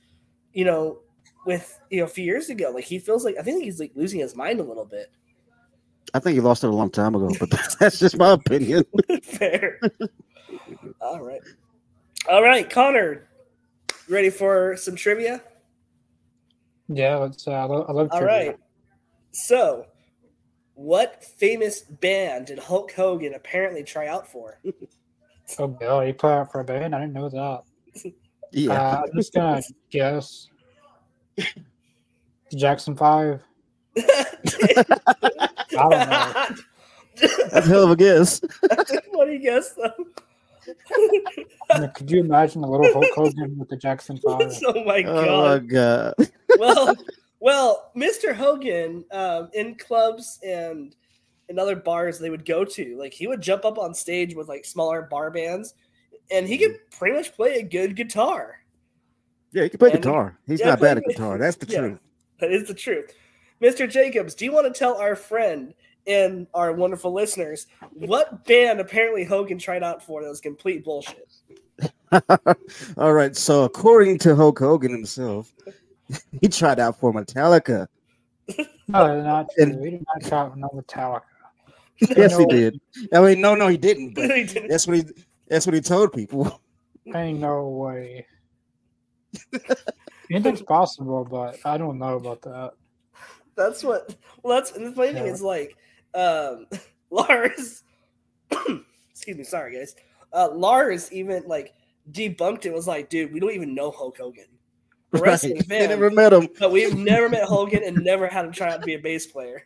you 0.52 0.64
know, 0.64 0.98
with 1.46 1.78
you 1.90 1.98
know 1.98 2.04
a 2.04 2.08
few 2.08 2.24
years 2.24 2.48
ago. 2.50 2.70
Like 2.74 2.84
he 2.84 2.98
feels 2.98 3.24
like 3.24 3.36
I 3.38 3.42
think 3.42 3.64
he's 3.64 3.80
like 3.80 3.92
losing 3.94 4.20
his 4.20 4.36
mind 4.36 4.60
a 4.60 4.64
little 4.64 4.84
bit. 4.84 5.10
I 6.12 6.18
think 6.18 6.34
he 6.34 6.40
lost 6.40 6.64
it 6.64 6.68
a 6.68 6.72
long 6.72 6.90
time 6.90 7.14
ago, 7.14 7.30
but 7.38 7.50
that's 7.78 7.98
just 7.98 8.16
my 8.18 8.32
opinion. 8.32 8.84
Fair. 9.22 9.78
All 11.00 11.20
right, 11.22 11.40
all 12.28 12.42
right, 12.42 12.68
Connor, 12.68 13.28
ready 14.08 14.30
for 14.30 14.76
some 14.76 14.96
trivia? 14.96 15.42
Yeah, 16.88 17.16
let's. 17.16 17.46
Uh, 17.46 17.52
I 17.52 17.64
love, 17.64 17.86
I 17.88 17.92
love 17.92 18.08
All 18.10 18.18
trivia. 18.18 18.48
right. 18.50 18.58
So, 19.32 19.86
What 20.74 21.22
famous 21.24 21.82
band 21.82 22.46
did 22.46 22.58
Hulk 22.58 22.90
Hogan 22.92 23.34
apparently 23.34 23.84
try 23.84 24.08
out 24.08 24.26
for? 24.30 24.60
Oh, 25.58 25.66
Bill, 25.66 26.00
he 26.02 26.12
put 26.12 26.28
out 26.30 26.52
for 26.52 26.60
a 26.60 26.64
band? 26.64 26.94
I 26.94 27.00
didn't 27.00 27.12
know 27.12 27.28
that. 27.28 28.12
Yeah. 28.52 28.72
Uh, 28.72 29.02
I'm 29.02 29.16
just 29.16 29.34
gonna 29.34 29.60
guess. 29.90 30.46
The 32.50 32.56
Jackson 32.56 32.96
Five. 32.96 33.42
I 33.96 34.24
don't 35.72 35.90
know. 35.90 36.56
That's 37.50 37.66
a 37.66 37.68
hell 37.68 37.84
of 37.84 37.90
a 37.90 37.96
guess. 37.96 38.40
what 39.10 39.26
do 39.26 39.32
you 39.32 39.38
guess 39.40 39.74
though? 39.74 40.06
I 41.72 41.80
mean, 41.80 41.90
could 41.94 42.10
you 42.10 42.20
imagine 42.20 42.62
a 42.62 42.70
little 42.70 42.92
Hulk 42.92 43.06
Hogan 43.14 43.58
with 43.58 43.68
the 43.68 43.76
Jackson 43.76 44.18
Five? 44.18 44.52
oh 44.66 44.84
my 44.84 45.02
Oh 45.04 45.14
my 45.14 45.58
god. 45.58 45.68
god. 45.68 46.14
well, 46.58 46.94
well, 47.40 47.90
Mr. 47.96 48.34
Hogan, 48.34 49.04
um, 49.10 49.50
in 49.54 49.74
clubs 49.76 50.38
and 50.44 50.94
in 51.48 51.58
other 51.58 51.76
bars 51.76 52.18
they 52.18 52.30
would 52.30 52.44
go 52.44 52.64
to, 52.64 52.96
like 52.98 53.12
he 53.12 53.26
would 53.26 53.40
jump 53.40 53.64
up 53.64 53.78
on 53.78 53.92
stage 53.94 54.34
with 54.34 54.48
like 54.48 54.64
smaller 54.64 55.02
bar 55.02 55.30
bands, 55.30 55.74
and 56.30 56.46
he 56.46 56.56
could 56.58 56.78
pretty 56.90 57.16
much 57.16 57.34
play 57.34 57.58
a 57.58 57.62
good 57.62 57.96
guitar. 57.96 58.56
Yeah, 59.52 59.64
he 59.64 59.68
can 59.68 59.78
play 59.78 59.90
And- 59.90 60.02
guitar. 60.02 60.38
He's 60.46 60.60
yeah, 60.60 60.70
not 60.70 60.80
bad 60.80 60.98
at 60.98 61.04
guitar. 61.04 61.38
That's 61.38 61.56
the 61.56 61.66
yeah. 61.66 61.78
truth. 61.80 61.98
That 62.40 62.52
is 62.52 62.66
the 62.68 62.74
truth. 62.74 63.12
Mr. 63.60 63.88
Jacobs, 63.90 64.34
do 64.34 64.44
you 64.44 64.52
want 64.52 64.72
to 64.72 64.78
tell 64.78 64.96
our 64.96 65.14
friend 65.14 65.74
and 66.06 66.46
our 66.54 66.72
wonderful 66.72 67.12
listeners 67.12 67.66
what 67.92 68.44
band 68.46 68.80
apparently 68.80 69.24
Hogan 69.24 69.58
tried 69.58 69.82
out 69.82 70.02
for 70.02 70.22
that 70.22 70.28
was 70.28 70.40
complete 70.40 70.82
bullshit? 70.84 71.28
All 72.96 73.12
right. 73.12 73.36
So 73.36 73.64
according 73.64 74.18
to 74.20 74.34
Hulk 74.34 74.58
Hogan 74.58 74.90
himself, 74.92 75.52
he 76.40 76.48
tried 76.48 76.80
out 76.80 76.98
for 76.98 77.12
Metallica. 77.12 77.86
No, 78.88 79.06
that's 79.06 79.24
not 79.24 79.46
true. 79.54 79.64
And- 79.64 79.84
He 79.84 79.90
did 79.90 80.04
not 80.06 80.28
try 80.28 80.38
out 80.40 80.56
no 80.56 80.68
Metallica. 80.68 81.22
Yes, 82.16 82.34
he 82.34 82.46
No. 82.46 82.48
did. 82.50 82.80
I 83.12 83.20
mean, 83.20 83.42
no, 83.42 83.54
no, 83.54 83.68
he 83.68 83.76
didn't. 83.76 84.14
But 84.14 84.30
He 84.34 84.44
didn't- 84.44 84.68
that's 84.68 84.86
what 84.86 84.96
he. 84.96 85.04
That's 85.48 85.66
what 85.66 85.74
he 85.74 85.82
told 85.82 86.14
people. 86.14 86.62
Ain't 87.14 87.40
no 87.40 87.68
way. 87.68 88.24
Anything's 90.30 90.62
possible, 90.62 91.24
but 91.28 91.58
I 91.64 91.76
don't 91.78 91.98
know 91.98 92.16
about 92.16 92.42
that. 92.42 92.72
That's 93.56 93.82
what. 93.82 94.14
Well, 94.42 94.56
that's 94.56 94.72
and 94.72 94.86
the 94.86 94.92
funny 94.92 95.12
thing 95.12 95.26
Yeah. 95.26 95.32
is 95.32 95.42
like, 95.42 95.76
um, 96.14 96.66
Lars. 97.10 97.82
excuse 99.10 99.36
me, 99.36 99.44
sorry 99.44 99.76
guys. 99.76 99.94
Uh, 100.32 100.48
Lars 100.52 101.12
even 101.12 101.42
like 101.46 101.74
debunked 102.12 102.64
it. 102.66 102.72
Was 102.72 102.86
like, 102.86 103.10
dude, 103.10 103.32
we 103.32 103.40
don't 103.40 103.52
even 103.52 103.74
know 103.74 103.90
Hulk 103.90 104.18
Hogan. 104.18 104.44
We're 105.12 105.20
Right. 105.20 105.30
wrestling 105.30 105.54
They 105.56 105.62
fan, 105.62 105.88
never 105.88 106.10
met 106.10 106.32
him. 106.32 106.48
but 106.58 106.70
we've 106.70 106.96
never 106.96 107.28
met 107.28 107.42
Hogan 107.44 107.82
and 107.84 108.04
never 108.04 108.28
had 108.28 108.44
him 108.44 108.52
try 108.52 108.72
out 108.72 108.80
to 108.80 108.86
be 108.86 108.94
a 108.94 108.98
bass 108.98 109.26
player. 109.26 109.64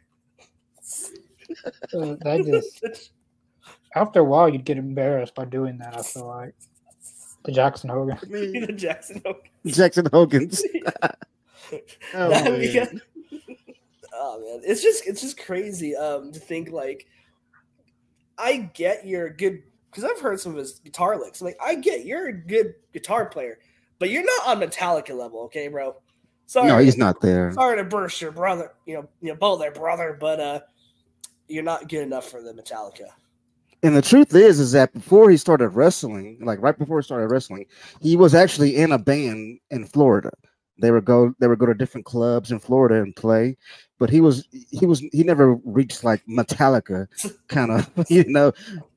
Uh, 1.95 2.17
that 2.23 2.45
just 2.47 3.11
after 3.95 4.21
a 4.21 4.25
while 4.25 4.49
you'd 4.49 4.65
get 4.65 4.79
embarrassed 4.79 5.35
by 5.35 5.45
doing 5.45 5.77
that. 5.79 5.97
I 5.99 6.03
feel 6.03 6.27
like 6.27 6.55
the 7.45 7.53
Jackson 7.53 7.91
Hogan. 7.91 8.19
The 8.31 8.73
Jackson 8.77 9.23
Hogan. 9.25 9.43
Jackson 9.67 10.07
Hogan's. 10.13 10.63
Oh, 12.15 12.29
man. 12.31 12.61
beca- 12.61 13.01
oh 14.13 14.39
man, 14.39 14.61
it's 14.65 14.83
just 14.83 15.07
it's 15.09 15.21
just 15.23 15.39
crazy 15.39 15.97
um 15.97 16.31
to 16.31 16.39
think 16.39 16.71
like 16.71 17.07
I 18.39 18.71
get 18.75 19.07
you're 19.07 19.27
a 19.27 19.37
good 19.37 19.63
because 19.91 20.05
I've 20.05 20.21
heard 20.21 20.39
some 20.39 20.53
of 20.53 20.59
his 20.59 20.79
guitar 20.81 21.19
licks. 21.19 21.41
I'm 21.41 21.47
like, 21.47 21.57
I 21.65 21.77
get 21.77 22.05
you're 22.05 22.29
a 22.29 22.33
good 22.33 22.75
guitar 22.93 23.27
player, 23.27 23.59
but 23.99 24.11
you're 24.11 24.25
not 24.25 24.47
on 24.47 24.61
Metallica 24.61 25.17
level, 25.19 25.41
okay, 25.45 25.69
bro? 25.69 25.97
Sorry, 26.47 26.69
No, 26.69 26.79
he's 26.79 26.99
not 26.99 27.21
there. 27.23 27.53
sorry 27.55 27.79
to 27.79 27.85
burst 27.85 28.21
your 28.21 28.31
brother, 28.33 28.73
you 28.87 28.95
know, 28.97 29.09
you 29.23 29.29
know, 29.31 29.35
both 29.37 29.59
their 29.59 29.73
brother, 29.73 30.17
but 30.21 30.39
uh, 30.41 30.61
you're 31.49 31.63
not 31.65 31.89
good 31.89 32.03
enough 32.03 32.29
for 32.29 32.43
the 32.43 32.53
Metallica. 32.53 33.09
And 33.85 33.95
the 33.95 34.01
truth 34.03 34.35
is, 34.35 34.59
is 34.61 34.73
that 34.73 34.95
before 34.95 35.29
he 35.29 35.37
started 35.37 35.69
wrestling, 35.69 36.39
like 36.41 36.59
right 36.63 36.77
before 36.77 36.99
he 37.01 37.05
started 37.05 37.27
wrestling, 37.29 37.67
he 38.01 38.17
was 38.17 38.35
actually 38.35 38.77
in 38.77 38.93
a 38.93 38.99
band 38.99 39.59
in 39.71 39.85
Florida. 39.85 40.31
They 40.79 40.91
would 40.91 41.05
go, 41.05 41.35
they 41.39 41.49
would 41.49 41.59
go 41.59 41.67
to 41.67 41.75
different 41.75 42.07
clubs 42.07 42.51
in 42.51 42.59
Florida 42.61 43.03
and 43.03 43.15
play. 43.15 43.59
But 43.99 44.09
he 44.09 44.23
was, 44.23 44.49
he 44.71 44.87
was, 44.87 45.01
he 45.13 45.23
never 45.23 45.57
reached 45.65 46.03
like 46.03 46.25
Metallica, 46.27 47.09
kind 47.49 47.71
of, 47.73 47.91
you 48.11 48.25
know, 48.25 48.53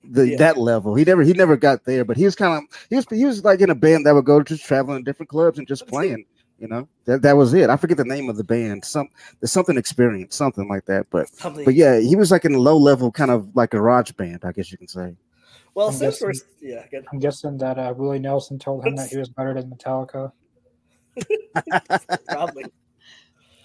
the 0.06 0.30
Yeah. 0.30 0.38
that 0.38 0.58
level. 0.58 0.96
He 0.96 1.04
never, 1.04 1.22
he 1.22 1.34
never 1.34 1.58
got 1.58 1.84
there. 1.84 2.06
But 2.06 2.16
he 2.16 2.24
was 2.24 2.36
kind 2.36 2.54
of, 2.58 2.64
he 2.90 2.96
was, 2.96 3.06
he 3.12 3.26
was 3.26 3.44
like 3.44 3.60
in 3.60 3.70
a 3.70 3.76
band 3.76 4.06
that 4.06 4.16
would 4.16 4.26
go 4.26 4.42
just 4.42 4.64
traveling 4.64 5.00
to 5.00 5.04
different 5.04 5.30
clubs 5.30 5.60
and 5.60 5.68
just 5.68 5.86
playing. 5.88 6.26
You 6.60 6.68
know, 6.68 6.88
that 7.06 7.22
that 7.22 7.38
was 7.38 7.54
it. 7.54 7.70
I 7.70 7.78
forget 7.78 7.98
the 7.98 8.04
name 8.06 8.30
of 8.30 8.38
the 8.38 8.44
band. 8.44 8.84
Some 8.84 9.10
there's 9.40 9.52
something 9.52 9.78
experience, 9.78 10.36
something 10.36 10.68
like 10.68 10.86
that. 10.86 11.06
But 11.12 11.30
Something. 11.30 11.66
but 11.66 11.76
yeah, 11.76 12.00
he 12.00 12.16
was 12.16 12.32
like 12.32 12.46
in 12.46 12.56
a 12.56 12.60
low 12.60 12.78
level, 12.78 13.12
kind 13.12 13.30
of 13.32 13.56
like 13.56 13.74
a 13.74 13.78
garage 13.78 14.12
band, 14.14 14.42
I 14.44 14.52
guess 14.52 14.72
you 14.72 14.78
can 14.78 14.88
say. 14.88 15.16
well, 15.76 15.90
I'm 15.90 15.94
since 15.94 16.20
we're 16.20 16.34
yeah, 16.60 16.84
good. 16.90 17.06
I'm 17.14 17.20
guessing 17.20 17.58
that 17.60 17.78
uh, 17.78 17.94
Willie 17.96 18.18
Nelson 18.20 18.58
told 18.58 18.86
him 18.86 18.96
that 18.96 19.10
he 19.10 19.18
was 19.18 19.30
better 19.30 19.54
than 19.54 19.70
Metallica. 19.70 20.32
probably. 22.28 22.66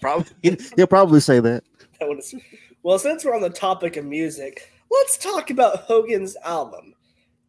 Probably 0.00 0.58
he'll 0.76 0.86
probably 0.86 1.20
say 1.20 1.40
that. 1.40 1.64
That 2.00 2.08
would 2.08 2.20
well, 2.82 2.98
since 2.98 3.24
we're 3.24 3.34
on 3.34 3.42
the 3.42 3.50
topic 3.50 3.96
of 3.96 4.04
music, 4.04 4.68
let's 4.90 5.16
talk 5.16 5.50
about 5.50 5.78
Hogan's 5.84 6.36
album 6.44 6.94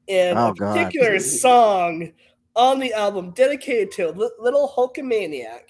and 0.08 0.38
Oh, 0.38 0.50
a 0.52 0.54
God. 0.54 0.76
particular 0.78 1.20
song 1.20 2.12
on 2.56 2.80
the 2.80 2.94
album 2.94 3.32
dedicated 3.32 3.92
to 3.94 4.12
Li- 4.12 4.30
Little 4.40 4.72
Hulkamaniac. 4.76 5.70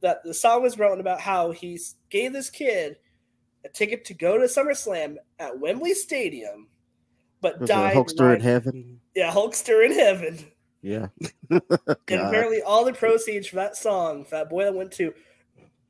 That 0.00 0.22
the 0.22 0.34
song 0.34 0.62
was 0.62 0.78
written 0.78 1.00
about 1.00 1.20
how 1.20 1.50
he 1.50 1.80
gave 2.08 2.32
this 2.32 2.50
kid 2.50 2.96
a 3.64 3.68
ticket 3.68 4.04
to 4.04 4.14
go 4.14 4.38
to 4.38 4.44
SummerSlam 4.44 5.16
at 5.40 5.58
Wembley 5.58 5.92
Stadium, 5.94 6.68
but 7.40 7.58
Was 7.58 7.68
died. 7.68 7.96
Hulkster 7.96 8.34
in 8.36 8.40
heaven. 8.40 9.00
yeah, 9.16 9.32
Hulkster 9.32 9.84
in 9.84 9.92
heaven. 9.92 10.38
Yeah. 10.82 11.08
And 11.50 11.60
apparently, 12.20 12.62
all 12.62 12.84
the 12.84 12.92
proceeds 12.92 13.48
for 13.48 13.56
that 13.56 13.76
song, 13.76 14.24
for 14.24 14.36
that 14.36 14.48
boy 14.48 14.64
that 14.64 14.74
went 14.74 14.92
to, 14.92 15.12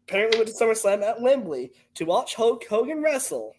apparently 0.08 0.38
went 0.38 0.48
to 0.48 0.54
SummerSlam 0.64 1.02
at 1.02 1.20
Wembley 1.20 1.70
to 1.96 2.04
watch 2.06 2.34
Hulk 2.34 2.64
Hogan 2.66 3.02
wrestle. 3.02 3.54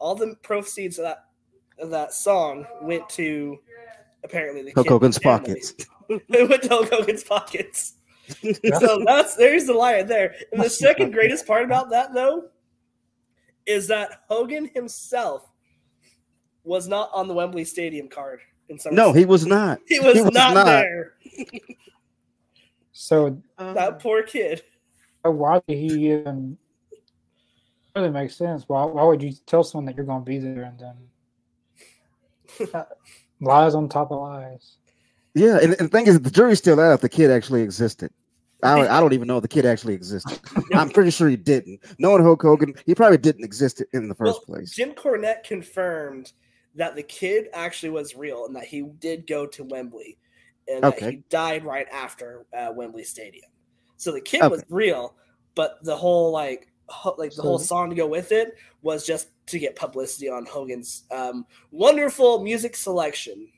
All 0.00 0.14
the 0.14 0.36
proceeds 0.42 0.98
of 0.98 1.04
that 1.04 1.24
of 1.78 1.90
that 1.90 2.14
song 2.14 2.64
went 2.80 3.08
to 3.10 3.58
apparently 4.24 4.62
the 4.62 4.72
Hulk 4.72 4.86
kid's 4.86 4.92
Hogan's 4.92 5.18
pockets. 5.18 5.74
it 6.08 6.48
went 6.48 6.62
to 6.62 6.68
Hulk 6.68 6.90
Hogan's 6.90 7.24
pockets. 7.24 7.94
so 8.78 9.02
that's 9.06 9.36
there's 9.36 9.66
the 9.66 9.74
lie 9.74 10.02
there. 10.02 10.34
And 10.52 10.62
the 10.62 10.70
second 10.70 11.12
greatest 11.12 11.46
part 11.46 11.64
about 11.64 11.90
that 11.90 12.12
though 12.12 12.48
is 13.66 13.86
that 13.88 14.22
Hogan 14.28 14.70
himself 14.74 15.50
was 16.64 16.88
not 16.88 17.10
on 17.12 17.28
the 17.28 17.34
Wembley 17.34 17.64
Stadium 17.64 18.08
card 18.08 18.40
in 18.68 18.78
SummerSlam. 18.78 18.92
No, 18.92 19.12
he 19.12 19.24
was 19.24 19.46
not. 19.46 19.78
he 19.86 20.00
was, 20.00 20.14
he 20.14 20.22
was 20.22 20.32
not, 20.32 20.54
not. 20.54 20.64
there. 20.66 21.12
So 22.92 23.40
That 23.58 24.00
poor 24.00 24.22
kid. 24.22 24.62
why 25.22 25.60
did 25.68 25.78
he 25.78 26.10
even? 26.12 26.58
Really 27.94 28.10
makes 28.10 28.36
sense. 28.36 28.64
Why? 28.66 28.84
Why 28.84 29.04
would 29.04 29.22
you 29.22 29.32
tell 29.46 29.62
someone 29.62 29.86
that 29.86 29.96
you're 29.96 30.04
going 30.04 30.24
to 30.24 30.28
be 30.28 30.38
there 30.38 30.62
and 30.64 30.78
then 30.78 32.68
uh, 32.74 32.84
lies 33.40 33.74
on 33.74 33.88
top 33.88 34.10
of 34.10 34.20
lies? 34.20 34.76
Yeah, 35.34 35.58
and, 35.62 35.74
and 35.74 35.88
the 35.88 35.88
thing 35.88 36.06
is, 36.06 36.20
the 36.20 36.30
jury's 36.30 36.58
still 36.58 36.80
out 36.80 36.94
if 36.94 37.00
the 37.00 37.08
kid 37.08 37.30
actually 37.30 37.62
existed. 37.62 38.10
I, 38.62 38.88
I 38.88 39.00
don't 39.00 39.12
even 39.12 39.28
know 39.28 39.36
if 39.36 39.42
the 39.42 39.48
kid 39.48 39.66
actually 39.66 39.94
existed. 39.94 40.40
I'm 40.74 40.90
pretty 40.90 41.10
sure 41.10 41.28
he 41.28 41.36
didn't. 41.36 41.80
Knowing 41.98 42.24
Hulk 42.24 42.42
Hogan, 42.42 42.74
he 42.86 42.94
probably 42.94 43.18
didn't 43.18 43.44
exist 43.44 43.82
in 43.92 44.08
the 44.08 44.14
first 44.14 44.40
Well, 44.48 44.56
place. 44.56 44.72
Jim 44.72 44.92
Cornette 44.94 45.44
confirmed 45.44 46.32
that 46.74 46.96
the 46.96 47.02
kid 47.02 47.48
actually 47.52 47.90
was 47.90 48.16
real 48.16 48.46
and 48.46 48.56
that 48.56 48.64
he 48.64 48.82
did 48.82 49.26
go 49.26 49.46
to 49.46 49.64
Wembley 49.64 50.18
and 50.66 50.82
that 50.84 50.98
he 50.98 51.22
died 51.28 51.64
right 51.64 51.86
after 51.92 52.46
uh, 52.56 52.72
Wembley 52.74 53.04
Stadium. 53.04 53.50
So 53.96 54.12
the 54.12 54.20
kid 54.20 54.48
was 54.48 54.64
real, 54.68 55.14
but 55.54 55.78
the 55.82 55.96
whole 55.96 56.30
like 56.30 56.62
ho- 56.62 56.68
like 57.18 57.34
the 57.34 57.42
whole 57.42 57.58
song 57.58 57.90
to 57.90 57.96
go 57.96 58.06
with 58.06 58.32
it 58.32 58.56
was 58.82 59.06
just 59.06 59.28
to 59.46 59.58
get 59.58 59.76
publicity 59.76 60.28
on 60.28 60.46
Hogan's 60.46 61.04
um, 61.10 61.46
wonderful 61.70 62.42
music 62.42 62.76
selection. 62.76 63.48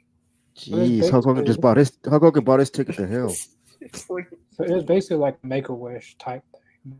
Jeez, 0.56 1.10
Hulk 1.10 1.24
Hogan 1.24 1.46
just 1.46 1.60
bought 1.60 1.76
his 1.76 1.92
Hulk 2.08 2.22
Hogan 2.22 2.44
bought 2.44 2.60
his 2.60 2.70
ticket 2.70 2.96
to 2.96 3.06
hell. 3.08 3.30
So 3.30 4.18
it 4.18 4.70
was 4.70 4.84
basically 4.84 5.16
like 5.16 5.42
make 5.44 5.68
a 5.68 5.74
wish 5.74 6.16
type 6.18 6.42
thing. 6.52 6.98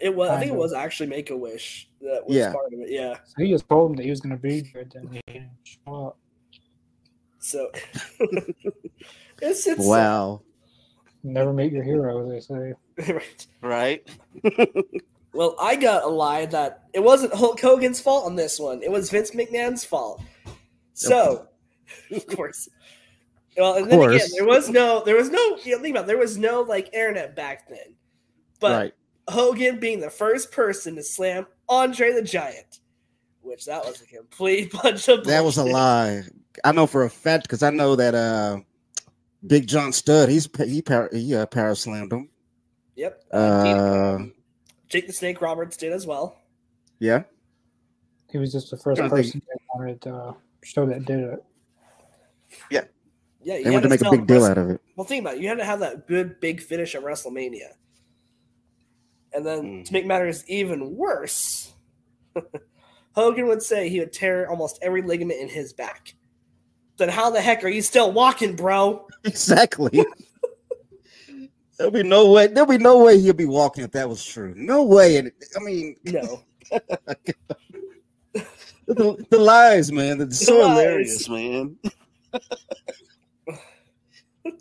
It 0.00 0.14
was. 0.14 0.30
I 0.30 0.38
think 0.38 0.52
it 0.52 0.56
was 0.56 0.72
actually 0.72 1.08
Make 1.08 1.30
a 1.30 1.36
Wish 1.36 1.88
that 2.00 2.26
was 2.26 2.36
Yeah. 2.36 2.52
part 2.52 2.72
of 2.72 2.80
it. 2.80 2.90
Yeah. 2.90 3.14
So 3.24 3.42
he 3.42 3.50
just 3.50 3.68
told 3.68 3.90
him 3.90 3.96
that 3.96 4.04
he 4.04 4.10
was 4.10 4.20
going 4.20 4.36
to 4.36 4.40
be 4.40 4.60
there, 4.60 4.84
then 4.92 5.08
he 5.10 5.20
didn't 5.32 5.50
show 5.64 6.06
up. 6.06 6.18
So 7.40 7.70
it's 9.42 9.66
it's 9.66 9.84
Wow. 9.84 10.42
Never 11.24 11.52
meet 11.52 11.72
your 11.72 11.82
hero, 11.82 12.28
they 12.28 12.40
say. 12.40 12.74
right. 13.12 13.46
Right. 13.62 14.08
Well, 15.32 15.56
I 15.60 15.76
got 15.76 16.04
a 16.04 16.08
lie 16.08 16.46
that 16.46 16.84
it 16.92 17.00
wasn't 17.00 17.34
Hulk 17.34 17.60
Hogan's 17.60 18.00
fault 18.00 18.26
on 18.26 18.36
this 18.36 18.58
one. 18.58 18.82
It 18.82 18.90
was 18.90 19.10
Vince 19.10 19.32
McMahon's 19.32 19.84
fault. 19.84 20.22
So, 20.94 21.48
of 22.10 22.26
course. 22.26 22.68
Well, 23.56 23.74
and 23.74 23.90
then 23.90 24.00
again, 24.00 24.28
there 24.34 24.46
was 24.46 24.68
no, 24.68 25.02
there 25.04 25.16
was 25.16 25.30
no. 25.30 25.58
You 25.64 25.76
know, 25.76 25.82
think 25.82 25.94
about, 25.94 26.04
it, 26.04 26.06
there 26.06 26.18
was 26.18 26.38
no 26.38 26.62
like 26.62 26.92
internet 26.92 27.36
back 27.36 27.68
then. 27.68 27.94
But 28.60 28.72
right. 28.72 28.94
Hogan 29.28 29.78
being 29.78 30.00
the 30.00 30.10
first 30.10 30.50
person 30.50 30.96
to 30.96 31.02
slam 31.02 31.46
Andre 31.68 32.12
the 32.12 32.22
Giant 32.22 32.80
which 33.48 33.64
that 33.64 33.84
was 33.84 34.00
a 34.02 34.06
complete 34.06 34.70
bunch 34.82 35.08
of 35.08 35.24
That 35.24 35.44
was 35.44 35.56
a 35.56 35.64
lie. 35.64 36.22
I 36.64 36.72
know 36.72 36.86
for 36.86 37.04
a 37.04 37.10
fact 37.10 37.44
because 37.44 37.62
I 37.62 37.70
know 37.70 37.96
that 37.96 38.14
uh, 38.14 38.60
Big 39.46 39.66
John 39.66 39.92
Studd 39.92 40.28
he's 40.28 40.48
he 40.58 40.82
he 41.12 41.34
uh, 41.34 41.46
power 41.46 41.74
slammed 41.74 42.12
him. 42.12 42.28
Yep. 42.96 43.24
Uh, 43.32 44.18
Jake 44.88 45.06
the 45.06 45.12
Snake 45.12 45.40
Roberts 45.42 45.76
did 45.76 45.92
as 45.92 46.06
well. 46.06 46.38
yeah, 46.98 47.24
He 48.30 48.38
was 48.38 48.52
just 48.52 48.70
the 48.70 48.76
first 48.76 49.00
I 49.00 49.08
think- 49.08 49.26
person 49.26 49.42
that 49.48 49.58
wanted 49.74 50.00
to 50.02 50.34
show 50.64 50.86
that 50.86 51.04
did 51.04 51.20
it. 51.20 51.44
Yeah, 52.70 52.84
Yeah, 53.42 53.56
you 53.56 53.64
they 53.64 53.70
wanted 53.70 53.82
to 53.84 53.88
make 53.90 54.00
a 54.02 54.10
big 54.10 54.26
deal 54.26 54.44
out 54.44 54.58
of 54.58 54.70
it. 54.70 54.80
Well, 54.96 55.06
think 55.06 55.22
about 55.22 55.36
it. 55.36 55.42
You 55.42 55.48
had 55.48 55.58
to 55.58 55.64
have 55.64 55.80
that 55.80 56.06
good 56.06 56.40
big 56.40 56.60
finish 56.62 56.94
at 56.94 57.02
WrestleMania. 57.02 57.74
And 59.32 59.44
then 59.46 59.62
Mm. 59.62 59.84
to 59.84 59.92
make 59.92 60.06
matters 60.06 60.42
even 60.48 60.96
worse, 60.96 61.72
Hogan 63.14 63.46
would 63.48 63.62
say 63.62 63.88
he 63.88 64.00
would 64.00 64.12
tear 64.12 64.48
almost 64.48 64.78
every 64.80 65.02
ligament 65.02 65.40
in 65.40 65.48
his 65.48 65.72
back. 65.74 66.14
Then 66.96 67.10
how 67.10 67.30
the 67.30 67.40
heck 67.40 67.62
are 67.62 67.68
you 67.68 67.82
still 67.82 68.10
walking, 68.12 68.56
bro? 68.56 69.06
Exactly. 69.24 70.04
There'll 71.78 71.92
be 71.92 72.02
no 72.02 72.30
way. 72.32 72.48
There'll 72.48 72.68
be 72.68 72.76
no 72.78 73.04
way 73.04 73.20
he'll 73.20 73.32
be 73.34 73.44
walking 73.46 73.84
if 73.84 73.92
that 73.92 74.08
was 74.08 74.24
true. 74.24 74.52
No 74.56 74.82
way. 74.82 75.16
And 75.16 75.30
I 75.56 75.60
mean, 75.62 75.94
No. 76.04 76.42
the, 78.86 79.26
the 79.30 79.38
lies, 79.38 79.92
man. 79.92 80.20
It's 80.20 80.44
so 80.44 80.58
lies. 80.58 80.68
hilarious, 80.68 81.28
man. 81.28 81.76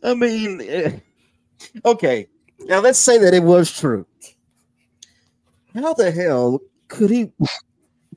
I 0.03 0.13
mean, 0.13 0.61
eh, 0.61 0.99
okay. 1.85 2.27
Now 2.61 2.79
let's 2.81 2.99
say 2.99 3.17
that 3.17 3.33
it 3.33 3.43
was 3.43 3.71
true. 3.71 4.05
How 5.73 5.93
the 5.93 6.11
hell 6.11 6.59
could 6.87 7.09
he 7.09 7.31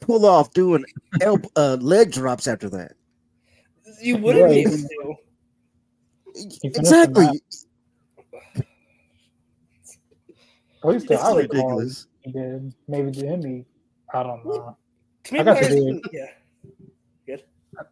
pull 0.00 0.26
off 0.26 0.52
doing 0.52 0.84
elb- 1.20 1.50
uh, 1.56 1.76
leg 1.80 2.12
drops 2.12 2.46
after 2.48 2.68
that? 2.70 2.92
You 4.00 4.16
wouldn't 4.18 4.50
be 4.50 4.64
Right. 4.66 4.66
able 4.66 4.76
to. 4.76 5.16
finished 6.34 6.60
the 6.62 6.68
Exactly. 6.80 7.24
match. 7.26 7.40
At 10.82 10.88
least 10.90 11.10
It's 11.10 11.22
I 11.22 11.26
recall 11.26 11.36
ridiculous. 11.36 12.06
he 12.20 12.32
did. 12.32 12.74
Maybe 12.88 13.10
to 13.12 13.26
him, 13.26 13.42
he, 13.44 13.64
I 14.14 14.22
don't 14.22 14.44
know. 14.46 14.76
To 15.24 15.32
make 15.34 15.42
I 15.42 15.44
got 15.44 15.54
to 15.54 15.60
matters 15.62 15.74
do 15.76 15.82
even- 15.88 16.02
yeah. 16.12 16.26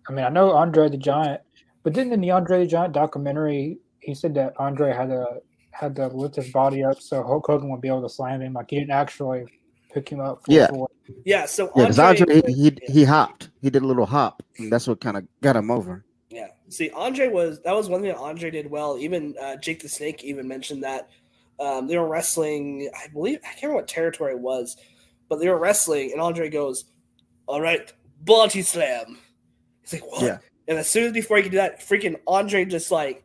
I 0.09 0.13
mean, 0.13 0.25
I 0.25 0.29
know 0.29 0.51
Andre 0.53 0.89
the 0.89 0.97
Giant, 0.97 1.41
but 1.83 1.93
didn't 1.93 2.13
in 2.13 2.21
the 2.21 2.31
Andre 2.33 2.61
the 2.61 2.67
Giant 2.67 2.93
documentary, 2.93 3.79
he 4.01 4.15
said 4.15 4.35
that 4.35 4.55
Andre 4.59 4.93
had 4.93 5.09
to 5.11 5.41
had 5.71 5.95
to 5.97 6.09
lift 6.09 6.35
his 6.37 6.51
body 6.51 6.83
up 6.83 7.01
so 7.01 7.23
Hulk 7.23 7.47
Hogan 7.47 7.71
would 7.71 7.81
be 7.81 7.87
able 7.89 8.03
to 8.03 8.09
slam 8.09 8.41
him. 8.43 8.53
Like 8.55 8.67
he 8.71 8.81
didn't 8.81 8.91
actually 8.91 9.45
pick 9.95 10.09
him 10.09 10.21
up. 10.21 10.45
full 10.45 10.55
Yeah. 10.55 10.67
force. 10.69 10.93
Yeah, 11.25 11.47
so 11.47 11.67
Yeah, 11.77 11.85
because 11.85 11.99
Andre, 12.01 12.37
Andre, 12.37 12.53
he, 12.53 12.71
he 12.87 12.93
he 12.93 13.05
hopped. 13.05 13.51
He 13.63 13.71
did 13.71 13.83
a 13.83 13.87
little 13.87 14.05
hop, 14.07 14.43
and 14.59 14.71
that's 14.73 14.87
what 14.89 15.01
kind 15.01 15.17
of 15.17 15.27
got 15.41 15.57
him 15.57 15.71
over. 15.71 16.05
Yeah. 16.31 16.49
See, 16.69 16.91
Andre 16.91 17.29
was 17.29 17.61
that 17.63 17.75
was 17.75 17.89
one 17.89 18.01
thing 18.03 18.11
that 18.11 18.19
Andre 18.19 18.51
did 18.51 18.69
well. 18.71 18.99
Even 18.99 19.35
uh, 19.41 19.57
Jake 19.57 19.81
the 19.81 19.89
Snake 19.89 20.25
even 20.25 20.47
mentioned 20.49 20.83
that 20.83 21.09
um, 21.61 21.87
they 21.87 21.99
were 21.99 22.09
wrestling. 22.09 22.91
I 22.95 23.09
believe 23.09 23.39
I 23.43 23.49
can't 23.49 23.63
remember 23.65 23.77
what 23.83 23.89
territory 23.89 24.33
it 24.33 24.41
was, 24.41 24.77
but 25.29 25.39
they 25.41 25.49
were 25.49 25.59
wrestling, 25.59 26.13
and 26.13 26.21
Andre 26.21 26.49
goes, 26.49 26.85
"All 27.47 27.61
right, 27.61 27.93
body 28.23 28.63
slam." 28.63 29.19
He's 29.83 29.95
like, 29.95 30.11
"What?" 30.11 30.23
Yeah. 30.23 30.39
And 30.69 30.79
as 30.79 30.89
soon 30.89 31.05
as 31.05 31.13
before 31.13 31.39
he 31.39 31.43
could 31.45 31.53
do 31.53 31.57
that, 31.59 31.81
freaking 31.81 32.17
Andre 32.27 32.65
just 32.67 32.91
like, 32.91 33.25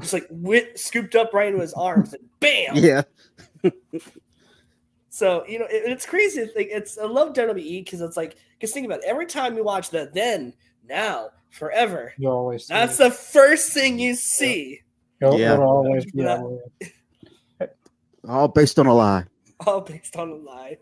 just 0.00 0.12
like 0.12 0.26
wit, 0.30 0.78
scooped 0.78 1.16
up 1.16 1.34
right 1.34 1.48
into 1.48 1.60
his 1.60 1.72
arms 1.74 2.14
and 2.14 2.22
bam. 2.40 2.76
Yeah, 2.76 3.02
So 5.08 5.44
you 5.46 5.58
know, 5.60 5.66
it, 5.66 5.82
it's 5.90 6.06
crazy. 6.06 6.40
It's, 6.40 6.56
like, 6.56 6.68
it's 6.70 6.98
I 6.98 7.04
love 7.04 7.34
WWE 7.34 7.84
because 7.84 8.00
it's 8.00 8.16
like, 8.16 8.36
because 8.58 8.72
think 8.72 8.86
about 8.86 8.98
it, 9.00 9.04
every 9.06 9.26
time 9.26 9.56
you 9.56 9.62
watch 9.62 9.90
the 9.90 10.10
then, 10.12 10.52
now, 10.88 11.28
forever. 11.50 12.12
You 12.18 12.28
always 12.28 12.66
see. 12.66 12.74
That's 12.74 12.96
the 12.96 13.10
first 13.10 13.72
thing 13.72 13.98
you 13.98 14.14
see. 14.16 14.80
It'll, 15.20 15.38
Yeah. 15.38 15.54
it'll 15.54 15.66
always 15.66 16.04
be 16.06 16.22
Yeah. 16.22 16.24
that 16.24 16.42
way. 16.42 16.92
All 18.28 18.48
based 18.48 18.78
on 18.78 18.86
a 18.86 18.94
lie. 18.94 19.24
All 19.66 19.80
based 19.80 20.16
on 20.16 20.30
a 20.30 20.34
lie. 20.34 20.78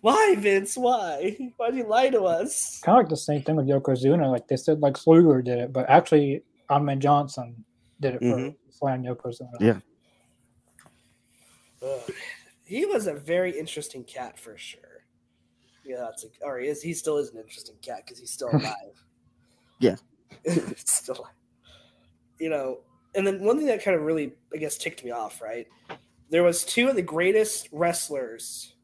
Why, 0.00 0.36
Vince? 0.38 0.76
Why? 0.76 1.36
Why 1.56 1.70
do 1.70 1.78
you 1.78 1.86
lie 1.88 2.10
to 2.10 2.22
us? 2.24 2.80
Kind 2.84 2.96
of 2.98 3.04
like 3.04 3.08
the 3.10 3.16
same 3.16 3.42
thing 3.42 3.56
with 3.56 3.66
Yokozuna. 3.66 4.30
Like 4.30 4.46
they 4.48 4.56
said, 4.56 4.80
like 4.80 5.04
Luger 5.06 5.42
did 5.42 5.58
it, 5.58 5.72
but 5.72 5.88
actually, 5.88 6.42
Ahmed 6.68 7.00
Johnson 7.00 7.64
did 8.00 8.14
it 8.14 8.20
for 8.20 8.26
Mhm. 8.36 8.56
Slam 8.70 9.02
Yokozuna. 9.02 9.50
Yeah. 9.60 9.78
Ugh. 11.82 12.10
He 12.64 12.84
was 12.84 13.06
a 13.06 13.14
very 13.14 13.56
interesting 13.58 14.04
cat 14.04 14.38
for 14.38 14.56
sure. 14.56 14.80
Yeah, 15.84 15.98
that's 15.98 16.24
a, 16.24 16.28
or 16.44 16.58
he 16.58 16.68
is. 16.68 16.82
He 16.82 16.92
still 16.94 17.16
is 17.18 17.30
an 17.30 17.38
interesting 17.38 17.76
cat 17.80 18.02
because 18.04 18.18
he's 18.18 18.32
still 18.32 18.48
alive. 18.52 19.04
Yeah. 19.78 19.96
still, 20.76 21.16
alive. 21.16 21.32
you 22.38 22.50
know. 22.50 22.80
And 23.14 23.26
then 23.26 23.42
one 23.42 23.56
thing 23.56 23.66
that 23.68 23.82
kind 23.82 23.96
of 23.96 24.02
really, 24.04 24.32
I 24.52 24.58
guess, 24.58 24.76
ticked 24.76 25.04
me 25.04 25.10
off. 25.10 25.40
Right, 25.40 25.66
there 26.30 26.42
was 26.42 26.64
two 26.64 26.88
of 26.88 26.96
the 26.96 27.02
greatest 27.02 27.68
wrestlers 27.72 28.74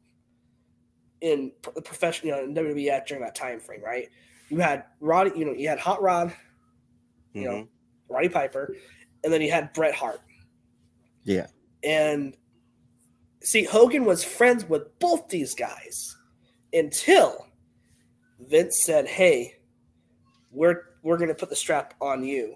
in 1.21 1.51
the 1.75 1.81
profession, 1.81 2.27
you 2.27 2.33
know, 2.33 2.43
in 2.43 2.53
WWE 2.53 3.05
during 3.05 3.23
that 3.23 3.35
time 3.35 3.59
frame. 3.59 3.81
Right, 3.83 4.09
you 4.49 4.59
had 4.59 4.85
Roddy. 4.99 5.31
You 5.35 5.45
know, 5.45 5.53
you 5.53 5.69
had 5.69 5.79
Hot 5.79 6.01
Rod, 6.01 6.33
you 7.33 7.45
know, 7.45 7.51
mm-hmm. 7.51 8.13
Roddy 8.13 8.29
Piper, 8.29 8.75
and 9.23 9.31
then 9.31 9.41
you 9.41 9.51
had 9.51 9.73
Bret 9.73 9.95
Hart. 9.95 10.19
Yeah. 11.23 11.47
And 11.83 12.35
see, 13.41 13.63
Hogan 13.63 14.05
was 14.05 14.23
friends 14.23 14.67
with 14.67 14.99
both 14.99 15.29
these 15.29 15.55
guys 15.55 16.15
until 16.71 17.47
Vince 18.39 18.83
said, 18.83 19.07
"Hey, 19.07 19.55
we're 20.51 20.83
we're 21.01 21.17
gonna 21.17 21.35
put 21.35 21.49
the 21.49 21.55
strap 21.55 21.93
on 22.01 22.23
you." 22.23 22.55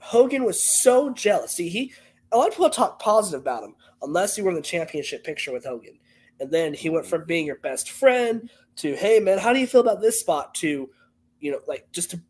Hogan 0.00 0.44
was 0.44 0.62
so 0.82 1.10
jealous. 1.10 1.52
See, 1.52 1.68
he 1.68 1.92
a 2.32 2.36
lot 2.36 2.48
of 2.48 2.54
people 2.54 2.70
talk 2.70 2.98
positive 3.00 3.40
about 3.40 3.64
him, 3.64 3.74
unless 4.02 4.36
you 4.36 4.44
were 4.44 4.50
in 4.50 4.56
the 4.56 4.62
championship 4.62 5.24
picture 5.24 5.52
with 5.52 5.64
Hogan. 5.64 5.98
And 6.40 6.50
then 6.50 6.72
he 6.74 6.88
went 6.90 7.06
from 7.06 7.24
being 7.24 7.46
your 7.46 7.56
best 7.58 7.90
friend 7.90 8.48
to, 8.76 8.94
"Hey, 8.94 9.18
man, 9.18 9.38
how 9.38 9.52
do 9.52 9.58
you 9.58 9.66
feel 9.66 9.80
about 9.80 10.00
this 10.00 10.20
spot?" 10.20 10.54
to, 10.56 10.88
you 11.40 11.50
know, 11.52 11.60
like 11.66 11.90
just 11.92 12.10
to 12.12 12.20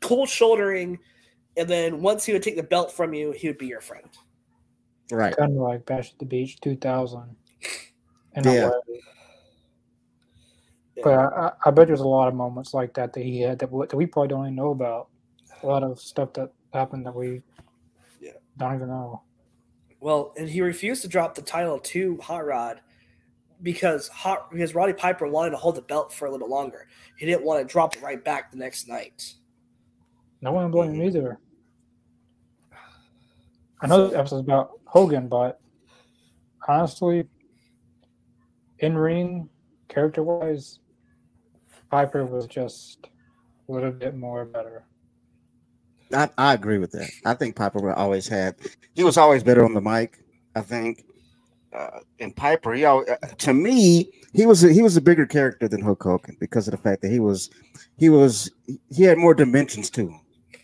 cold 0.00 0.28
shouldering. 0.28 0.98
And 1.56 1.68
then 1.68 2.00
once 2.02 2.24
he 2.24 2.32
would 2.32 2.42
take 2.42 2.56
the 2.56 2.62
belt 2.64 2.90
from 2.92 3.14
you, 3.14 3.30
he 3.32 3.46
would 3.46 3.58
be 3.58 3.66
your 3.66 3.80
friend. 3.80 4.08
Right. 5.12 5.36
Kind 5.36 5.52
of 5.52 5.58
like 5.58 5.86
Bash 5.86 6.12
at 6.12 6.18
the 6.18 6.24
Beach 6.24 6.58
2000. 6.60 7.36
In 8.36 8.44
Yeah. 8.44 8.66
a 8.66 8.68
way. 8.90 9.00
But 11.02 11.12
I, 11.12 11.24
I- 11.46 11.52
I 11.66 11.70
bet 11.70 11.86
there's 11.88 12.00
a 12.00 12.08
lot 12.08 12.28
of 12.28 12.34
moments 12.34 12.72
like 12.74 12.94
that 12.94 13.12
that 13.12 13.22
he 13.22 13.40
had 13.40 13.58
that 13.60 13.70
we, 13.70 13.86
that 13.86 13.96
we 13.96 14.06
probably 14.06 14.28
don't 14.28 14.44
even 14.46 14.54
know 14.56 14.70
about. 14.70 15.08
A 15.62 15.66
lot 15.66 15.82
of 15.82 16.00
stuff 16.00 16.32
that 16.34 16.52
happened 16.72 17.06
that 17.06 17.14
we 17.14 17.42
Yeah. 18.20 18.32
don't 18.56 18.74
even 18.74 18.88
know. 18.88 19.22
Well, 20.04 20.34
and 20.36 20.46
he 20.46 20.60
refused 20.60 21.00
to 21.00 21.08
drop 21.08 21.34
the 21.34 21.40
title 21.40 21.78
to 21.78 22.18
Hot 22.18 22.44
Rod 22.44 22.82
because 23.62 24.08
Hot 24.08 24.50
because 24.50 24.74
Roddy 24.74 24.92
Piper 24.92 25.26
wanted 25.26 25.52
to 25.52 25.56
hold 25.56 25.76
the 25.76 25.80
belt 25.80 26.12
for 26.12 26.26
a 26.26 26.30
little 26.30 26.46
bit 26.46 26.52
longer. 26.52 26.88
He 27.16 27.24
didn't 27.24 27.42
want 27.42 27.66
to 27.66 27.72
drop 27.72 27.96
it 27.96 28.02
right 28.02 28.22
back 28.22 28.50
the 28.50 28.58
next 28.58 28.86
night. 28.86 29.32
No 30.42 30.52
one 30.52 30.70
blame 30.70 31.00
either. 31.00 31.38
I 33.80 33.86
know 33.86 34.08
this 34.08 34.14
episode's 34.14 34.42
about 34.42 34.72
Hogan, 34.84 35.26
but 35.26 35.58
honestly, 36.68 37.26
in 38.80 38.98
ring, 38.98 39.48
character 39.88 40.22
wise, 40.22 40.80
Piper 41.90 42.26
was 42.26 42.46
just 42.46 43.08
a 43.70 43.72
little 43.72 43.90
bit 43.90 44.14
more 44.14 44.44
better. 44.44 44.84
I, 46.12 46.28
I 46.38 46.54
agree 46.54 46.78
with 46.78 46.92
that. 46.92 47.10
I 47.24 47.34
think 47.34 47.56
Piper 47.56 47.92
always 47.92 48.28
had. 48.28 48.56
He 48.94 49.04
was 49.04 49.16
always 49.16 49.42
better 49.42 49.64
on 49.64 49.74
the 49.74 49.80
mic. 49.80 50.18
I 50.54 50.60
think. 50.60 51.04
Uh, 51.72 52.00
and 52.20 52.36
Piper, 52.36 52.72
he 52.72 52.84
always, 52.84 53.08
uh, 53.08 53.16
to 53.38 53.52
me, 53.52 54.08
he 54.32 54.46
was 54.46 54.62
a, 54.62 54.72
he 54.72 54.80
was 54.80 54.96
a 54.96 55.00
bigger 55.00 55.26
character 55.26 55.66
than 55.66 55.82
Hulk 55.82 56.02
Hogan 56.02 56.36
because 56.38 56.68
of 56.68 56.72
the 56.72 56.78
fact 56.78 57.02
that 57.02 57.10
he 57.10 57.18
was 57.18 57.50
he 57.96 58.08
was 58.08 58.50
he 58.90 59.02
had 59.02 59.18
more 59.18 59.34
dimensions 59.34 59.90
to 59.90 60.02
him. 60.02 60.20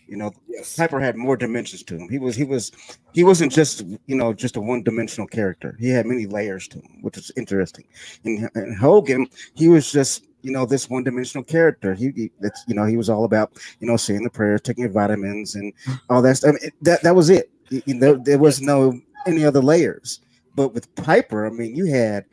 You 0.07 0.17
know, 0.17 0.31
Yes. 0.61 0.75
Piper 0.75 0.99
had 0.99 1.15
more 1.15 1.37
dimensions 1.37 1.81
to 1.83 1.97
him. 1.97 2.09
He 2.09 2.19
was 2.19 2.35
he 2.35 2.43
was 2.43 2.71
he 3.13 3.23
wasn't 3.23 3.51
just 3.51 3.83
you 4.05 4.15
know 4.15 4.33
just 4.33 4.57
a 4.57 4.61
one 4.61 4.83
dimensional 4.83 5.27
character. 5.27 5.75
He 5.79 5.89
had 5.89 6.05
many 6.05 6.27
layers 6.27 6.67
to 6.69 6.77
him, 6.77 6.99
which 7.01 7.17
is 7.17 7.31
interesting. 7.35 7.85
And, 8.25 8.49
and 8.53 8.77
Hogan, 8.77 9.27
he 9.55 9.69
was 9.69 9.91
just 9.91 10.25
you 10.43 10.51
know 10.51 10.65
this 10.65 10.89
one 10.89 11.03
dimensional 11.03 11.43
character. 11.43 11.93
He, 11.93 12.11
he 12.15 12.31
that's 12.39 12.63
you 12.67 12.75
know 12.75 12.85
he 12.85 12.97
was 12.97 13.09
all 13.09 13.23
about 13.23 13.53
you 13.79 13.87
know 13.87 13.97
saying 13.97 14.23
the 14.23 14.29
prayers, 14.29 14.61
taking 14.61 14.91
vitamins, 14.91 15.55
and 15.55 15.73
mm-hmm. 15.75 15.93
all 16.09 16.21
that 16.21 16.37
stuff. 16.37 16.55
I 16.55 16.63
mean, 16.63 16.71
that 16.81 17.03
that 17.03 17.15
was 17.15 17.29
it. 17.29 17.51
You 17.69 17.81
you 17.85 17.93
know, 17.95 18.15
there 18.15 18.39
was 18.39 18.61
no 18.61 18.99
any 19.25 19.45
other 19.45 19.61
layers. 19.61 20.19
But 20.55 20.73
with 20.73 20.93
Piper, 20.95 21.45
I 21.45 21.49
mean, 21.49 21.75
you 21.75 21.85
had 21.85 22.25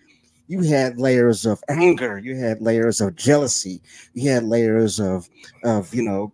you 0.48 0.62
had 0.62 0.98
layers 0.98 1.46
of 1.46 1.62
anger, 1.68 2.18
you 2.18 2.36
had 2.36 2.60
layers 2.60 3.00
of 3.00 3.14
jealousy, 3.14 3.80
you 4.14 4.30
had 4.30 4.44
layers 4.44 4.98
of 4.98 5.28
of 5.64 5.94
you 5.94 6.02
know 6.02 6.32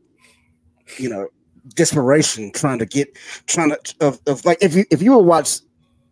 you 0.99 1.09
know 1.09 1.29
desperation 1.75 2.53
trying 2.53 2.79
to 2.79 2.87
get 2.87 3.17
trying 3.47 3.71
to 3.71 3.95
of, 4.01 4.21
of 4.27 4.45
like 4.45 4.59
if 4.63 4.75
you 4.75 4.85
if 4.91 5.03
you 5.03 5.13
would 5.17 5.27
watch 5.27 5.61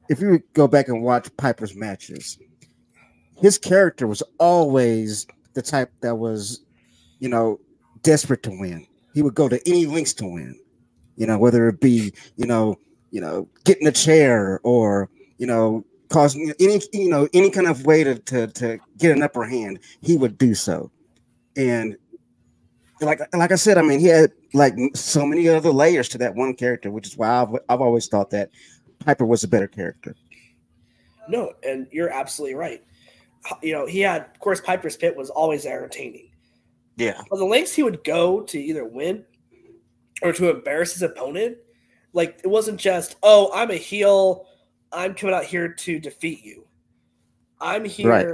if 0.08 0.20
you 0.20 0.30
would 0.30 0.52
go 0.52 0.66
back 0.66 0.88
and 0.88 1.02
watch 1.02 1.34
Piper's 1.36 1.74
matches, 1.74 2.38
his 3.40 3.58
character 3.58 4.06
was 4.06 4.22
always 4.38 5.26
the 5.54 5.62
type 5.62 5.92
that 6.00 6.16
was 6.16 6.62
you 7.22 7.28
know, 7.28 7.60
desperate 8.02 8.42
to 8.42 8.50
win. 8.50 8.84
He 9.14 9.22
would 9.22 9.36
go 9.36 9.48
to 9.48 9.60
any 9.66 9.86
lengths 9.86 10.12
to 10.14 10.26
win. 10.26 10.58
You 11.14 11.28
know, 11.28 11.38
whether 11.38 11.68
it 11.68 11.80
be, 11.80 12.12
you 12.34 12.46
know, 12.46 12.76
you 13.12 13.20
know, 13.20 13.48
getting 13.64 13.86
a 13.86 13.92
chair 13.92 14.58
or, 14.64 15.08
you 15.38 15.46
know, 15.46 15.84
causing 16.08 16.52
any, 16.58 16.80
you 16.92 17.08
know, 17.08 17.28
any 17.32 17.48
kind 17.48 17.68
of 17.68 17.86
way 17.86 18.02
to 18.02 18.18
to, 18.18 18.48
to 18.48 18.80
get 18.98 19.12
an 19.12 19.22
upper 19.22 19.44
hand, 19.44 19.78
he 20.00 20.16
would 20.16 20.36
do 20.36 20.52
so. 20.56 20.90
And 21.56 21.96
like 23.00 23.20
like 23.32 23.52
I 23.52 23.56
said, 23.56 23.78
I 23.78 23.82
mean, 23.82 24.00
he 24.00 24.06
had 24.06 24.32
like 24.52 24.74
so 24.94 25.24
many 25.24 25.48
other 25.48 25.70
layers 25.70 26.08
to 26.10 26.18
that 26.18 26.34
one 26.34 26.54
character, 26.54 26.90
which 26.90 27.06
is 27.06 27.16
why 27.16 27.28
I've 27.28 27.54
I've 27.68 27.80
always 27.80 28.08
thought 28.08 28.30
that 28.30 28.50
Piper 28.98 29.26
was 29.26 29.44
a 29.44 29.48
better 29.48 29.68
character. 29.68 30.16
No, 31.28 31.52
and 31.62 31.86
you're 31.92 32.10
absolutely 32.10 32.56
right. 32.56 32.82
You 33.62 33.72
know, 33.72 33.86
he 33.86 34.00
had, 34.00 34.22
of 34.22 34.38
course, 34.38 34.60
Piper's 34.60 34.96
Pit 34.96 35.16
was 35.16 35.30
always 35.30 35.66
entertaining. 35.66 36.30
Yeah. 36.96 37.20
But 37.30 37.38
the 37.38 37.44
lengths 37.44 37.74
he 37.74 37.82
would 37.82 38.04
go 38.04 38.42
to 38.42 38.60
either 38.60 38.84
win 38.84 39.24
or 40.22 40.32
to 40.32 40.50
embarrass 40.50 40.92
his 40.92 41.02
opponent, 41.02 41.56
like 42.12 42.40
it 42.44 42.46
wasn't 42.46 42.78
just, 42.78 43.16
oh, 43.22 43.50
I'm 43.54 43.70
a 43.70 43.76
heel, 43.76 44.46
I'm 44.92 45.14
coming 45.14 45.34
out 45.34 45.44
here 45.44 45.68
to 45.68 45.98
defeat 45.98 46.44
you. 46.44 46.66
I'm 47.60 47.84
here, 47.84 48.08
Right. 48.10 48.26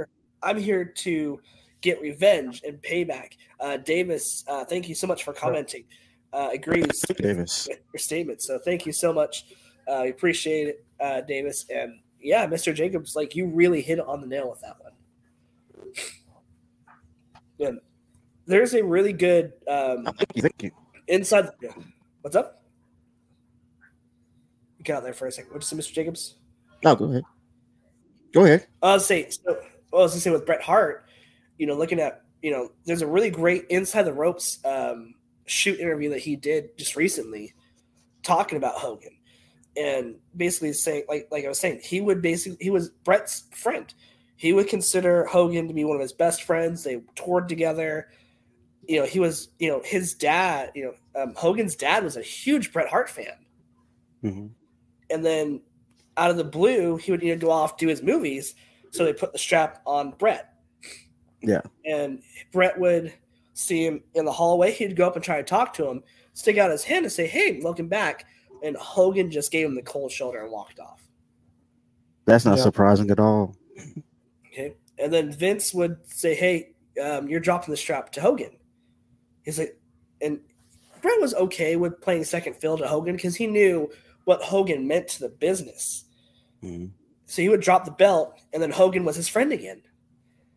I'm 0.43 0.57
here 0.57 0.85
to 0.85 1.39
get 1.81 2.01
revenge 2.01 2.61
and 2.65 2.81
payback. 2.81 3.33
Uh, 3.59 3.77
Davis, 3.77 4.43
uh, 4.47 4.65
thank 4.65 4.89
you 4.89 4.95
so 4.95 5.07
much 5.07 5.23
for 5.23 5.33
commenting. 5.33 5.85
Uh, 6.33 6.49
agrees 6.53 7.01
Davis. 7.17 7.67
with 7.67 7.79
your 7.93 7.99
statement. 7.99 8.41
So 8.41 8.59
thank 8.59 8.85
you 8.85 8.91
so 8.91 9.11
much. 9.11 9.45
Uh, 9.87 10.01
we 10.03 10.09
appreciate 10.09 10.67
it, 10.67 10.85
uh, 10.99 11.21
Davis. 11.21 11.65
And 11.73 11.99
yeah, 12.21 12.45
Mr. 12.45 12.73
Jacobs, 12.75 13.15
like 13.15 13.35
you 13.35 13.47
really 13.47 13.81
hit 13.81 13.99
on 13.99 14.21
the 14.21 14.27
nail 14.27 14.49
with 14.49 14.61
that 14.61 14.75
one. 14.79 14.91
And 17.59 17.79
there's 18.49 18.73
a 18.73 18.83
really 18.83 19.13
good 19.13 19.53
um, 19.67 20.05
Thank 20.05 20.35
you. 20.35 20.41
Thank 20.41 20.63
you. 20.63 20.71
inside. 21.07 21.49
What's 22.21 22.35
up? 22.35 22.63
You 24.79 24.83
got 24.83 24.97
out 24.97 25.03
there 25.03 25.13
for 25.13 25.27
a 25.27 25.31
second. 25.31 25.51
What'd 25.51 25.71
you 25.71 25.81
say, 25.81 25.91
Mr. 25.91 25.93
Jacobs? 25.93 26.35
No, 26.83 26.95
go 26.95 27.05
ahead. 27.05 27.23
Go 28.33 28.45
ahead. 28.45 28.67
I 28.81 28.93
was 28.93 29.05
say, 29.05 29.29
so, 29.29 29.57
well, 29.91 30.01
I 30.01 30.03
was 30.03 30.13
gonna 30.13 30.21
say 30.21 30.31
with 30.31 30.45
Bret 30.45 30.61
Hart, 30.61 31.05
you 31.57 31.67
know, 31.67 31.75
looking 31.75 31.99
at, 31.99 32.23
you 32.41 32.51
know, 32.51 32.71
there's 32.85 33.01
a 33.01 33.07
really 33.07 33.29
great 33.29 33.65
inside 33.69 34.03
the 34.03 34.13
ropes 34.13 34.59
um, 34.65 35.13
shoot 35.45 35.79
interview 35.79 36.09
that 36.09 36.19
he 36.19 36.35
did 36.35 36.75
just 36.77 36.95
recently, 36.95 37.53
talking 38.23 38.57
about 38.57 38.75
Hogan, 38.75 39.15
and 39.77 40.15
basically 40.35 40.73
saying, 40.73 41.03
like, 41.07 41.27
like 41.31 41.45
I 41.45 41.49
was 41.49 41.59
saying, 41.59 41.81
he 41.83 42.01
would 42.01 42.21
basically 42.21 42.57
he 42.63 42.71
was 42.71 42.89
Bret's 42.89 43.43
friend. 43.51 43.93
He 44.37 44.53
would 44.53 44.69
consider 44.69 45.25
Hogan 45.25 45.67
to 45.67 45.73
be 45.73 45.83
one 45.83 45.97
of 45.97 46.01
his 46.01 46.13
best 46.13 46.43
friends. 46.43 46.83
They 46.83 47.01
toured 47.15 47.49
together. 47.49 48.07
You 48.89 48.99
know, 49.01 49.05
he 49.05 49.19
was, 49.19 49.49
you 49.59 49.69
know, 49.69 49.81
his 49.85 50.15
dad. 50.15 50.71
You 50.73 50.95
know, 51.15 51.21
um, 51.21 51.33
Hogan's 51.35 51.75
dad 51.75 52.03
was 52.03 52.17
a 52.17 52.23
huge 52.23 52.73
Bret 52.73 52.89
Hart 52.89 53.07
fan 53.09 53.35
Mhm. 54.23 54.49
and 55.11 55.23
then 55.25 55.61
out 56.17 56.31
of 56.31 56.37
the 56.37 56.43
blue, 56.43 56.97
he 56.97 57.11
would 57.11 57.21
you 57.21 57.33
know 57.33 57.39
go 57.39 57.51
off 57.51 57.77
do 57.77 57.87
his 57.87 58.01
movies. 58.01 58.55
So 58.91 59.05
they 59.05 59.13
put 59.13 59.31
the 59.31 59.37
strap 59.37 59.81
on 59.85 60.11
Bret. 60.17 60.49
Yeah. 61.41 61.61
And 61.85 62.21
Bret 62.51 62.77
would 62.79 63.13
see 63.53 63.85
him 63.85 64.03
in 64.15 64.25
the 64.25 64.31
hallway. 64.31 64.71
He'd 64.71 64.95
go 64.95 65.05
up 65.07 65.15
and 65.15 65.23
try 65.23 65.37
to 65.37 65.43
talk 65.43 65.73
to 65.75 65.87
him, 65.87 66.03
stick 66.33 66.57
out 66.57 66.71
his 66.71 66.83
hand 66.83 67.05
and 67.05 67.13
say, 67.13 67.27
"Hey, 67.27 67.61
welcome 67.61 67.87
back." 67.87 68.25
And 68.63 68.75
Hogan 68.75 69.29
just 69.31 69.51
gave 69.51 69.67
him 69.67 69.75
the 69.75 69.83
cold 69.83 70.11
shoulder 70.11 70.41
and 70.41 70.51
walked 70.51 70.79
off. 70.79 71.01
That's 72.25 72.43
not 72.43 72.57
Yeah. 72.57 72.63
surprising 72.63 73.11
at 73.11 73.19
all. 73.19 73.55
Okay. 74.47 74.75
And 74.97 75.13
then 75.13 75.31
Vince 75.31 75.73
would 75.73 75.97
say, 76.11 76.35
Hey, 76.35 76.73
um, 77.01 77.29
you're 77.29 77.39
dropping 77.39 77.71
the 77.71 77.77
strap 77.77 78.11
to 78.13 78.21
Hogan. 78.21 78.57
He's 79.49 79.57
like, 79.57 79.79
and 80.21 80.39
Bret 81.01 81.19
was 81.19 81.33
okay 81.33 81.75
with 81.75 81.99
playing 82.01 82.23
second 82.23 82.53
fiddle 82.53 82.77
to 82.77 82.87
Hogan 82.87 83.15
because 83.15 83.35
he 83.35 83.47
knew 83.47 83.89
what 84.25 84.43
Hogan 84.43 84.87
meant 84.87 85.07
to 85.07 85.21
the 85.21 85.29
business. 85.29 86.05
Mhm. 86.63 86.91
So 87.25 87.41
he 87.41 87.49
would 87.49 87.61
drop 87.61 87.85
the 87.85 87.91
belt, 87.91 88.39
and 88.53 88.61
then 88.61 88.69
Hogan 88.69 89.03
was 89.05 89.15
his 89.15 89.27
friend 89.27 89.51
again. 89.51 89.81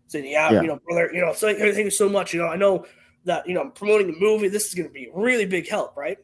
Said, 0.08 0.26
yeah, 0.26 0.52
Yeah. 0.52 0.60
you 0.60 0.66
know, 0.66 0.78
brother, 0.86 1.10
you 1.14 1.22
know, 1.22 1.32
so 1.32 1.46
thank 1.54 1.76
you 1.78 1.90
so 1.90 2.06
much. 2.06 2.34
You 2.34 2.40
know, 2.40 2.48
I 2.48 2.56
know 2.56 2.84
that, 3.24 3.48
you 3.48 3.54
know, 3.54 3.62
I'm 3.62 3.72
promoting 3.72 4.08
the 4.08 4.20
movie. 4.20 4.48
This 4.48 4.66
is 4.66 4.74
going 4.74 4.88
to 4.88 4.92
be 4.92 5.08
really 5.14 5.46
big 5.46 5.66
help, 5.70 5.96
right? 5.96 6.18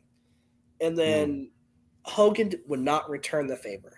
And 0.78 0.98
then 0.98 1.50
Hogan 2.02 2.52
would 2.66 2.80
not 2.80 3.08
return 3.08 3.46
the 3.46 3.56
favor. 3.56 3.96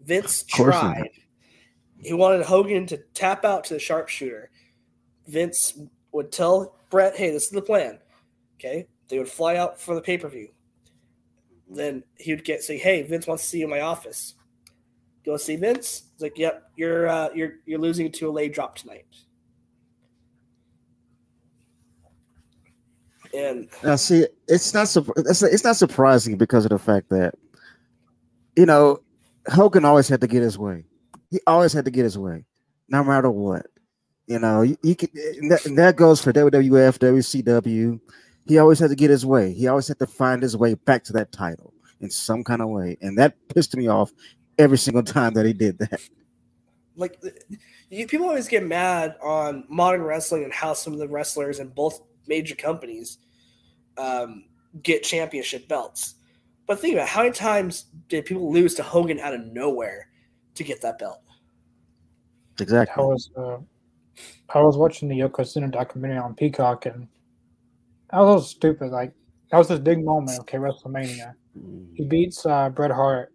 Vince 0.00 0.44
tried. 0.44 1.10
He 1.98 2.12
wanted 2.12 2.46
Hogan 2.46 2.86
to 2.86 2.98
tap 3.12 3.44
out 3.44 3.64
to 3.64 3.74
the 3.74 3.80
sharpshooter. 3.80 4.50
Vince 5.26 5.76
would 6.12 6.30
tell 6.30 6.76
Bret, 6.90 7.16
hey, 7.16 7.30
this 7.30 7.44
is 7.44 7.50
the 7.50 7.62
plan. 7.62 7.98
Okay. 8.58 8.86
They 9.08 9.18
would 9.18 9.28
fly 9.28 9.56
out 9.56 9.80
for 9.80 9.94
the 9.94 10.00
pay 10.00 10.18
per 10.18 10.28
view. 10.28 10.48
Then 11.68 12.02
he 12.16 12.32
would 12.32 12.44
get 12.44 12.62
say, 12.62 12.78
hey, 12.78 13.02
Vince 13.02 13.26
wants 13.26 13.44
to 13.44 13.48
see 13.48 13.58
you 13.58 13.64
in 13.64 13.70
my 13.70 13.80
office. 13.80 14.34
Go 15.24 15.36
see 15.36 15.56
Vince. 15.56 16.04
He's 16.14 16.22
like, 16.22 16.38
yep, 16.38 16.70
you're 16.76 17.08
uh, 17.08 17.28
you're 17.34 17.54
you're 17.66 17.78
losing 17.78 18.10
to 18.10 18.28
a 18.28 18.32
leg 18.32 18.54
drop 18.54 18.76
tonight. 18.76 19.06
And 23.32 23.68
Now, 23.84 23.96
see, 23.96 24.26
it's 24.48 24.74
not 24.74 24.94
it's, 25.18 25.42
it's 25.42 25.64
not 25.64 25.76
surprising 25.76 26.36
because 26.36 26.64
of 26.64 26.70
the 26.70 26.78
fact 26.78 27.10
that 27.10 27.34
you 28.56 28.66
know 28.66 29.00
Hogan 29.48 29.84
always 29.84 30.08
had 30.08 30.20
to 30.22 30.26
get 30.26 30.42
his 30.42 30.58
way. 30.58 30.84
He 31.30 31.40
always 31.46 31.72
had 31.72 31.84
to 31.84 31.90
get 31.92 32.02
his 32.02 32.18
way, 32.18 32.44
no 32.88 33.04
matter 33.04 33.30
what. 33.30 33.66
You 34.30 34.38
know, 34.38 34.62
you, 34.62 34.78
you 34.84 34.94
could, 34.94 35.12
and 35.12 35.50
that, 35.50 35.66
and 35.66 35.76
that 35.76 35.96
goes 35.96 36.22
for 36.22 36.32
WWF, 36.32 37.00
WCW. 37.00 38.00
He 38.46 38.58
always 38.58 38.78
had 38.78 38.90
to 38.90 38.94
get 38.94 39.10
his 39.10 39.26
way. 39.26 39.52
He 39.52 39.66
always 39.66 39.88
had 39.88 39.98
to 39.98 40.06
find 40.06 40.40
his 40.40 40.56
way 40.56 40.74
back 40.74 41.02
to 41.04 41.12
that 41.14 41.32
title 41.32 41.74
in 42.00 42.10
some 42.10 42.44
kind 42.44 42.62
of 42.62 42.68
way, 42.68 42.96
and 43.00 43.18
that 43.18 43.34
pissed 43.52 43.76
me 43.76 43.88
off 43.88 44.12
every 44.56 44.78
single 44.78 45.02
time 45.18 45.34
that 45.34 45.46
he 45.46 45.52
did 45.52 45.78
that. 45.78 46.00
like 46.94 47.20
you, 47.88 48.06
people 48.06 48.28
always 48.28 48.46
get 48.46 48.64
mad 48.64 49.16
on 49.20 49.64
modern 49.68 50.02
wrestling 50.02 50.44
and 50.44 50.52
how 50.52 50.74
some 50.74 50.92
of 50.92 51.00
the 51.00 51.08
wrestlers 51.08 51.58
in 51.58 51.66
both 51.70 52.00
major 52.28 52.54
companies 52.54 53.18
um, 53.98 54.44
get 54.80 55.02
championship 55.02 55.66
belts. 55.66 56.14
But 56.68 56.78
think 56.78 56.94
about 56.94 57.06
it, 57.06 57.08
how 57.08 57.22
many 57.22 57.34
times 57.34 57.86
did 58.06 58.26
people 58.26 58.52
lose 58.52 58.76
to 58.76 58.84
Hogan 58.84 59.18
out 59.18 59.34
of 59.34 59.44
nowhere 59.46 60.06
to 60.54 60.62
get 60.62 60.80
that 60.82 61.00
belt? 61.00 61.18
I 62.60 62.62
Exactly. 62.62 63.02
was 63.02 63.28
uh, 63.36 63.56
I 64.52 64.60
was 64.60 64.76
watching 64.76 65.08
the 65.08 65.18
Yokozuna 65.18 65.70
documentary 65.70 66.18
on 66.18 66.34
Peacock, 66.34 66.86
and 66.86 67.06
I 68.10 68.18
was 68.20 68.24
a 68.24 68.28
little 68.28 68.42
stupid. 68.42 68.90
Like 68.90 69.12
that 69.50 69.58
was 69.58 69.68
this 69.68 69.78
big 69.78 70.04
moment. 70.04 70.40
Okay, 70.40 70.58
WrestleMania. 70.58 71.34
He 71.94 72.04
beats 72.04 72.44
uh, 72.46 72.68
Bret 72.70 72.90
Hart, 72.90 73.32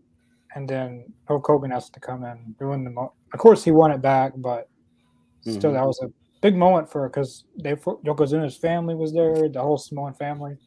and 0.55 0.67
then 0.67 1.05
Hulk 1.27 1.45
Hogan 1.45 1.71
has 1.71 1.89
to 1.91 1.99
come 1.99 2.23
in 2.23 2.55
ruin 2.59 2.83
the. 2.83 2.89
Mo- 2.91 3.13
of 3.33 3.39
course, 3.39 3.63
he 3.63 3.71
won 3.71 3.91
it 3.91 4.01
back, 4.01 4.33
but 4.37 4.69
still, 5.41 5.71
Mhm. 5.71 5.73
that 5.75 5.85
was 5.85 5.99
a 6.03 6.09
big 6.41 6.55
moment 6.55 6.89
for 6.89 7.07
because 7.09 7.45
they 7.61 7.75
Yokozuna's 7.75 8.57
family 8.57 8.95
was 8.95 9.13
there, 9.13 9.49
the 9.49 9.61
whole 9.61 9.77
Samoan 9.77 10.13
family. 10.13 10.57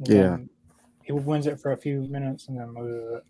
Yeah. 0.00 0.38
He 1.02 1.12
wins 1.12 1.46
it 1.46 1.60
for 1.60 1.72
a 1.72 1.76
few 1.76 2.00
minutes 2.08 2.48
and 2.48 2.58
then 2.58 2.74
loses 2.74 3.12
it. 3.16 3.22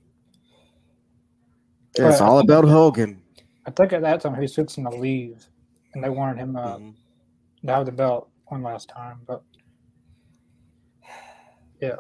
It's 1.96 2.18
But 2.18 2.20
all 2.20 2.38
about 2.38 2.64
Hogan. 2.64 3.20
I 3.66 3.70
think 3.70 3.92
at 3.92 4.02
that 4.02 4.20
time 4.20 4.34
he 4.34 4.40
was 4.42 4.54
fixing 4.54 4.84
to 4.84 4.90
leave, 4.90 5.46
and 5.94 6.02
they 6.04 6.08
wanted 6.10 6.38
him 6.38 6.56
uh, 6.56 6.76
Mhm. 6.78 6.94
to 7.66 7.72
have 7.72 7.86
the 7.86 7.92
belt 7.92 8.28
one 8.46 8.62
last 8.62 8.88
time. 8.88 9.20
But 9.26 9.42
yeah, 11.80 11.96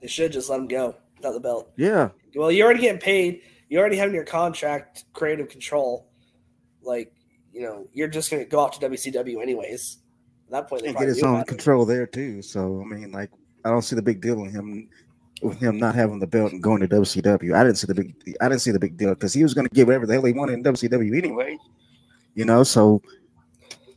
They 0.00 0.08
should 0.08 0.32
just 0.32 0.50
let 0.50 0.60
him 0.60 0.68
go 0.68 0.96
without 1.16 1.32
the 1.32 1.40
belt. 1.40 1.70
Yeah. 1.76 2.10
Well, 2.34 2.50
you're 2.52 2.64
already 2.66 2.80
getting 2.80 3.00
paid. 3.00 3.40
You 3.68 3.78
already 3.78 3.96
have 3.96 4.08
in 4.08 4.14
your 4.14 4.24
contract 4.24 5.04
creative 5.14 5.48
control. 5.48 6.06
Like, 6.82 7.12
you 7.52 7.62
know, 7.62 7.86
you're 7.92 8.08
just 8.08 8.30
going 8.30 8.42
to 8.42 8.48
go 8.48 8.58
off 8.60 8.78
to 8.78 8.86
WCW 8.86 9.40
anyways. 9.40 9.98
At 10.48 10.50
that 10.50 10.68
point, 10.68 10.82
they 10.82 10.88
and 10.88 10.98
get 10.98 11.08
his 11.08 11.22
own 11.22 11.34
about 11.36 11.42
it. 11.42 11.48
control 11.48 11.86
there 11.86 12.06
too. 12.06 12.42
So 12.42 12.82
I 12.82 12.84
mean, 12.84 13.12
like, 13.12 13.30
I 13.64 13.70
don't 13.70 13.82
see 13.82 13.96
the 13.96 14.02
big 14.02 14.20
deal 14.20 14.42
in 14.44 14.50
him 14.50 14.88
with 15.42 15.58
him 15.58 15.78
not 15.78 15.94
having 15.94 16.18
the 16.18 16.26
belt 16.26 16.52
and 16.52 16.62
going 16.62 16.80
to 16.80 16.88
WCW. 16.88 17.54
I 17.54 17.64
didn't 17.64 17.78
see 17.78 17.86
the 17.86 17.94
big. 17.94 18.14
I 18.42 18.48
didn't 18.48 18.60
see 18.60 18.70
the 18.72 18.78
big 18.78 18.96
deal 18.98 19.10
because 19.14 19.32
he 19.32 19.42
was 19.42 19.54
going 19.54 19.66
to 19.66 19.74
get 19.74 19.86
whatever 19.86 20.06
the 20.06 20.12
hell 20.12 20.24
he 20.24 20.32
wanted 20.32 20.52
in 20.54 20.62
WCW 20.62 21.16
anyway. 21.16 21.56
You 22.34 22.44
know, 22.44 22.62
so 22.62 23.00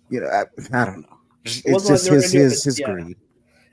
you 0.09 0.21
know, 0.21 0.27
I, 0.27 0.43
I 0.73 0.85
don't 0.85 1.01
know. 1.01 1.17
It's 1.45 1.63
wasn't 1.65 1.91
like 1.91 2.01
just 2.01 2.05
his 2.05 2.09
gonna 2.09 2.21
do 2.21 2.37
it, 2.37 2.43
his 2.43 2.63
his 2.63 2.79
yeah. 2.79 2.91
greed. 2.91 3.17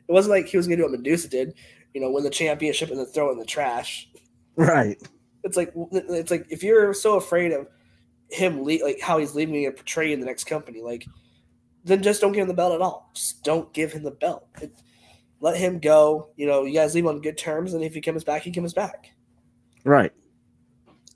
It 0.08 0.12
wasn't 0.12 0.32
like 0.32 0.46
he 0.46 0.56
was 0.56 0.66
going 0.66 0.78
to 0.78 0.84
do 0.84 0.90
what 0.90 0.98
Medusa 0.98 1.28
did, 1.28 1.54
you 1.94 2.00
know, 2.00 2.10
win 2.10 2.24
the 2.24 2.30
championship 2.30 2.90
and 2.90 2.98
then 2.98 3.06
throw 3.06 3.30
it 3.30 3.32
in 3.32 3.38
the 3.38 3.44
trash. 3.44 4.08
Right. 4.56 5.00
It's 5.42 5.56
like 5.56 5.72
it's 5.92 6.30
like 6.30 6.46
if 6.50 6.62
you're 6.62 6.94
so 6.94 7.16
afraid 7.16 7.52
of 7.52 7.68
him, 8.30 8.62
le- 8.62 8.84
like 8.84 9.00
how 9.00 9.18
he's 9.18 9.34
leaving 9.34 9.66
and 9.66 9.74
portraying 9.74 10.20
the 10.20 10.26
next 10.26 10.44
company, 10.44 10.82
like 10.82 11.06
then 11.84 12.02
just 12.02 12.20
don't 12.20 12.32
give 12.32 12.42
him 12.42 12.48
the 12.48 12.54
belt 12.54 12.74
at 12.74 12.80
all. 12.80 13.10
Just 13.14 13.42
don't 13.44 13.72
give 13.72 13.92
him 13.92 14.02
the 14.02 14.10
belt. 14.10 14.46
It, 14.60 14.72
let 15.40 15.56
him 15.56 15.78
go. 15.78 16.28
You 16.36 16.46
know, 16.46 16.64
you 16.64 16.74
guys 16.74 16.94
leave 16.94 17.06
on 17.06 17.20
good 17.20 17.36
terms, 17.36 17.74
and 17.74 17.84
if 17.84 17.94
he 17.94 18.00
comes 18.00 18.24
back, 18.24 18.42
he 18.42 18.50
comes 18.50 18.72
back. 18.72 19.10
Right. 19.84 20.12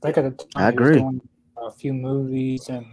I 0.02 0.08
at 0.08 0.14
the 0.14 0.30
time 0.30 0.48
I 0.54 0.70
he 0.70 0.76
was 0.76 0.88
agree. 0.88 1.00
doing 1.00 1.28
a 1.56 1.70
few 1.72 1.92
movies 1.92 2.68
and 2.68 2.86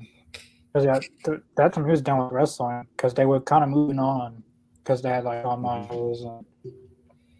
Because 0.75 0.85
yeah, 0.85 0.99
th- 1.23 1.39
that's 1.55 1.77
when 1.77 1.85
he 1.85 1.91
was 1.91 2.01
done 2.01 2.17
with 2.21 2.33
wrestling. 2.33 2.85
Because 2.97 3.13
they 3.13 3.25
were 3.25 3.39
kind 3.39 3.63
of 3.63 3.69
moving 3.69 3.97
on. 3.97 4.43
Because 4.83 5.01
they 5.01 5.07
had 5.07 5.23
like 5.23 5.41
Shawn 5.41 5.61
Michaels 5.61 6.23
and 6.23 6.45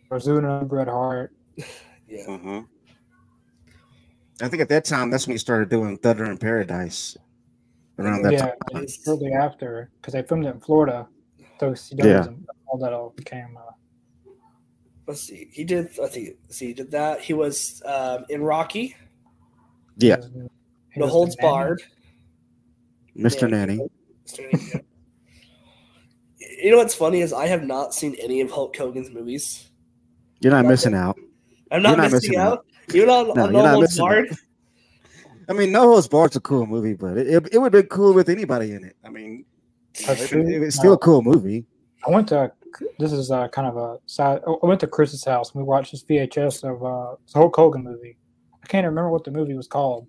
Yokozuna, 0.10 0.66
Bret 0.68 0.88
Hart. 0.88 1.34
Yeah. 2.08 2.22
Uh-huh. 2.30 2.62
I 4.40 4.48
think 4.48 4.62
at 4.62 4.70
that 4.70 4.86
time 4.86 5.10
that's 5.10 5.26
when 5.26 5.34
he 5.34 5.40
started 5.40 5.70
doing 5.70 5.98
Thunder 5.98 6.26
in 6.26 6.38
Paradise. 6.38 7.18
Around 7.98 8.22
that 8.22 8.34
yeah, 8.34 8.46
time. 8.46 8.84
it's 8.84 9.04
shortly 9.04 9.32
after. 9.34 9.90
Because 10.00 10.14
they 10.14 10.22
filmed 10.22 10.46
it 10.46 10.50
in 10.50 10.60
Florida. 10.60 11.08
So 11.60 11.72
CW 11.72 12.06
Yeah. 12.06 12.26
and 12.26 12.48
all 12.68 12.78
that 12.78 12.94
all 12.94 13.10
became. 13.18 13.58
Uh, 13.58 14.32
Let's 15.08 15.22
see. 15.24 15.50
He 15.52 15.64
did. 15.64 15.90
Let's 15.98 16.14
see. 16.14 16.36
He 16.52 16.74
did 16.74 16.92
that. 16.92 17.22
He 17.22 17.34
was 17.34 17.82
um, 17.86 18.24
in 18.30 18.44
Rocky. 18.44 18.96
Yeah, 19.98 20.18
he 20.92 21.00
No 21.00 21.06
was 21.08 21.12
holds 21.12 21.36
the 21.38 21.42
nanny. 21.42 21.52
barred. 21.54 21.82
Mr. 23.18 23.42
Yeah. 23.44 23.48
Nanny. 23.66 23.80
You 26.62 26.72
know 26.72 26.78
what's 26.78 26.96
funny 26.96 27.22
is 27.22 27.32
I 27.34 27.48
have 27.48 27.64
not 27.64 27.94
seen 27.94 28.16
any 28.20 28.42
of 28.42 28.50
Hulk 28.50 28.76
Hogan's 28.76 29.12
movies. 29.12 29.70
You're 30.40 30.54
not 30.54 30.66
missing 30.66 30.94
out. 30.94 31.18
I'm 31.72 31.82
not, 31.84 31.90
You're 31.90 31.98
not 31.98 32.12
missing, 32.12 32.30
missing 32.32 32.36
out. 32.38 32.54
out. 32.60 32.66
Even 32.96 33.10
on, 33.10 33.28
No, 33.28 33.32
on 33.32 33.36
you're 33.36 33.52
No 33.52 33.62
not 33.64 33.74
Holds 33.74 33.82
missing 33.90 34.04
out. 34.06 34.10
Barred. 34.10 34.38
I 35.50 35.54
mean, 35.54 35.72
No 35.72 35.82
Holds 35.82 36.08
Barred's 36.08 36.36
a 36.36 36.40
cool 36.40 36.66
movie, 36.66 36.94
but 36.94 37.18
it, 37.18 37.28
it, 37.28 37.50
it 37.54 37.58
would 37.60 37.72
be 37.72 37.84
cool 37.84 38.14
with 38.14 38.30
anybody 38.30 38.72
in 38.72 38.84
it. 38.84 38.96
I 39.04 39.10
mean, 39.10 39.46
it- 39.96 40.32
it- 40.34 40.64
it's 40.64 40.76
still 40.76 40.94
a 40.94 40.98
cool 40.98 41.22
movie. 41.22 41.66
I 42.08 42.10
went 42.12 42.28
to 42.30 42.52
this 43.00 43.12
is 43.14 43.32
uh, 43.32 43.48
kind 43.50 43.68
of 43.68 43.78
a 43.78 43.98
side. 44.06 44.42
I 44.46 44.66
went 44.66 44.80
to 44.82 44.88
Chris's 44.88 45.24
house 45.24 45.52
and 45.54 45.62
we 45.62 45.66
watched 45.68 45.92
this 45.92 46.04
VHS 46.04 46.64
of 46.64 46.84
uh, 46.84 47.16
this 47.24 47.34
Hulk 47.34 47.56
Hogan 47.56 47.84
movie. 47.84 48.18
I 48.64 48.68
can't 48.68 48.86
remember 48.86 49.10
what 49.10 49.24
the 49.24 49.32
movie 49.32 49.54
was 49.56 49.68
called. 49.68 50.08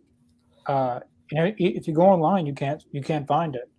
Uh, 0.67 1.01
you 1.31 1.39
know, 1.39 1.53
if 1.59 1.89
you 1.89 1.95
go 1.95 2.03
online, 2.03 2.47
you 2.47 2.55
can't 2.55 2.83
you 2.93 3.03
can't 3.03 3.27
find 3.27 3.55
it. 3.55 3.70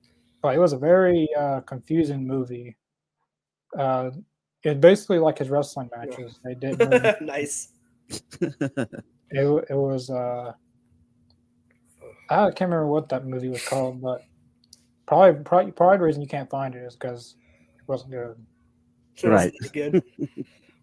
But 0.42 0.56
it 0.56 0.60
was 0.60 0.74
a 0.74 0.78
very 0.78 1.28
uh, 1.38 1.62
confusing 1.62 2.26
movie. 2.28 2.76
Uh, 3.78 4.12
it's 4.64 4.80
basically 4.80 5.20
like 5.20 5.38
his 5.38 5.50
wrestling 5.50 5.90
matches. 5.96 6.40
They 6.44 6.56
did. 6.60 6.82
it, 6.82 7.22
nice. 7.22 7.70
it 8.10 8.66
it 9.32 9.76
was. 9.76 10.10
Uh, 10.10 10.54
I 12.30 12.46
can't 12.52 12.62
remember 12.62 12.88
what 12.88 13.10
that 13.10 13.26
movie 13.26 13.50
was 13.50 13.66
called, 13.66 14.02
but 14.02 14.22
probably 15.06 15.44
probably, 15.44 15.72
probably 15.72 15.98
the 15.98 16.04
reason 16.04 16.22
you 16.22 16.28
can't 16.28 16.50
find 16.50 16.76
it 16.76 16.84
is 16.84 16.96
because 16.96 17.36
it 17.78 17.88
wasn't 17.88 18.12
good. 18.12 18.46
So 19.16 19.30
that's 19.30 19.44
Right. 19.46 19.54
pretty 19.72 19.92
Good. 19.92 20.38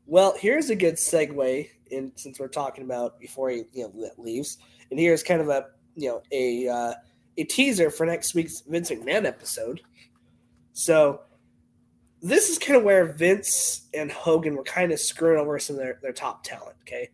well, 0.06 0.34
here's 0.38 0.70
a 0.70 0.76
good 0.76 0.94
segue 0.94 1.68
in 1.90 2.12
since 2.16 2.40
we're 2.40 2.48
talking 2.48 2.84
about 2.84 3.20
before 3.20 3.50
he 3.50 3.64
you 3.72 3.92
know 3.94 4.10
leaves, 4.16 4.58
and 4.90 4.98
here's 4.98 5.22
kind 5.22 5.40
of 5.40 5.48
a 5.48 5.66
you 5.94 6.08
know 6.08 6.22
a 6.32 6.68
uh, 6.68 6.94
a 7.36 7.44
teaser 7.44 7.90
for 7.90 8.06
next 8.06 8.34
week's 8.34 8.60
Vince 8.60 8.90
McMahon 8.90 9.24
episode. 9.24 9.80
So 10.72 11.20
this 12.22 12.48
is 12.48 12.58
kind 12.58 12.76
of 12.76 12.84
where 12.84 13.12
Vince 13.12 13.88
and 13.92 14.10
Hogan 14.10 14.56
were 14.56 14.64
kind 14.64 14.92
of 14.92 14.98
screwing 14.98 15.38
over 15.38 15.58
some 15.58 15.76
of 15.76 15.82
their, 15.82 15.98
their 16.02 16.12
top 16.12 16.42
talent. 16.42 16.76
Okay, 16.82 17.08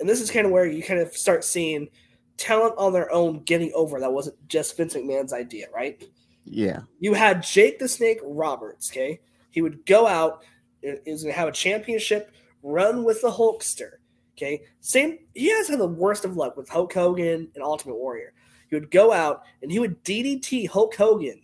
and 0.00 0.08
this 0.08 0.20
is 0.20 0.30
kind 0.30 0.46
of 0.46 0.52
where 0.52 0.66
you 0.66 0.82
kind 0.82 1.00
of 1.00 1.16
start 1.16 1.44
seeing 1.44 1.88
talent 2.36 2.74
on 2.78 2.92
their 2.92 3.12
own 3.12 3.42
getting 3.44 3.72
over. 3.74 4.00
That 4.00 4.12
wasn't 4.12 4.36
just 4.48 4.76
Vince 4.76 4.94
McMahon's 4.94 5.32
idea, 5.32 5.66
right? 5.74 6.02
yeah. 6.44 6.80
you 7.00 7.14
had 7.14 7.42
Jake 7.42 7.78
the 7.78 7.88
Snake 7.88 8.20
Roberts, 8.22 8.90
okay? 8.90 9.20
He 9.50 9.62
would 9.62 9.84
go 9.86 10.06
out, 10.06 10.44
he 10.80 10.98
was 11.06 11.22
going 11.22 11.32
to 11.34 11.38
have 11.38 11.48
a 11.48 11.52
championship 11.52 12.32
run 12.62 13.04
with 13.04 13.20
the 13.22 13.30
Hulkster, 13.30 13.96
okay? 14.42 14.62
Same, 14.80 15.18
he 15.34 15.50
has 15.50 15.68
had 15.68 15.78
the 15.78 15.86
worst 15.86 16.24
of 16.24 16.36
luck 16.36 16.56
with 16.56 16.68
Hulk 16.68 16.92
Hogan 16.92 17.48
and 17.54 17.62
Ultimate 17.62 17.96
Warrior. 17.96 18.32
He 18.68 18.76
would 18.76 18.90
go 18.90 19.12
out 19.12 19.42
and 19.62 19.70
he 19.70 19.78
would 19.78 20.02
DDT 20.04 20.68
Hulk 20.68 20.94
Hogan 20.94 21.40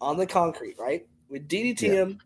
on 0.00 0.16
the 0.16 0.26
concrete, 0.26 0.76
right? 0.78 1.06
Would 1.28 1.48
DDT 1.48 1.82
Yeah. 1.82 1.92
him, 1.92 2.18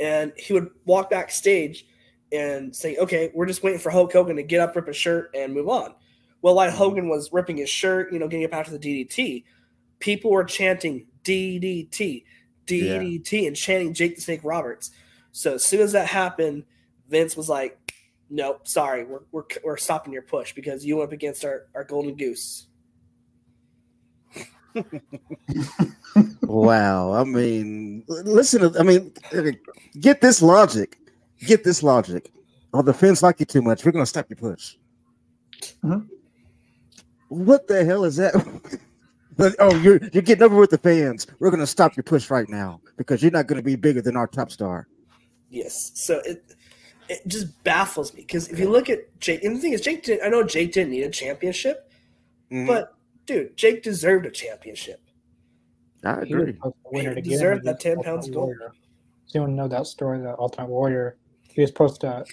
and 0.00 0.32
he 0.36 0.52
would 0.52 0.70
walk 0.86 1.10
backstage 1.10 1.86
and 2.32 2.74
say, 2.74 2.96
"Okay, 2.96 3.30
we're 3.34 3.46
just 3.46 3.62
waiting 3.62 3.78
for 3.80 3.90
Hulk 3.90 4.12
Hogan 4.12 4.36
to 4.36 4.42
get 4.42 4.60
up, 4.60 4.74
rip 4.74 4.86
his 4.86 4.96
shirt, 4.96 5.30
and 5.34 5.52
move 5.52 5.68
on." 5.68 5.94
Well, 6.42 6.54
while 6.54 6.70
Hogan 6.70 7.08
was 7.08 7.32
ripping 7.32 7.58
his 7.58 7.68
shirt, 7.68 8.12
you 8.12 8.18
know, 8.18 8.26
getting 8.26 8.46
up 8.46 8.54
after 8.54 8.72
the 8.72 8.78
DDT, 8.78 9.44
people 9.98 10.30
were 10.30 10.44
chanting 10.44 11.06
DDT, 11.22 12.24
DDT, 12.66 13.46
and 13.46 13.54
chanting 13.54 13.92
Jake 13.92 14.14
the 14.14 14.22
Snake 14.22 14.40
Roberts. 14.42 14.90
So 15.32 15.54
as 15.54 15.64
soon 15.64 15.80
as 15.80 15.92
that 15.92 16.06
happened, 16.06 16.64
Vince 17.08 17.36
was 17.36 17.48
like, 17.48 17.79
"Nope, 18.30 18.66
sorry, 18.66 19.04
we're 19.04 19.20
we're, 19.32 19.44
we're 19.64 19.76
stopping 19.76 20.12
your 20.12 20.22
push 20.22 20.54
because 20.54 20.84
you 20.84 20.96
went 20.96 21.08
up 21.08 21.12
against 21.12 21.44
our, 21.44 21.66
our 21.74 21.84
golden 21.84 22.16
goose." 22.16 22.66
Wow. 26.50 27.12
I 27.12 27.22
mean, 27.22 28.02
listen. 28.08 28.72
To, 28.72 28.80
I 28.80 28.82
mean, 28.82 29.12
get 30.00 30.20
this 30.20 30.42
logic. 30.42 30.98
Get 31.46 31.62
this 31.62 31.82
logic. 31.82 32.32
Oh, 32.74 32.82
the 32.82 32.92
fans 32.92 33.22
like 33.22 33.38
you 33.38 33.46
too 33.46 33.62
much. 33.62 33.84
We're 33.84 33.92
gonna 33.92 34.04
stop 34.06 34.28
your 34.28 34.36
push. 34.36 34.76
Mhm. 35.84 36.08
What 37.28 37.68
the 37.68 37.84
hell 37.84 38.04
is 38.04 38.16
that? 38.16 38.34
But, 39.36 39.54
oh, 39.58 39.74
you're 39.76 39.98
you're 40.12 40.22
getting 40.22 40.42
over 40.42 40.56
with 40.56 40.68
the 40.68 40.76
fans. 40.76 41.26
We're 41.38 41.50
gonna 41.50 41.66
stop 41.66 41.96
your 41.96 42.04
push 42.04 42.28
right 42.28 42.46
now 42.46 42.82
because 42.98 43.22
you're 43.22 43.30
not 43.30 43.46
gonna 43.46 43.62
be 43.62 43.74
bigger 43.74 44.02
than 44.02 44.14
our 44.14 44.26
top 44.26 44.50
star. 44.50 44.86
Yes. 45.48 45.92
So 45.94 46.20
it 46.26 46.44
it 47.10 47.26
just 47.26 47.62
baffles 47.64 48.14
me 48.14 48.20
because 48.22 48.48
if 48.48 48.58
you 48.58 48.68
look 48.70 48.88
at 48.88 49.18
Jake, 49.20 49.42
and 49.44 49.56
the 49.56 49.60
thing 49.60 49.72
is, 49.72 49.80
Jake 49.80 50.04
did. 50.04 50.20
I 50.22 50.28
know 50.28 50.42
Jake 50.44 50.72
didn't 50.72 50.90
need 50.92 51.02
a 51.02 51.10
championship, 51.10 51.90
Mhm. 52.52 52.66
but 52.66 52.94
dude, 53.26 53.56
Jake 53.56 53.82
deserved 53.82 54.26
a 54.26 54.30
championship. 54.30 55.00
I 56.04 56.20
agree. 56.22 56.54
supposed 56.54 56.76
to 56.76 56.90
win 56.92 57.14
He 57.16 57.20
deserved 57.22 57.64
that 57.64 57.80
10 57.80 57.98
Ultimate 57.98 58.04
pounds 58.04 58.30
gold. 58.30 58.46
Warrior. 58.46 58.72
Does 59.26 59.34
anyone 59.36 59.54
know 59.56 59.68
that 59.68 59.86
story, 59.86 60.18
the 60.20 60.34
Ultimate 60.38 60.68
Warrior? 60.70 61.16
He 61.52 61.60
was 61.60 61.70
supposed 61.70 62.00
to. 62.02 62.24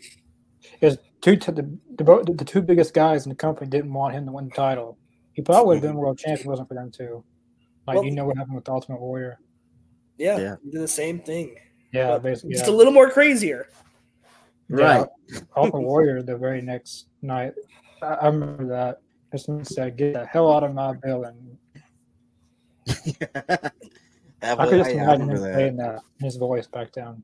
Is 0.81 0.97
two 1.21 1.35
to 1.37 1.51
the, 1.51 1.63
the 1.97 2.33
the 2.37 2.45
two 2.45 2.61
biggest 2.61 2.93
guys 2.93 3.25
in 3.25 3.29
the 3.29 3.35
company 3.35 3.69
didn't 3.69 3.93
want 3.93 4.13
him 4.13 4.25
to 4.25 4.31
win 4.31 4.45
the 4.45 4.51
title. 4.55 4.97
He 5.33 5.41
probably 5.41 5.67
would 5.67 5.83
have 5.83 5.83
been 5.83 5.95
world 5.97 6.17
champion 6.17 6.47
it 6.47 6.49
wasn't 6.49 6.67
for 6.67 6.73
them 6.75 6.91
two. 6.91 7.23
Like 7.87 7.95
Well- 7.95 8.05
you 8.05 8.11
know 8.11 8.25
what 8.25 8.37
happened 8.37 8.55
with 8.55 8.65
the 8.65 8.71
Ultimate 8.73 9.01
Warrior? 9.01 9.39
Yeah, 10.17 10.37
Yeah. 10.37 10.55
he 10.63 10.71
did 10.71 10.81
the 10.81 10.87
same 10.87 11.19
thing. 11.19 11.55
Yeah, 11.93 12.09
Well, 12.09 12.19
basically. 12.19 12.51
Just 12.53 12.67
yeah. 12.67 12.73
a 12.73 12.75
little 12.75 12.91
more 12.93 13.09
crazier. 13.09 13.69
Yeah, 14.69 14.75
Right. 14.99 15.07
Ultimate 15.55 15.81
Warrior 15.81 16.21
the 16.23 16.37
very 16.37 16.61
next 16.61 17.07
night. 17.21 17.53
I, 18.01 18.05
I 18.07 18.25
remember 18.27 18.67
that. 18.67 19.01
This 19.31 19.47
said, 19.63 19.97
"Get 19.97 20.13
the 20.13 20.25
hell 20.25 20.51
out 20.51 20.63
of 20.63 20.73
my 20.73 20.93
building." 20.93 21.57
I, 23.35 23.71
I 24.41 24.67
could 24.67 24.77
just 24.77 24.89
I 24.89 24.93
imagine 24.93 25.21
him 25.21 25.29
remember 25.29 25.37
saying 25.53 25.77
that 25.77 25.99
in 26.19 26.25
his 26.25 26.35
voice 26.37 26.67
back 26.67 26.91
down. 26.91 27.23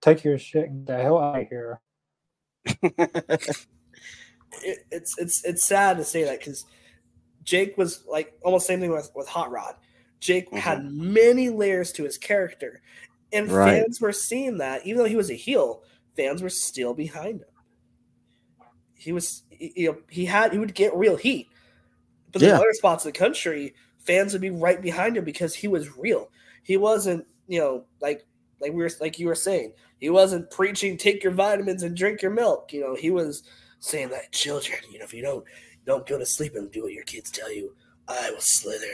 Take 0.00 0.24
your 0.24 0.38
shit 0.38 0.68
and 0.70 0.86
get 0.86 0.96
the 0.96 1.02
hell 1.02 1.18
out 1.18 1.40
of 1.42 1.48
here. 1.48 1.80
It, 4.62 4.80
it's 4.90 5.16
it's 5.18 5.42
it's 5.46 5.64
sad 5.66 5.96
to 5.96 6.04
say 6.04 6.24
that 6.24 6.38
because 6.38 6.66
Jake 7.42 7.78
was 7.78 8.04
like 8.06 8.34
almost 8.44 8.66
same 8.66 8.80
thing 8.80 8.90
with 8.90 9.10
with 9.14 9.26
Hot 9.28 9.50
Rod. 9.50 9.76
Jake 10.20 10.50
Mhm. 10.50 10.58
had 10.58 10.84
many 10.92 11.48
layers 11.48 11.90
to 11.92 12.04
his 12.04 12.18
character, 12.18 12.82
and 13.32 13.50
Right. 13.50 13.82
fans 13.82 13.98
were 14.00 14.12
seeing 14.12 14.58
that. 14.58 14.86
Even 14.86 14.98
though 14.98 15.08
he 15.08 15.16
was 15.16 15.30
a 15.30 15.34
heel, 15.34 15.82
fans 16.16 16.42
were 16.42 16.50
still 16.50 16.94
behind 16.94 17.40
him. 17.40 17.48
He 18.94 19.12
was, 19.12 19.42
you 19.58 19.90
know, 19.92 19.98
he 20.08 20.24
had 20.24 20.52
he 20.52 20.58
would 20.58 20.74
get 20.74 20.94
real 20.94 21.16
heat, 21.16 21.48
but 22.30 22.42
in 22.42 22.48
Yeah. 22.48 22.56
other 22.56 22.72
spots 22.72 23.04
of 23.04 23.12
the 23.12 23.18
country, 23.18 23.74
fans 23.98 24.32
would 24.32 24.42
be 24.42 24.50
right 24.50 24.80
behind 24.80 25.16
him 25.16 25.24
because 25.24 25.54
he 25.54 25.68
was 25.68 25.96
real. 25.96 26.30
He 26.62 26.76
wasn't, 26.76 27.26
you 27.48 27.58
know, 27.58 27.84
like 28.00 28.24
like 28.60 28.72
we 28.72 28.82
were 28.82 28.90
like 29.00 29.18
you 29.18 29.26
were 29.26 29.34
saying, 29.34 29.72
he 29.98 30.08
wasn't 30.10 30.50
preaching 30.50 30.96
take 30.96 31.24
your 31.24 31.32
vitamins 31.32 31.82
and 31.82 31.96
drink 31.96 32.22
your 32.22 32.30
milk. 32.30 32.72
You 32.72 32.80
know, 32.82 32.94
he 32.94 33.10
was 33.10 33.42
saying 33.80 34.10
that 34.10 34.30
children, 34.32 34.78
you 34.90 34.98
know, 35.00 35.04
if 35.04 35.12
you 35.12 35.22
don't 35.22 35.44
don't 35.84 36.06
go 36.06 36.16
to 36.18 36.26
sleep 36.26 36.54
and 36.54 36.70
do 36.70 36.84
what 36.84 36.92
your 36.92 37.04
kids 37.04 37.30
tell 37.30 37.52
you, 37.52 37.74
I 38.06 38.30
will 38.30 38.40
slither 38.40 38.86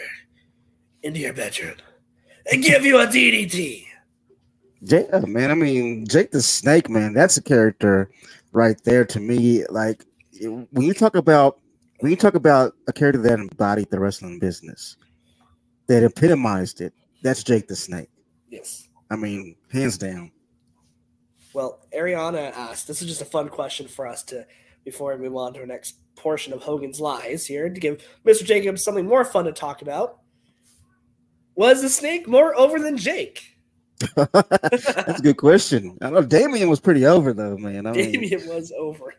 into 1.02 1.20
your 1.20 1.34
bedroom 1.34 1.74
and 2.50 2.62
give 2.62 2.84
you 2.84 2.98
a 2.98 3.06
DDT. 3.06 3.84
Yeah, 4.80 5.20
man. 5.26 5.50
I 5.50 5.54
mean, 5.54 6.06
Jake 6.06 6.30
the 6.30 6.42
Snake, 6.42 6.88
man. 6.88 7.12
That's 7.12 7.36
a 7.36 7.42
character 7.42 8.10
right 8.52 8.76
there 8.84 9.04
to 9.06 9.20
me. 9.20 9.64
Like 9.68 10.04
when 10.40 10.84
you 10.84 10.94
talk 10.94 11.16
about 11.16 11.58
when 12.00 12.10
you 12.10 12.16
talk 12.16 12.34
about 12.34 12.74
a 12.86 12.92
character 12.92 13.20
that 13.22 13.40
embodied 13.40 13.90
the 13.90 13.98
wrestling 13.98 14.38
business, 14.38 14.96
that 15.88 16.04
epitomized 16.04 16.80
it. 16.80 16.92
That's 17.22 17.42
Jake 17.42 17.66
the 17.66 17.74
Snake. 17.74 18.08
Yes. 18.48 18.88
I 19.10 19.16
mean, 19.16 19.56
hands 19.72 19.98
down. 19.98 20.30
Well, 21.52 21.80
Ariana 21.96 22.52
asked, 22.52 22.86
this 22.86 23.02
is 23.02 23.08
just 23.08 23.22
a 23.22 23.24
fun 23.24 23.48
question 23.48 23.88
for 23.88 24.06
us 24.06 24.22
to, 24.24 24.46
before 24.84 25.16
we 25.16 25.24
move 25.24 25.36
on 25.36 25.54
to 25.54 25.60
our 25.60 25.66
next 25.66 25.96
portion 26.14 26.52
of 26.52 26.62
Hogan's 26.62 27.00
Lies 27.00 27.46
here, 27.46 27.68
to 27.68 27.80
give 27.80 28.04
Mr. 28.24 28.44
Jacobs 28.44 28.84
something 28.84 29.06
more 29.06 29.24
fun 29.24 29.46
to 29.46 29.52
talk 29.52 29.82
about. 29.82 30.18
Was 31.56 31.82
the 31.82 31.88
snake 31.88 32.28
more 32.28 32.56
over 32.56 32.78
than 32.78 32.96
Jake? 32.96 33.57
That's 34.16 35.18
a 35.20 35.22
good 35.22 35.36
question. 35.36 35.98
I 36.00 36.10
know 36.10 36.22
Damien 36.22 36.68
was 36.68 36.80
pretty 36.80 37.06
over 37.06 37.32
though, 37.32 37.56
man. 37.56 37.86
I 37.86 37.92
mean, 37.92 38.12
Damien 38.12 38.46
was 38.48 38.72
over. 38.78 39.14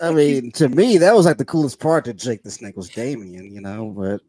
I 0.00 0.12
mean, 0.12 0.52
to 0.52 0.68
me, 0.68 0.96
that 0.98 1.14
was 1.16 1.26
like 1.26 1.38
the 1.38 1.44
coolest 1.44 1.80
part 1.80 2.04
to 2.04 2.14
Jake 2.14 2.42
the 2.44 2.50
Snake 2.50 2.76
was 2.76 2.88
Damien, 2.88 3.52
you 3.52 3.60
know. 3.60 3.86
But 3.96 4.20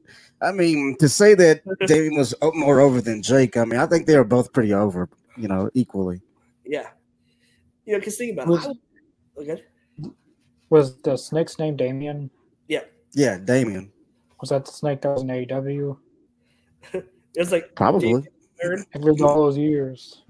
I 0.41 0.51
mean, 0.51 0.95
to 0.99 1.07
say 1.07 1.36
that 1.36 1.61
Damien 1.88 2.15
was 2.17 2.34
more 2.55 2.80
over 2.80 3.01
than 3.01 3.22
Jake, 3.22 3.55
I 3.57 3.65
mean, 3.65 3.80
I 3.80 3.86
think 3.86 4.07
they 4.07 4.17
were 4.17 4.24
both 4.24 4.51
pretty 4.51 4.74
over, 4.74 5.07
you 5.38 5.47
know, 5.47 5.70
equally. 5.76 6.22
Yeah. 6.65 6.88
You 7.86 7.93
know, 7.93 7.99
because 7.99 8.17
think 8.17 8.34
about 8.34 8.47
Was- 8.47 8.65
it. 8.65 8.70
I- 8.70 9.41
Okay. 9.41 9.63
Oh, 10.03 10.13
was 10.70 10.97
the 11.01 11.15
snake's 11.15 11.57
name 11.59 11.78
Damien? 11.78 12.30
Yeah, 12.67 12.82
Yeah, 13.13 13.38
Damien, 13.38 13.89
Was 14.41 14.49
that 14.49 14.65
the 14.65 14.72
snake 14.74 14.99
that 15.01 15.13
was 15.13 15.22
in 15.22 15.30
AEW? 15.30 15.97
It 16.93 17.05
was 17.38 17.51
like 17.53 17.74
probably. 17.76 18.26
Third. 18.62 18.80
It 18.93 19.01
lived 19.01 19.22
all 19.22 19.43
those 19.43 19.57
years. 19.57 20.24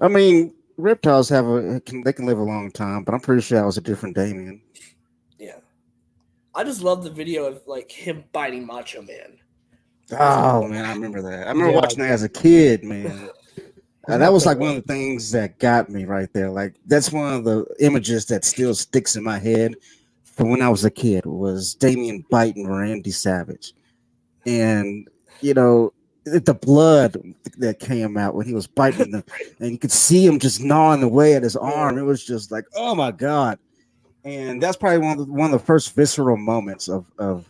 I 0.00 0.08
mean, 0.08 0.54
reptiles 0.76 1.28
have 1.28 1.46
a 1.46 1.80
can 1.80 2.02
they 2.02 2.12
can 2.12 2.26
live 2.26 2.38
a 2.38 2.42
long 2.42 2.70
time, 2.70 3.04
but 3.04 3.14
I'm 3.14 3.20
pretty 3.20 3.42
sure 3.42 3.58
that 3.58 3.66
was 3.66 3.78
a 3.78 3.80
different 3.82 4.16
Damien. 4.16 4.60
Yeah. 5.38 5.58
I 6.54 6.64
just 6.64 6.82
love 6.82 7.04
the 7.04 7.10
video 7.10 7.44
of 7.44 7.62
like 7.66 7.90
him 7.90 8.24
biting 8.32 8.66
Macho 8.66 9.02
Man. 9.02 9.38
Oh 10.12 10.66
man, 10.68 10.84
I 10.84 10.92
remember 10.92 11.22
that. 11.22 11.46
I 11.46 11.50
remember 11.50 11.72
Yeah. 11.72 11.80
watching 11.80 12.00
that 12.00 12.10
as 12.10 12.22
a 12.22 12.28
kid, 12.28 12.84
man. 12.84 13.30
Uh, 14.06 14.18
that 14.18 14.30
was 14.30 14.44
like 14.44 14.58
one 14.58 14.68
of 14.68 14.74
the 14.76 14.82
things 14.82 15.30
that 15.30 15.58
got 15.58 15.88
me 15.88 16.04
right 16.04 16.30
there. 16.34 16.50
Like 16.50 16.74
that's 16.84 17.10
one 17.10 17.32
of 17.32 17.44
the 17.44 17.64
images 17.80 18.26
that 18.26 18.44
still 18.44 18.74
sticks 18.74 19.16
in 19.16 19.24
my 19.24 19.38
head 19.38 19.76
from 20.24 20.50
when 20.50 20.60
I 20.60 20.68
was 20.68 20.84
a 20.84 20.90
kid 20.90 21.24
was 21.24 21.74
Damien 21.74 22.22
biting 22.30 22.68
Randy 22.68 23.12
Savage, 23.12 23.72
and 24.44 25.08
you 25.40 25.54
know 25.54 25.94
the 26.24 26.54
blood 26.54 27.16
that 27.58 27.80
came 27.80 28.16
out 28.16 28.34
when 28.34 28.46
he 28.46 28.54
was 28.54 28.66
biting 28.66 29.10
them, 29.10 29.24
and 29.60 29.72
you 29.72 29.78
could 29.78 29.92
see 29.92 30.26
him 30.26 30.38
just 30.38 30.60
gnawing 30.60 31.02
away 31.02 31.34
at 31.34 31.42
his 31.42 31.56
arm. 31.56 31.98
It 31.98 32.02
was 32.02 32.24
just 32.24 32.50
like, 32.50 32.64
oh 32.74 32.94
my 32.94 33.10
god! 33.10 33.58
And 34.24 34.62
that's 34.62 34.76
probably 34.76 34.98
one 34.98 35.18
of 35.18 35.26
the, 35.26 35.32
one 35.32 35.52
of 35.52 35.60
the 35.60 35.66
first 35.66 35.94
visceral 35.94 36.36
moments 36.36 36.88
of 36.88 37.06
of 37.18 37.48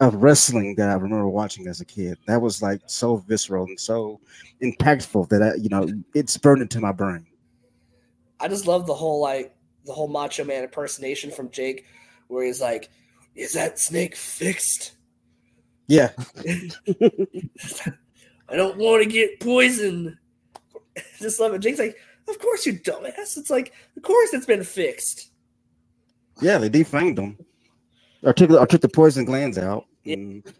of 0.00 0.14
wrestling 0.16 0.76
that 0.76 0.90
I 0.90 0.94
remember 0.94 1.28
watching 1.28 1.66
as 1.66 1.80
a 1.80 1.84
kid. 1.84 2.18
That 2.26 2.40
was 2.40 2.62
like 2.62 2.80
so 2.86 3.16
visceral 3.16 3.64
and 3.64 3.78
so 3.78 4.20
impactful 4.62 5.28
that 5.30 5.42
I, 5.42 5.54
you 5.56 5.68
know, 5.68 5.88
it's 6.14 6.36
burned 6.36 6.62
into 6.62 6.80
my 6.80 6.92
brain. 6.92 7.26
I 8.38 8.46
just 8.46 8.66
love 8.66 8.86
the 8.86 8.94
whole 8.94 9.20
like 9.20 9.56
the 9.84 9.92
whole 9.92 10.08
Macho 10.08 10.44
Man 10.44 10.62
impersonation 10.62 11.30
from 11.30 11.50
Jake, 11.50 11.84
where 12.28 12.44
he's 12.44 12.60
like, 12.60 12.90
"Is 13.34 13.54
that 13.54 13.80
snake 13.80 14.14
fixed? 14.14 14.92
Yeah, 15.88 16.10
I 18.48 18.56
don't 18.56 18.78
want 18.78 19.02
to 19.02 19.08
get 19.08 19.40
poisoned." 19.40 20.16
just 21.18 21.40
love 21.40 21.54
it. 21.54 21.60
Jake's 21.60 21.78
like, 21.78 21.96
"Of 22.28 22.38
course 22.38 22.66
you 22.66 22.74
dumbass. 22.74 23.36
It's 23.36 23.50
like, 23.50 23.72
of 23.96 24.02
course 24.02 24.32
it's 24.32 24.46
been 24.46 24.64
fixed." 24.64 25.30
yeah, 26.40 26.58
they 26.58 26.70
defanged 26.70 27.16
them. 27.16 27.36
I 28.24 28.32
took 28.32 28.50
or 28.50 28.66
took 28.66 28.80
the 28.80 28.88
poison 28.88 29.24
glands 29.24 29.58
out. 29.58 29.86
Yeah. 30.04 30.14
And 30.14 30.54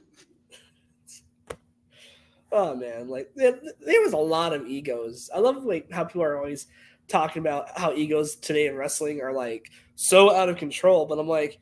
Oh 2.50 2.74
man, 2.74 3.08
like 3.08 3.30
there, 3.34 3.58
there 3.84 4.00
was 4.00 4.14
a 4.14 4.18
lot 4.18 4.54
of 4.54 4.66
egos. 4.66 5.28
I 5.34 5.38
love 5.38 5.64
like 5.64 5.90
how 5.90 6.04
people 6.04 6.22
are 6.22 6.38
always 6.38 6.66
talking 7.08 7.40
about 7.40 7.76
how 7.78 7.92
egos 7.94 8.36
today 8.36 8.66
in 8.66 8.76
wrestling 8.76 9.20
are 9.20 9.32
like 9.32 9.70
so 9.96 10.34
out 10.34 10.48
of 10.48 10.56
control. 10.56 11.06
But 11.06 11.18
I'm 11.18 11.28
like, 11.28 11.58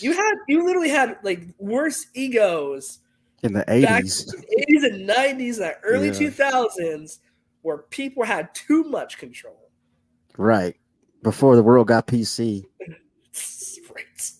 you 0.00 0.12
had 0.12 0.34
you 0.48 0.64
literally 0.64 0.90
had 0.90 1.18
like 1.22 1.42
worse 1.58 2.06
egos 2.14 2.98
in 3.42 3.52
the 3.52 3.60
back 3.60 3.68
in 3.68 3.84
eighties. 3.84 4.26
the 4.26 4.66
80s 4.68 4.84
and 4.84 5.08
90s 5.08 5.60
and 5.60 5.74
early 5.82 6.08
Yeah. 6.08 6.12
2000s 6.14 7.18
where 7.62 7.78
people 7.78 8.24
had 8.24 8.54
too 8.54 8.84
much 8.84 9.18
control. 9.18 9.70
Right. 10.36 10.76
Before 11.22 11.56
the 11.56 11.62
world 11.62 11.88
got 11.88 12.06
PC. 12.06 12.64
right. 13.94 14.30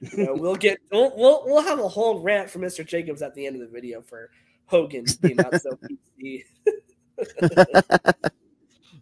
You 0.00 0.24
know, 0.24 0.34
we'll 0.34 0.56
get 0.56 0.78
we'll, 0.92 1.12
we'll 1.16 1.42
we'll 1.46 1.62
have 1.62 1.78
a 1.78 1.88
whole 1.88 2.20
rant 2.20 2.50
from 2.50 2.62
Mr. 2.62 2.86
Jacobs 2.86 3.22
at 3.22 3.34
the 3.34 3.46
end 3.46 3.56
of 3.56 3.62
the 3.62 3.68
video 3.68 4.00
for 4.02 4.30
Hogan 4.66 5.04
being 5.20 5.36
not 5.36 5.60
so 5.60 5.78
PC. 6.20 6.44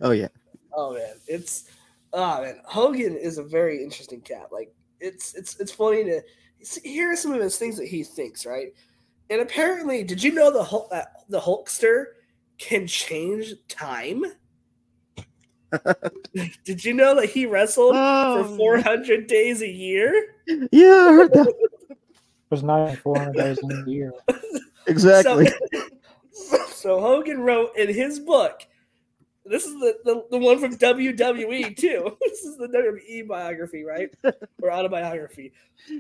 oh 0.01 0.13
yeah. 0.13 0.29
Oh 0.77 0.95
man, 0.95 1.15
it's 1.27 1.65
oh 2.13 2.43
man, 2.43 2.61
Hogan 2.65 3.17
is 3.17 3.39
a 3.39 3.43
very 3.43 3.83
interesting 3.83 4.21
cat. 4.21 4.49
Like 4.51 4.75
it's 5.01 5.35
it's 5.35 5.59
it's 5.61 5.73
funny 5.73 6.05
to 6.05 6.23
see- 6.63 6.89
hear 6.89 7.17
some 7.17 7.33
of 7.33 7.41
his 7.41 7.59
things 7.59 7.77
that 7.77 7.87
he 7.87 8.03
thinks, 8.03 8.47
right? 8.47 8.69
And 9.31 9.41
apparently, 9.41 10.05
did 10.05 10.23
you 10.23 10.33
know 10.33 10.51
the 10.53 10.63
Hulk, 10.63 10.91
that 10.91 11.07
uh, 11.07 11.21
the 11.29 11.41
Hulkster 11.41 12.05
can 12.59 12.87
change 12.87 13.55
time? 13.69 14.25
did 16.65 16.85
you 16.85 16.95
know 16.95 17.15
that 17.17 17.31
he 17.31 17.47
wrestled 17.47 17.95
for 17.95 18.57
400 18.57 19.27
days 19.27 19.63
a 19.63 19.69
year? 19.69 20.37
Yeah, 20.47 21.09
I 21.09 21.13
heard 21.13 21.33
that. 21.33 21.53
There's 22.51 22.63
9400 22.63 23.33
days 23.35 23.59
in 23.59 23.69
the 23.69 23.91
year. 23.91 24.13
Exactly. 24.87 25.47
So, 25.47 26.59
so 26.69 27.01
Hogan 27.01 27.41
wrote 27.41 27.71
in 27.75 27.89
his 27.89 28.21
book. 28.21 28.67
This 29.47 29.67
is 29.67 29.75
the, 29.75 29.99
the, 30.05 30.25
the 30.31 30.39
one 30.39 30.59
from 30.59 30.77
WWE 30.77 31.77
too. 31.77 32.17
This 32.21 32.45
is 32.45 32.57
the 32.57 32.69
WWE 32.69 33.29
biography, 33.29 33.85
right? 33.85 34.11
Or 34.63 34.73
autobiography. 34.73 35.53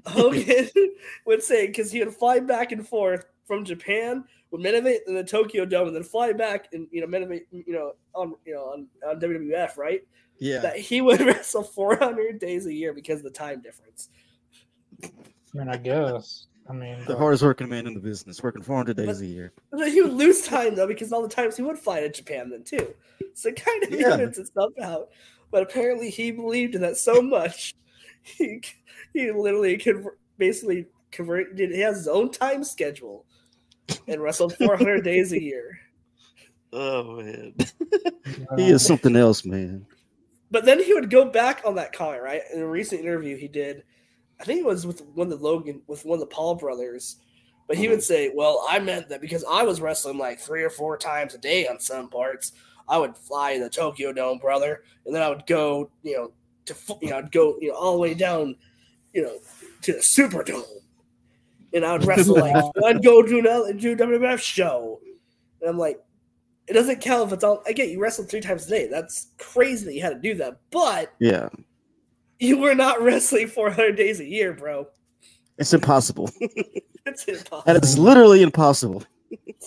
Hogan 0.06 0.68
would 1.26 1.42
say 1.42 1.66
because 1.66 1.92
he 1.92 2.00
would 2.02 2.14
fly 2.14 2.40
back 2.40 2.72
and 2.72 2.86
forth 2.86 3.26
from 3.44 3.64
Japan 3.64 4.24
with 4.50 4.62
main 4.62 4.74
event 4.74 5.02
in 5.06 5.14
the 5.14 5.24
Tokyo 5.24 5.66
Dome, 5.66 5.88
and 5.88 5.96
then 5.96 6.02
fly 6.02 6.32
back 6.32 6.68
and 6.72 6.88
you 6.90 7.02
know 7.02 7.06
main 7.06 7.24
event, 7.24 7.42
you 7.50 7.74
know 7.74 7.92
on 8.14 8.34
you 8.46 8.54
know 8.54 8.62
on, 8.62 8.86
on 9.06 9.20
WWF, 9.20 9.76
right? 9.76 10.02
yeah. 10.38 10.60
That 10.60 10.78
he 10.78 11.00
would 11.00 11.20
wrestle 11.20 11.62
400 11.62 12.38
days 12.38 12.66
a 12.66 12.72
year 12.72 12.92
because 12.92 13.18
of 13.18 13.24
the 13.24 13.30
time 13.30 13.60
difference. 13.60 14.08
I 15.02 15.08
mean, 15.54 15.68
I 15.68 15.76
guess. 15.76 16.46
I 16.68 16.72
mean, 16.72 16.98
The 17.00 17.04
but- 17.08 17.18
hardest 17.18 17.42
working 17.42 17.68
man 17.68 17.86
in 17.86 17.94
the 17.94 18.00
business, 18.00 18.42
working 18.42 18.62
400 18.62 18.96
days 18.96 19.20
a 19.20 19.26
year. 19.26 19.52
But 19.70 19.80
then 19.80 19.90
he 19.92 20.00
would 20.00 20.12
lose 20.14 20.42
time 20.46 20.74
though 20.74 20.86
because 20.86 21.12
all 21.12 21.22
the 21.22 21.28
times 21.28 21.56
he 21.56 21.62
would 21.62 21.78
fly 21.78 22.00
to 22.00 22.08
Japan 22.08 22.48
then 22.50 22.64
too. 22.64 22.94
So 23.34 23.50
it 23.50 23.56
kind 23.62 23.82
of 23.84 23.90
Yeah. 23.92 24.14
evens 24.14 24.38
itself 24.38 24.72
out. 24.82 25.08
But 25.50 25.62
apparently 25.62 26.08
he 26.10 26.30
believed 26.30 26.74
in 26.74 26.80
that 26.82 26.96
so 26.96 27.20
much, 27.36 27.74
he 28.22 28.62
he 29.12 29.30
literally 29.30 29.76
could 29.76 30.06
basically 30.38 30.86
convert. 31.10 31.58
He 31.58 31.80
has 31.80 31.98
his 31.98 32.08
own 32.08 32.30
time 32.30 32.64
schedule 32.64 33.26
and 34.08 34.22
wrestled 34.22 34.56
400 34.56 35.04
days 35.04 35.32
a 35.32 35.40
year. 35.42 35.78
Oh 36.72 37.20
man. 37.20 37.54
he 38.56 38.70
is 38.70 38.84
something 38.84 39.14
else, 39.16 39.44
man. 39.44 39.86
But 40.50 40.64
then 40.64 40.82
he 40.82 40.94
would 40.94 41.10
go 41.10 41.24
back 41.26 41.62
on 41.64 41.74
that 41.76 41.92
comment 41.92 42.22
right 42.22 42.42
in 42.52 42.60
a 42.62 42.66
recent 42.66 43.02
interview 43.02 43.36
he 43.36 43.48
did. 43.48 43.84
I 44.40 44.44
think 44.44 44.60
it 44.60 44.66
was 44.66 44.86
with 44.86 45.04
one 45.14 45.30
of 45.30 45.38
the 45.38 45.44
Logan 45.44 45.82
with 45.86 46.04
one 46.04 46.16
of 46.16 46.20
the 46.20 46.34
Paul 46.34 46.54
brothers. 46.54 47.16
But 47.66 47.78
he 47.78 47.88
would 47.88 48.00
mhm. 48.00 48.02
say, 48.02 48.32
"Well, 48.34 48.64
I 48.68 48.78
meant 48.78 49.08
that 49.08 49.20
because 49.20 49.44
I 49.50 49.62
was 49.62 49.80
wrestling 49.80 50.18
like 50.18 50.38
three 50.38 50.62
or 50.62 50.70
four 50.70 50.98
times 50.98 51.34
a 51.34 51.38
day 51.38 51.66
on 51.66 51.80
some 51.80 52.10
parts. 52.10 52.52
I 52.88 52.98
would 52.98 53.16
fly 53.16 53.54
to 53.54 53.64
the 53.64 53.70
Tokyo 53.70 54.12
Dome, 54.12 54.38
brother, 54.38 54.82
and 55.06 55.14
then 55.14 55.22
I 55.22 55.30
would 55.30 55.46
go, 55.46 55.90
you 56.02 56.14
know, 56.14 56.32
to 56.66 56.74
you 57.00 57.10
know, 57.10 57.18
I'd 57.18 57.32
go, 57.32 57.56
you 57.60 57.68
know, 57.68 57.74
all 57.74 57.94
the 57.94 58.00
way 58.00 58.14
down, 58.14 58.56
you 59.12 59.22
know, 59.22 59.38
to 59.82 59.92
the 59.92 59.98
Superdome, 60.00 60.64
and 61.72 61.84
I 61.84 61.92
would 61.92 62.06
wrestle 62.06 62.38
like 62.38 62.54
I'd 62.84 63.02
go 63.02 63.22
to 63.22 63.38
another 63.38 63.72
do 63.72 63.92
a 63.92 63.96
WWF 63.96 64.40
show, 64.40 65.00
and 65.60 65.70
I'm 65.70 65.78
like, 65.78 66.02
it 66.66 66.74
doesn't 66.74 67.00
count 67.00 67.28
if 67.28 67.34
it's 67.34 67.44
all. 67.44 67.62
I 67.66 67.72
get 67.72 67.88
you 67.88 68.00
wrestled 68.00 68.28
three 68.28 68.40
times 68.40 68.66
a 68.66 68.70
day. 68.70 68.88
That's 68.88 69.28
crazy 69.38 69.84
that 69.86 69.94
you 69.94 70.02
had 70.02 70.22
to 70.22 70.28
do 70.28 70.34
that, 70.36 70.58
but 70.70 71.12
Yeah. 71.18 71.48
you 72.38 72.58
were 72.58 72.74
not 72.74 73.00
wrestling 73.02 73.48
400 73.48 73.96
days 73.96 74.20
a 74.20 74.24
year, 74.24 74.52
bro. 74.52 74.86
It's 75.58 75.72
impossible. 75.72 76.30
It's 77.06 77.24
impossible. 77.24 77.62
That 77.66 77.84
is 77.84 77.98
literally 77.98 78.40
impossible. 78.40 79.04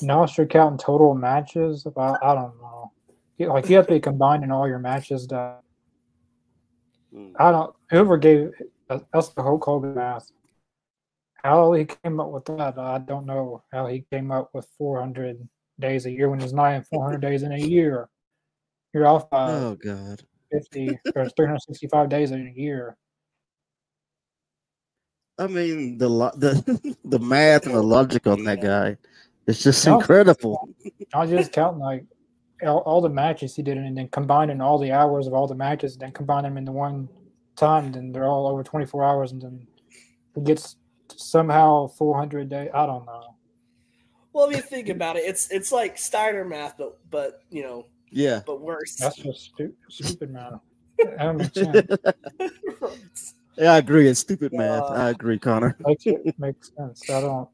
Now 0.02 0.24
if 0.24 0.36
you're 0.38 0.48
counting 0.48 0.80
total 0.80 1.14
matches, 1.14 1.86
about 1.86 2.18
I 2.24 2.34
don't 2.34 2.58
know. 2.60 2.92
Like 3.38 3.70
you 3.70 3.76
have 3.76 3.86
to 3.88 3.94
be 3.94 4.00
combining 4.00 4.50
all 4.52 4.68
your 4.68 4.80
matches. 4.80 5.28
That 5.28 5.62
I 7.40 7.52
don't. 7.52 7.76
Whoever 7.92 8.18
gave 8.18 8.54
uh, 8.90 9.00
that's 9.14 9.30
the 9.30 9.44
Hulk 9.44 9.64
Hogan 9.64 9.96
math. 9.96 10.32
How 11.44 11.74
he 11.74 11.86
came 11.86 12.20
up 12.20 12.32
with 12.32 12.46
that, 12.46 12.78
I 12.78 12.98
don't 13.00 13.26
know. 13.26 13.64
How 13.72 13.86
he 13.86 14.04
came 14.12 14.32
up 14.32 14.50
with 14.54 14.68
400 14.78 15.48
days 15.80 16.06
a 16.06 16.12
year 16.12 16.30
when 16.30 16.40
he's 16.40 16.54
not 16.54 16.72
even 16.72 16.84
400 16.84 17.22
days 17.22 17.44
in 17.44 17.52
a 17.52 17.58
year. 17.58 18.10
You're 18.94 19.08
off 19.08 19.30
by 19.30 19.52
Oh 19.52 19.76
god. 19.76 20.24
50 20.52 21.00
or 21.16 21.30
365 21.30 22.10
days 22.10 22.32
in 22.32 22.48
a 22.48 22.60
year. 22.60 22.98
I 25.40 25.48
mean 25.48 25.98
the 25.98 26.10
lo- 26.10 26.32
the 26.36 26.96
the 27.06 27.20
math 27.20 27.66
and 27.66 27.76
the 27.76 27.84
logic 27.84 28.26
on 28.26 28.44
that 28.46 28.62
guy 28.62 28.98
it's 29.48 29.64
just 29.64 29.86
No. 29.88 30.00
incredible. 30.00 30.70
I 31.14 31.20
was 31.20 31.30
just 31.30 31.54
counting 31.54 31.80
like 31.80 32.06
all, 32.64 32.80
all 32.80 33.02
the 33.02 33.10
matches 33.10 33.56
he 33.56 33.64
did, 33.64 33.78
and 33.78 33.98
then 33.98 34.10
combining 34.10 34.60
all 34.62 34.78
the 34.78 34.92
hours 34.92 35.26
of 35.26 35.34
all 35.34 35.48
the 35.48 35.56
matches, 35.56 35.94
and 35.94 36.02
then 36.02 36.12
combine 36.12 36.44
them 36.44 36.58
into 36.58 36.74
one 36.74 37.08
time. 37.56 37.94
Then 37.94 38.12
they're 38.12 38.28
all 38.28 38.48
over 38.48 38.62
24 38.62 39.04
hours, 39.06 39.32
and 39.32 39.42
then 39.42 39.66
he 40.36 40.42
gets 40.42 40.76
somehow 41.16 41.88
400 41.88 42.50
days. 42.50 42.70
I 42.74 42.86
don't 42.86 43.06
know. 43.06 43.36
Well, 44.34 44.50
if 44.50 44.56
you 44.58 44.62
think 44.62 44.90
about 44.90 45.16
it, 45.16 45.24
it's 45.26 45.50
it's 45.50 45.72
like 45.72 45.98
Steiner 45.98 46.44
math, 46.44 46.76
but 46.78 47.00
but 47.10 47.42
you 47.50 47.64
know, 47.64 47.86
Yeah. 48.12 48.42
but 48.46 48.62
worse. 48.62 48.96
That's 48.96 49.18
just 49.18 49.54
stu- 49.54 49.74
stupid, 49.90 50.32
man. 50.32 50.60
That 51.00 51.18
don't 51.18 51.38
make 51.38 51.54
sense. 51.54 52.98
Yeah, 53.58 53.74
I 53.74 53.78
agree. 53.80 54.08
It's 54.08 54.20
stupid 54.20 54.54
math. 54.54 54.84
Uh, 54.84 54.94
I 54.94 55.10
agree, 55.10 55.40
Connor. 55.40 55.76
Makes 55.86 56.06
it 56.06 56.40
makes 56.40 56.72
sense. 56.78 57.10
I 57.10 57.22
don't. 57.22 57.50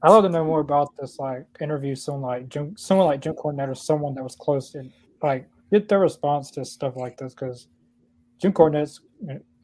I'd 0.00 0.10
love 0.10 0.22
to 0.24 0.28
know 0.30 0.44
more 0.44 0.60
about 0.60 0.96
this, 0.96 1.18
like 1.18 1.44
interview 1.60 1.94
someone 1.96 2.22
like 2.22 2.48
Jim, 2.48 2.76
someone 2.76 3.06
like 3.06 3.20
Jim 3.20 3.34
Cornette 3.34 3.68
or 3.68 3.74
someone 3.74 4.14
that 4.14 4.22
was 4.22 4.36
close 4.36 4.70
to, 4.72 4.84
like, 5.22 5.48
get 5.72 5.88
their 5.88 5.98
response 5.98 6.50
to 6.52 6.64
stuff 6.64 6.96
like 6.96 7.16
this 7.16 7.34
because 7.34 7.66
Jim 8.40 8.52
Cornette's 8.52 9.00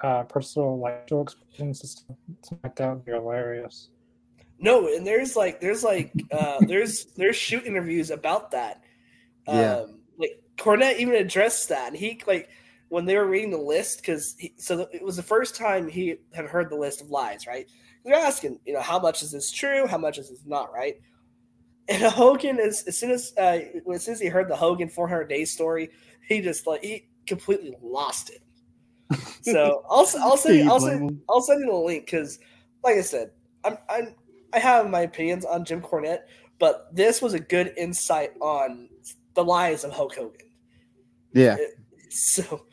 uh, 0.00 0.24
personal 0.24 0.78
like 0.78 1.08
show 1.08 1.20
experiences, 1.22 2.04
something 2.42 2.58
like 2.64 2.76
that 2.76 2.88
would 2.88 3.04
be 3.04 3.12
hilarious. 3.12 3.90
No, 4.60 4.88
and 4.88 5.06
there's 5.06 5.36
like 5.36 5.60
there's 5.60 5.84
like 5.84 6.12
uh, 6.32 6.58
there's 6.66 7.06
there's 7.16 7.36
shoot 7.36 7.64
interviews 7.64 8.10
about 8.10 8.50
that. 8.52 8.82
Yeah. 9.48 9.76
Um, 9.76 10.00
like 10.18 10.42
Cornette 10.56 10.98
even 10.98 11.14
addressed 11.14 11.68
that. 11.70 11.88
And 11.88 11.96
he 11.96 12.20
like 12.26 12.48
when 12.88 13.04
they 13.04 13.16
were 13.16 13.26
reading 13.26 13.50
the 13.50 13.58
list 13.58 14.00
because 14.00 14.36
so 14.56 14.88
it 14.92 15.02
was 15.02 15.16
the 15.16 15.22
first 15.22 15.54
time 15.54 15.88
he 15.88 16.16
had 16.32 16.46
heard 16.46 16.70
the 16.70 16.76
list 16.76 17.00
of 17.00 17.10
lies, 17.10 17.46
right? 17.46 17.66
They're 18.04 18.14
asking, 18.14 18.60
you 18.64 18.72
know, 18.72 18.80
how 18.80 18.98
much 18.98 19.22
is 19.22 19.32
this 19.32 19.50
true? 19.50 19.86
How 19.86 19.98
much 19.98 20.18
is 20.18 20.30
this 20.30 20.40
not, 20.46 20.72
right? 20.72 20.96
And 21.88 22.02
Hogan, 22.12 22.58
as, 22.58 22.84
as 22.84 22.98
soon 22.98 23.10
as 23.10 23.32
uh, 23.36 23.60
as 23.92 24.04
soon 24.04 24.14
as 24.14 24.20
he 24.20 24.28
heard 24.28 24.48
the 24.48 24.56
Hogan 24.56 24.88
400 24.88 25.24
days 25.28 25.52
story, 25.52 25.90
he 26.26 26.40
just 26.40 26.66
like 26.66 26.82
he 26.82 27.08
completely 27.26 27.74
lost 27.82 28.30
it. 28.30 28.42
So 29.42 29.84
I'll 29.90 30.06
I'll 30.20 30.36
send 30.36 30.58
you 30.58 30.70
I'll 30.70 30.80
send. 30.80 31.20
I'll 31.28 31.40
send 31.40 31.60
you 31.60 31.66
the 31.66 31.76
link 31.76 32.06
because, 32.06 32.38
like 32.84 32.96
I 32.96 33.02
said, 33.02 33.30
I'm 33.64 33.78
I'm 33.88 34.14
I 34.52 34.58
have 34.58 34.88
my 34.88 35.00
opinions 35.00 35.44
on 35.44 35.64
Jim 35.64 35.82
Cornette, 35.82 36.22
but 36.58 36.94
this 36.94 37.20
was 37.20 37.34
a 37.34 37.40
good 37.40 37.74
insight 37.76 38.32
on 38.40 38.88
the 39.38 39.44
lies 39.44 39.84
of 39.84 39.92
Hulk 39.92 40.16
Hogan. 40.16 40.40
Yeah. 41.32 41.56
So 42.10 42.64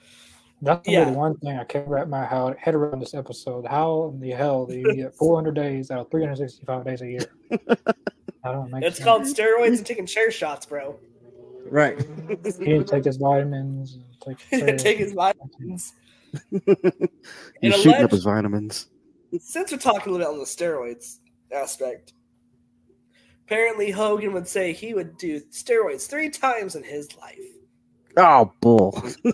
That's 0.62 0.88
Yeah. 0.88 1.06
the 1.12 1.12
one 1.18 1.38
thing 1.38 1.58
I 1.60 1.64
can't 1.66 1.88
wrap 1.88 2.08
my 2.08 2.26
how- 2.26 2.56
head 2.58 2.74
around 2.74 3.00
this 3.00 3.14
episode. 3.14 3.68
How 3.68 4.06
in 4.14 4.20
the 4.20 4.32
hell 4.32 4.66
do 4.66 4.76
you 4.76 4.96
get 4.96 5.14
400 5.16 5.54
days 5.54 5.92
out 5.92 6.00
of 6.00 6.10
365 6.10 6.86
days 6.86 7.02
a 7.02 7.08
year? 7.08 7.20
I 8.44 8.52
don't 8.52 8.72
make 8.72 8.84
it's 8.84 8.98
sense. 8.98 9.06
called 9.06 9.22
steroids 9.24 9.78
and 9.78 9.86
taking 9.86 10.08
chair 10.08 10.32
shots, 10.32 10.66
bro. 10.66 10.98
Right. 11.70 12.00
He 12.28 12.36
didn't 12.66 12.88
take 12.88 13.04
his 13.06 13.18
vitamins. 13.18 13.96
and 13.96 14.40
Take, 14.50 14.78
Take 14.80 14.98
his 14.98 15.12
vitamins. 15.14 15.94
He's 16.50 16.62
And 17.62 17.74
shooting 17.76 18.04
up 18.04 18.12
his 18.12 18.24
vitamins. 18.24 18.88
Since 19.40 19.72
we're 19.72 19.78
talking 19.78 20.10
a 20.14 20.18
little 20.18 20.34
bit 20.34 20.34
on 20.34 20.40
the 20.40 20.46
steroids 20.46 21.18
aspect, 21.52 22.14
apparently 23.46 23.92
Hogan 23.92 24.34
would 24.34 24.48
say 24.48 24.74
he 24.74 24.94
would 24.94 25.18
do 25.18 25.40
steroids 25.52 26.08
three 26.10 26.30
times 26.30 26.76
in 26.76 26.84
his 26.84 27.16
life. 27.18 27.40
Oh, 28.18 28.52
bull. 28.62 29.02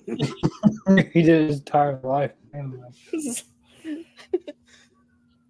he 1.14 1.22
did 1.22 1.50
his 1.50 1.60
entire 1.60 2.00
life. 2.04 2.32
It 2.54 3.44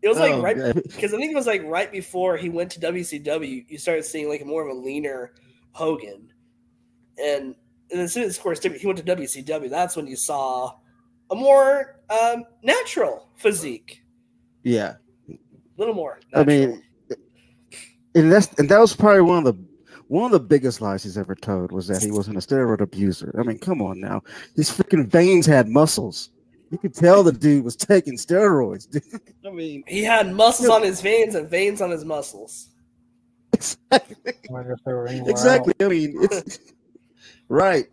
was 0.07 0.17
like 0.17 0.33
Oh, 0.33 0.41
right 0.41 0.55
because 0.73 1.13
I 1.13 1.17
think 1.17 1.31
it 1.31 1.35
was 1.35 1.47
like 1.47 1.63
right 1.63 1.91
before 1.91 2.37
he 2.37 2.49
went 2.49 2.71
to 2.71 2.79
WCW, 2.79 3.65
you 3.69 3.77
started 3.77 4.03
seeing 4.03 4.29
like 4.29 4.45
more 4.45 4.67
of 4.67 4.75
a 4.75 4.79
leaner 4.79 5.33
Hogan, 5.73 6.31
and 7.23 7.55
and 7.91 8.01
as 8.01 8.13
soon 8.13 8.23
as 8.23 8.37
of 8.37 8.43
course 8.43 8.61
he 8.61 8.85
went 8.85 8.97
to 8.97 9.03
WCW, 9.15 9.69
that's 9.69 9.95
when 9.95 10.07
you 10.07 10.15
saw 10.15 10.75
a 11.29 11.35
more 11.35 11.99
um, 12.09 12.43
natural 12.63 13.29
physique, 13.37 14.03
Yeah. 14.63 14.95
a 15.29 15.37
little 15.77 15.93
more. 15.93 16.19
I 16.33 16.43
mean, 16.43 16.83
and 18.15 18.31
that's 18.31 18.47
and 18.59 18.69
that 18.69 18.79
was 18.79 18.95
probably 18.95 19.21
one 19.21 19.45
of 19.45 19.45
the 19.45 19.63
one 20.07 20.25
of 20.25 20.31
the 20.31 20.39
biggest 20.39 20.81
lies 20.81 21.03
he's 21.03 21.17
ever 21.17 21.35
told 21.35 21.71
was 21.71 21.87
that 21.87 22.01
he 22.01 22.11
wasn't 22.11 22.35
a 22.37 22.39
steroid 22.39 22.81
abuser. 22.81 23.33
I 23.39 23.43
mean, 23.43 23.59
come 23.59 23.81
on 23.81 23.99
now, 23.99 24.21
his 24.55 24.69
freaking 24.69 25.07
veins 25.07 25.45
had 25.45 25.69
muscles. 25.69 26.31
You 26.69 26.77
could 26.77 26.93
tell 26.93 27.23
the 27.23 27.31
dude 27.31 27.63
was 27.63 27.75
taking 27.75 28.17
steroids. 28.17 28.89
Dude. 28.89 29.03
I 29.45 29.49
mean, 29.49 29.83
he 29.87 30.03
had 30.03 30.33
muscles 30.33 30.69
on 30.69 30.83
his 30.83 31.01
veins 31.01 31.35
and 31.35 31.49
veins 31.49 31.81
on 31.81 31.91
his 31.91 32.05
muscles. 32.05 32.69
I 33.91 34.01
wonder 34.49 34.73
if 34.73 34.83
they 34.85 34.93
were 34.93 35.07
anywhere 35.07 35.29
exactly. 35.29 35.73
I 35.79 35.87
mean, 35.87 36.13
it's 36.15 36.59
right. 37.49 37.85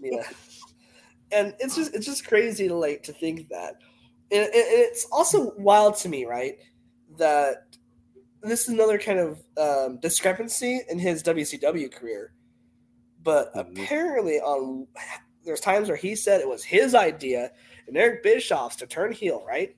yeah 0.00 0.22
and 1.32 1.54
it's 1.58 1.76
just 1.76 1.94
it's 1.94 2.06
just 2.06 2.26
crazy 2.26 2.68
to 2.68 2.74
like 2.74 3.02
to 3.02 3.12
think 3.12 3.48
that 3.48 3.74
and, 4.30 4.44
and 4.44 4.52
it's 4.54 5.06
also 5.12 5.52
wild 5.56 5.96
to 5.96 6.08
me 6.08 6.24
right 6.24 6.58
that 7.18 7.69
this 8.42 8.62
is 8.62 8.68
another 8.68 8.98
kind 8.98 9.18
of 9.18 9.42
um, 9.58 9.98
discrepancy 10.00 10.80
in 10.88 10.98
his 10.98 11.22
wcw 11.22 11.92
career 11.92 12.32
but 13.22 13.54
Mhm. 13.54 13.82
apparently 13.82 14.40
on 14.40 14.86
there's 15.44 15.60
times 15.60 15.88
where 15.88 15.96
he 15.96 16.14
said 16.14 16.40
it 16.40 16.48
was 16.48 16.64
his 16.64 16.94
idea 16.94 17.50
and 17.86 17.96
eric 17.96 18.22
bischoff's 18.22 18.76
to 18.76 18.86
turn 18.86 19.12
heel 19.12 19.44
right 19.46 19.76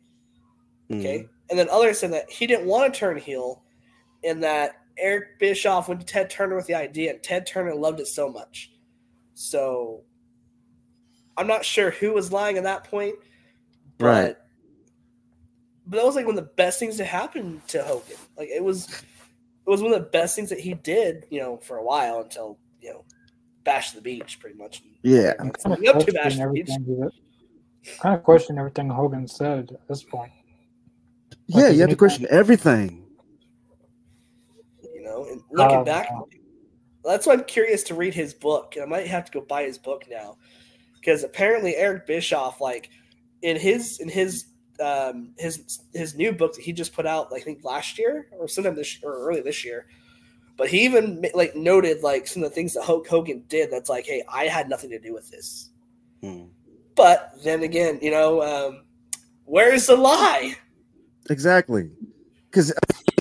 okay 0.91 1.21
Mm. 1.21 1.29
and 1.51 1.59
then 1.59 1.69
others 1.71 1.99
said 1.99 2.13
that 2.13 2.31
he 2.31 2.47
didn't 2.47 2.67
want 2.67 2.93
to 2.93 2.99
turn 2.99 3.17
heel 3.17 3.65
and 4.25 4.43
that 4.43 4.77
eric 4.99 5.39
bischoff 5.39 5.89
went 5.89 6.01
to 6.01 6.07
ted 6.07 6.31
turner 6.31 6.55
with 6.57 6.67
the 6.67 6.75
idea 6.75 7.11
and 7.13 7.23
ted 7.23 7.47
turner 7.47 7.75
loved 7.75 7.99
it 8.01 8.07
so 8.07 8.29
much 8.29 8.73
so 9.35 10.05
I'm 11.37 11.47
not 11.47 11.65
sure 11.65 11.91
who 11.91 12.13
was 12.13 12.31
lying 12.31 12.59
at 12.59 12.65
that 12.65 12.85
point, 12.85 13.15
but 13.97 14.07
Right. 14.07 14.37
But 15.87 15.97
that 15.97 16.07
was 16.07 16.15
like 16.17 16.27
one 16.27 16.39
of 16.39 16.45
the 16.45 16.51
best 16.57 16.79
things 16.79 16.97
to 16.99 17.05
happen 17.05 17.63
to 17.69 17.83
Hogan. 17.83 18.17
Like 18.37 18.49
it 18.49 18.63
was 18.63 18.89
it 18.91 19.71
was 19.71 19.83
one 19.83 19.93
of 19.93 20.01
the 20.01 20.09
best 20.11 20.35
things 20.37 20.49
that 20.51 20.61
he 20.61 20.75
did, 20.75 21.25
you 21.31 21.41
know, 21.41 21.57
for 21.59 21.77
a 21.77 21.85
while 21.85 22.21
until, 22.21 22.59
you 22.81 22.91
know, 22.93 23.05
Bash 23.65 23.93
the 23.93 24.01
Beach 24.01 24.39
pretty 24.41 24.57
much. 24.57 24.83
Yeah. 25.03 25.35
I'm 25.39 25.51
kind 25.51 25.77
of 25.89 25.97
up 25.97 26.05
to 26.07 26.13
Bash 26.13 26.37
questioning 26.37 26.49
the 26.49 26.53
Beach. 26.53 26.71
everything. 26.71 27.11
Kind 28.01 28.15
of 28.17 28.23
question 28.25 28.59
everything 28.59 28.89
Hogan 28.91 29.27
said 29.29 29.71
at 29.73 29.89
this 29.89 30.03
point. 30.03 30.33
Yeah, 31.47 31.69
you 31.69 31.81
have 31.81 31.89
to 31.91 31.95
it- 31.95 31.99
question 31.99 32.27
everything. 32.31 33.05
You 34.95 35.03
know, 35.03 35.27
and 35.31 35.43
looking 35.51 35.79
Oh, 35.79 35.85
back 35.85 36.11
wow. 36.11 36.29
that's 37.05 37.27
why 37.27 37.33
I'm 37.35 37.45
curious 37.45 37.83
to 37.85 37.95
read 37.95 38.15
his 38.15 38.35
book. 38.35 38.75
I 38.81 38.85
might 38.85 39.07
have 39.07 39.25
to 39.27 39.33
go 39.33 39.41
buy 39.41 39.65
his 39.65 39.79
book 39.79 40.05
now. 40.11 40.39
Because 40.95 41.25
apparently 41.25 41.75
Eric 41.77 42.07
Bischoff, 42.07 42.61
like 42.61 42.91
in 43.43 43.57
his 43.57 43.99
in 43.99 44.09
his 44.09 44.47
um 44.83 45.31
his 45.39 45.81
his 45.95 46.15
new 46.15 46.33
book 46.33 46.55
that 46.55 46.63
he 46.63 46.73
just 46.73 46.93
put 46.93 47.07
out, 47.07 47.33
like, 47.33 47.43
I 47.43 47.45
think 47.45 47.65
last 47.65 47.99
year 47.99 48.27
or 48.33 48.49
sometime 48.49 48.75
this 48.75 48.99
or 49.03 49.29
early 49.29 49.41
this 49.41 49.65
year. 49.65 49.87
But 50.59 50.69
he 50.69 50.85
even 50.85 51.25
like 51.35 51.57
noted 51.57 52.03
like 52.03 52.27
some 52.27 52.43
of 52.43 52.51
the 52.51 52.55
things 52.55 52.75
that 52.75 52.83
Hulk 52.83 53.09
Hogan 53.09 53.45
did. 53.49 53.71
That's 53.71 53.89
like, 53.89 54.05
hey, 54.05 54.23
I 54.29 54.45
had 54.45 54.69
nothing 54.69 54.91
to 54.91 54.99
do 54.99 55.15
with 55.15 55.31
this. 55.31 55.71
Mm. 56.23 56.49
But 56.95 57.33
then 57.43 57.63
again, 57.63 57.99
you 58.03 58.11
know, 58.11 58.43
um, 58.43 58.85
where's 59.45 59.87
the 59.87 59.97
lie? 59.97 60.55
Exactly. 61.31 61.91
Because 62.51 62.71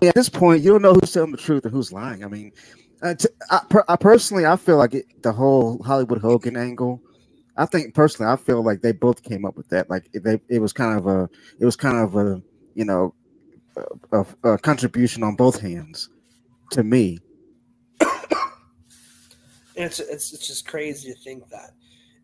at 0.01 0.13
this 0.13 0.27
point, 0.27 0.61
you 0.61 0.71
don't 0.71 0.81
know 0.81 0.93
who's 0.93 1.13
telling 1.13 1.31
the 1.31 1.37
truth 1.37 1.63
and 1.63 1.73
who's 1.73 1.93
lying. 1.93 2.25
I 2.25 2.27
mean, 2.27 2.51
I, 3.01 3.13
t- 3.13 3.29
I, 3.49 3.61
per- 3.69 3.85
I 3.87 3.95
personally, 3.95 4.45
I 4.45 4.57
feel 4.57 4.77
like 4.77 4.93
it, 4.93 5.05
the 5.23 5.31
whole 5.31 5.81
Hollywood 5.83 6.19
Hogan 6.19 6.57
angle. 6.57 7.01
I 7.57 7.65
think 7.65 7.93
personally, 7.93 8.31
I 8.31 8.37
feel 8.37 8.63
like 8.63 8.81
they 8.81 8.91
both 8.93 9.23
came 9.23 9.45
up 9.45 9.57
with 9.57 9.69
that. 9.69 9.89
Like 9.89 10.09
it- 10.13 10.23
they, 10.23 10.39
it 10.49 10.59
was 10.59 10.73
kind 10.73 10.97
of 10.97 11.07
a, 11.07 11.29
it 11.59 11.65
was 11.65 11.75
kind 11.75 11.97
of 11.97 12.15
a, 12.15 12.41
you 12.75 12.85
know, 12.85 13.13
a, 14.11 14.25
a, 14.43 14.53
a 14.53 14.57
contribution 14.59 15.23
on 15.23 15.35
both 15.35 15.61
hands 15.61 16.09
to 16.71 16.83
me. 16.83 17.19
It's, 19.75 19.99
it's 19.99 20.33
it's 20.33 20.47
just 20.47 20.67
crazy 20.67 21.11
to 21.13 21.19
think 21.19 21.49
that. 21.49 21.71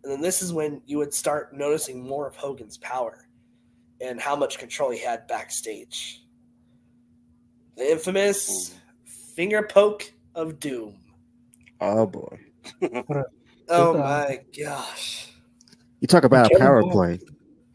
And 0.04 0.12
then 0.12 0.22
this 0.22 0.42
is 0.42 0.54
when 0.54 0.82
you 0.86 0.98
would 1.00 1.14
start 1.14 1.54
noticing 1.54 2.06
more 2.06 2.28
of 2.28 2.36
Hogan's 2.36 2.78
power 2.78 3.28
and 4.02 4.20
how 4.22 4.36
much 4.36 4.60
control 4.60 4.92
he 4.92 5.00
had 5.00 5.28
backstage. 5.28 6.24
The 7.78 7.92
infamous 7.92 8.76
finger 9.36 9.64
poke 9.64 10.12
of 10.36 10.60
doom. 10.60 10.98
Oh 11.82 12.06
boy, 12.06 12.40
Oh 13.70 13.94
Good, 13.94 14.00
uh, 14.00 14.04
my 14.04 14.40
gosh. 14.58 15.30
you 16.00 16.08
talk 16.08 16.24
about 16.24 16.52
a 16.54 16.58
power 16.60 16.82
Nash. 16.82 16.92
play. 16.92 17.20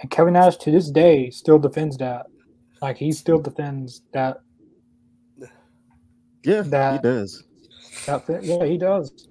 And 0.00 0.10
Kevin 0.10 0.34
Nash 0.34 0.56
to 0.58 0.70
this 0.70 0.90
day 0.90 1.30
still 1.30 1.58
defends 1.58 1.96
that. 1.98 2.26
Like 2.80 2.96
he 2.96 3.12
still 3.12 3.38
defends 3.40 4.02
that. 4.12 4.40
Yeah, 6.44 6.62
he 6.64 6.98
does. 6.98 7.44
that. 8.06 8.40
Yeah, 8.42 8.64
he 8.64 8.76
does. 8.78 9.28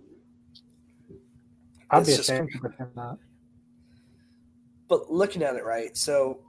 I'd 1.90 2.00
It's 2.02 2.10
be 2.10 2.16
just- 2.16 2.30
ashamed 2.30 2.50
to 2.54 2.60
defend 2.70 2.92
that. 2.96 3.18
But 4.88 5.12
looking 5.12 5.42
at 5.44 5.56
it 5.56 5.64
right, 5.66 5.96
so 5.98 6.42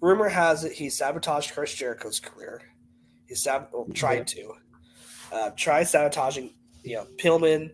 rumor 0.00 0.28
has 0.28 0.64
it 0.64 0.72
he 0.72 0.88
sabotaged 0.90 1.52
Chris 1.52 1.74
Jericho's 1.74 2.20
career. 2.20 2.60
He 3.28 3.34
sab- 3.34 3.68
well, 3.72 3.86
tried 3.94 4.26
to. 4.28 4.52
Uh, 5.32 5.50
tried 5.56 5.84
sabotaging, 5.84 6.50
you 6.84 6.94
know, 6.96 7.06
Pillman, 7.18 7.70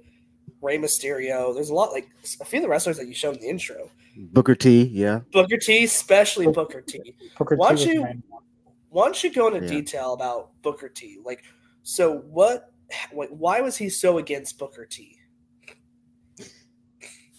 Rey 0.62 0.78
Mysterio. 0.78 1.52
There's 1.54 1.70
a 1.70 1.74
lot 1.74 1.92
like 1.92 2.08
a 2.40 2.44
few 2.44 2.60
of 2.60 2.62
the 2.62 2.68
wrestlers 2.68 2.96
that 2.96 3.06
you 3.08 3.14
showed 3.14 3.36
in 3.36 3.42
the 3.42 3.48
intro. 3.48 3.90
Booker 4.16 4.54
T. 4.54 4.84
Yeah. 4.84 5.20
Booker 5.32 5.58
T, 5.58 5.84
especially 5.84 6.46
Booker 6.46 6.80
T. 6.80 7.14
Booker 7.36 7.56
Why 7.56 7.68
don't 7.68 7.74
was 7.74 7.86
you- 7.86 7.94
the 7.94 8.04
main 8.04 8.22
one. 8.28 8.42
Why 8.90 9.04
don't 9.06 9.24
you 9.24 9.32
go 9.32 9.48
into 9.48 9.62
Yeah. 9.66 9.70
detail 9.80 10.12
about 10.12 10.50
Booker 10.62 10.88
T? 10.88 11.18
Like, 11.24 11.42
so 11.82 12.18
what? 12.18 12.70
Like, 13.12 13.30
why 13.30 13.60
was 13.62 13.76
he 13.76 13.88
so 13.88 14.18
against 14.18 14.58
Booker 14.58 14.84
T? 14.86 15.16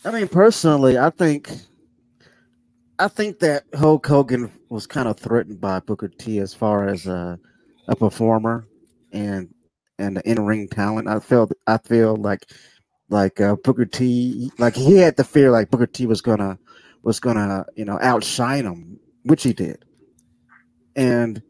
I 0.06 0.12
mean, 0.12 0.28
personally, 0.28 0.98
I 0.98 1.12
think, 1.12 1.50
I 3.00 3.08
think 3.08 3.40
that 3.40 3.64
Hulk 3.76 4.06
Hogan 4.06 4.52
was 4.70 4.86
kind 4.88 5.08
of 5.08 5.18
threatened 5.18 5.62
by 5.62 5.80
Booker 5.80 6.08
T 6.10 6.40
as 6.40 6.54
far 6.54 6.88
as 6.88 7.06
a, 7.08 7.40
a 7.88 7.96
performer. 7.96 8.68
and 9.12 9.54
and 10.00 10.18
the 10.18 10.28
in 10.28 10.44
ring 10.44 10.68
talent. 10.68 11.08
I 11.08 11.20
felt 11.20 11.52
I 11.68 11.78
feel 11.78 12.16
like 12.16 12.48
like 13.10 13.40
uh, 13.42 13.56
Booker 13.56 13.86
T, 13.86 14.52
like 14.58 14.76
he 14.76 14.98
had 14.98 15.16
the 15.16 15.24
fear 15.24 15.52
like 15.52 15.70
Booker 15.70 15.88
T 15.88 16.06
was 16.06 16.22
gonna 16.22 16.58
was 17.04 17.20
gonna 17.20 17.66
you 17.76 17.86
know 17.86 18.00
outshine 18.02 18.66
him, 18.66 19.00
which 19.24 19.44
he 19.44 19.54
did, 19.54 19.86
and 20.96 21.42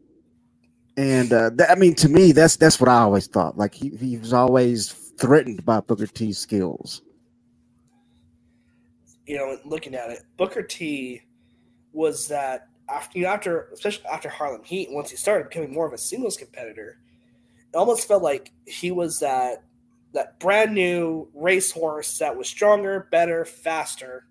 and 0.98 1.32
uh, 1.32 1.50
that, 1.56 1.72
I 1.72 1.76
mean 1.76 1.96
to 1.96 2.10
me 2.10 2.32
that's 2.32 2.58
that's 2.58 2.80
what 2.80 2.90
I 2.90 3.00
always 3.00 3.28
thought. 3.28 3.58
Like 3.58 3.74
he 3.74 3.90
he 3.90 4.18
was 4.18 4.34
always 4.34 4.92
threatened 4.92 5.66
by 5.66 5.80
Booker 5.80 6.08
T's 6.08 6.38
skills. 6.38 7.02
You 9.26 9.38
know, 9.38 9.58
looking 9.64 9.96
at 9.96 10.10
it, 10.10 10.24
Booker 10.38 10.64
T 10.64 11.22
was 11.94 12.28
that 12.28 12.68
after 12.90 13.18
you 13.18 13.26
know, 13.26 13.32
after 13.32 13.70
especially 13.74 14.06
after 14.06 14.30
Harlem 14.30 14.64
Heat, 14.64 14.90
once 14.92 15.10
he 15.10 15.18
started 15.18 15.50
becoming 15.50 15.74
more 15.74 15.88
of 15.88 15.94
a 15.94 15.98
singles 15.98 16.36
competitor, 16.36 17.00
it 17.74 17.78
almost 17.78 18.08
felt 18.08 18.24
like 18.24 18.52
he 18.66 18.92
was 18.92 19.20
that 19.20 19.64
that 20.14 20.40
brand 20.40 20.74
new 20.74 21.28
racehorse 21.34 22.18
that 22.20 22.36
was 22.38 22.48
stronger, 22.48 23.08
better, 23.12 23.46
faster. 23.46 24.26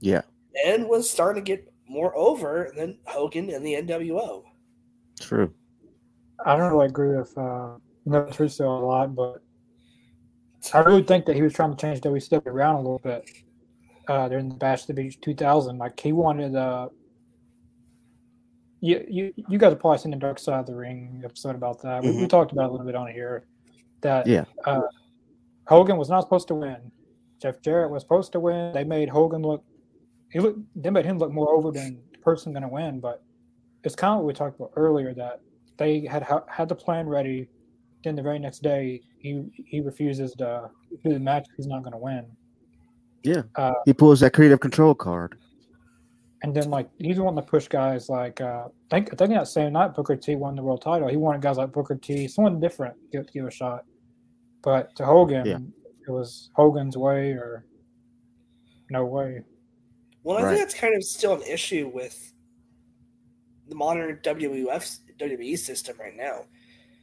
Yeah. 0.00 0.22
And 0.64 0.88
was 0.88 1.08
starting 1.08 1.44
to 1.44 1.48
get 1.48 1.72
more 1.88 2.16
over 2.16 2.72
than 2.76 2.98
Hogan 3.06 3.50
and 3.50 3.64
the 3.64 3.74
NWO. 3.74 4.42
True. 5.20 5.52
I 6.44 6.56
don't 6.56 6.72
really 6.72 6.86
agree 6.86 7.16
with 7.16 7.36
uh, 7.38 7.76
Vince 8.04 8.38
Russo 8.38 8.68
a 8.68 8.84
lot, 8.84 9.14
but 9.14 9.42
I 10.74 10.80
really 10.80 11.02
think 11.02 11.24
that 11.26 11.36
he 11.36 11.42
was 11.42 11.52
trying 11.52 11.70
to 11.74 11.80
change 11.80 12.00
WCW 12.00 12.46
around 12.46 12.74
a 12.74 12.78
little 12.78 12.98
bit 12.98 13.24
uh, 14.08 14.28
during 14.28 14.48
the 14.48 14.56
Bash 14.56 14.84
the 14.86 14.94
Beach 14.94 15.20
2000. 15.20 15.78
Like 15.78 15.98
he 15.98 16.12
wanted, 16.12 16.56
uh, 16.56 16.88
you 18.80 19.04
you 19.08 19.32
you 19.48 19.58
guys 19.58 19.70
have 19.72 19.80
probably 19.80 19.98
seen 19.98 20.10
the 20.10 20.16
Dark 20.18 20.38
Side 20.38 20.60
of 20.60 20.66
the 20.66 20.74
Ring 20.74 21.22
episode 21.24 21.54
about 21.54 21.80
that. 21.82 22.02
We, 22.02 22.10
we 22.10 22.22
Mhm. 22.24 22.28
talked 22.28 22.52
about 22.52 22.64
it 22.64 22.68
a 22.68 22.72
little 22.72 22.86
bit 22.86 22.94
on 22.94 23.08
here. 23.10 23.46
That 24.02 24.26
Yeah. 24.26 24.44
uh, 24.64 24.82
Hogan 25.66 25.96
was 25.96 26.08
not 26.08 26.20
supposed 26.22 26.48
to 26.48 26.54
win. 26.54 26.76
Jeff 27.40 27.60
Jarrett 27.60 27.90
was 27.90 28.02
supposed 28.02 28.32
to 28.32 28.40
win. 28.40 28.72
They 28.72 28.84
made 28.84 29.08
Hogan 29.08 29.42
look. 29.42 29.64
He 30.30 30.40
looked. 30.40 30.60
They 30.74 30.90
made 30.90 31.04
him 31.04 31.18
look 31.18 31.32
more 31.32 31.50
over 31.50 31.70
than 31.70 32.00
the 32.12 32.18
person 32.18 32.52
going 32.52 32.62
to 32.62 32.68
win. 32.68 33.00
But 33.00 33.22
it's 33.84 33.94
kind 33.94 34.12
of 34.12 34.18
what 34.18 34.26
we 34.26 34.32
talked 34.32 34.56
about 34.56 34.72
earlier 34.76 35.12
that 35.14 35.40
they 35.76 36.00
had 36.06 36.22
ha- 36.22 36.44
had 36.48 36.68
the 36.68 36.74
plan 36.74 37.08
ready. 37.08 37.48
Then 38.04 38.16
the 38.16 38.22
very 38.22 38.38
next 38.38 38.62
day, 38.62 39.02
he 39.18 39.44
he 39.66 39.80
refuses 39.80 40.32
to 40.36 40.70
do 41.04 41.12
the 41.12 41.20
match. 41.20 41.46
He's 41.56 41.66
not 41.66 41.82
going 41.82 41.92
to 41.92 41.98
win. 41.98 42.26
Yeah. 43.22 43.42
Uh, 43.56 43.74
He 43.84 43.92
pulls 43.92 44.20
that 44.20 44.32
creative 44.32 44.60
control 44.60 44.94
card. 44.94 45.36
And 46.42 46.54
then 46.54 46.70
like 46.70 46.88
he's 46.98 47.18
wanting 47.18 47.42
to 47.42 47.48
push 47.50 47.66
guys 47.68 48.08
like 48.08 48.40
uh, 48.40 48.68
I 48.68 48.94
think 48.94 49.12
I 49.12 49.16
think 49.16 49.30
that 49.30 49.48
same 49.48 49.72
night 49.72 49.94
Booker 49.94 50.16
T 50.16 50.36
won 50.36 50.54
the 50.56 50.62
world 50.62 50.82
title. 50.82 51.08
He 51.08 51.16
wanted 51.16 51.42
guys 51.42 51.56
like 51.56 51.72
Booker 51.72 51.94
T, 51.96 52.28
someone 52.28 52.60
different, 52.60 52.94
to 53.00 53.18
give, 53.18 53.32
give 53.32 53.46
a 53.46 53.50
shot. 53.50 53.84
But 54.62 54.94
to 54.96 55.04
Hogan, 55.04 55.46
Yeah. 55.46 55.58
it 56.06 56.10
was 56.10 56.50
Hogan's 56.54 56.96
way 56.96 57.30
or 57.32 57.64
no 58.90 59.04
way. 59.04 59.42
Well, 60.22 60.38
I 60.38 60.42
Right. 60.42 60.48
think 60.50 60.60
that's 60.60 60.74
kind 60.74 60.94
of 60.94 61.04
still 61.04 61.34
an 61.34 61.42
issue 61.42 61.90
with 61.94 62.32
the 63.68 63.74
modern 63.74 64.18
WWF 64.22 64.98
WWE 65.18 65.56
system 65.56 65.96
right 65.98 66.14
now. 66.16 66.44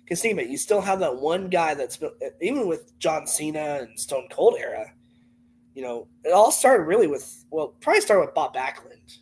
Because 0.03 0.21
think 0.21 0.33
about 0.33 0.45
it, 0.45 0.49
you 0.51 0.57
still 0.57 0.81
have 0.81 0.99
that 0.99 1.15
one 1.15 1.47
guy 1.49 1.73
that's 1.73 1.97
been, 1.97 2.11
even 2.41 2.67
with 2.67 2.97
John 2.99 3.25
Cena 3.25 3.79
and 3.81 3.97
Stone 3.99 4.27
Cold 4.29 4.55
era. 4.59 4.93
You 5.73 5.81
know, 5.81 6.07
it 6.23 6.33
all 6.33 6.51
started 6.51 6.83
really 6.83 7.07
with 7.07 7.45
well, 7.49 7.69
probably 7.79 8.01
started 8.01 8.25
with 8.25 8.35
Bob 8.35 8.53
Backlund, 8.53 9.17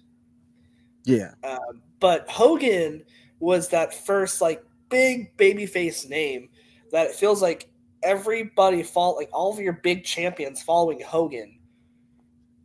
Yeah. 1.04 1.32
um, 1.43 1.82
but 1.99 2.30
Hogan 2.30 3.04
was 3.39 3.70
that 3.70 3.93
first 3.93 4.41
like 4.41 4.64
big 4.89 5.36
babyface 5.38 6.08
name 6.10 6.49
that 6.91 7.08
it 7.08 7.16
feels 7.16 7.41
like 7.41 7.70
everybody 8.04 8.84
fall 8.84 9.16
like 9.16 9.30
all 9.34 9.54
of 9.54 9.60
your 9.60 9.74
big 9.74 10.04
champions 10.04 10.62
following 10.62 10.99
Hogan 11.02 11.58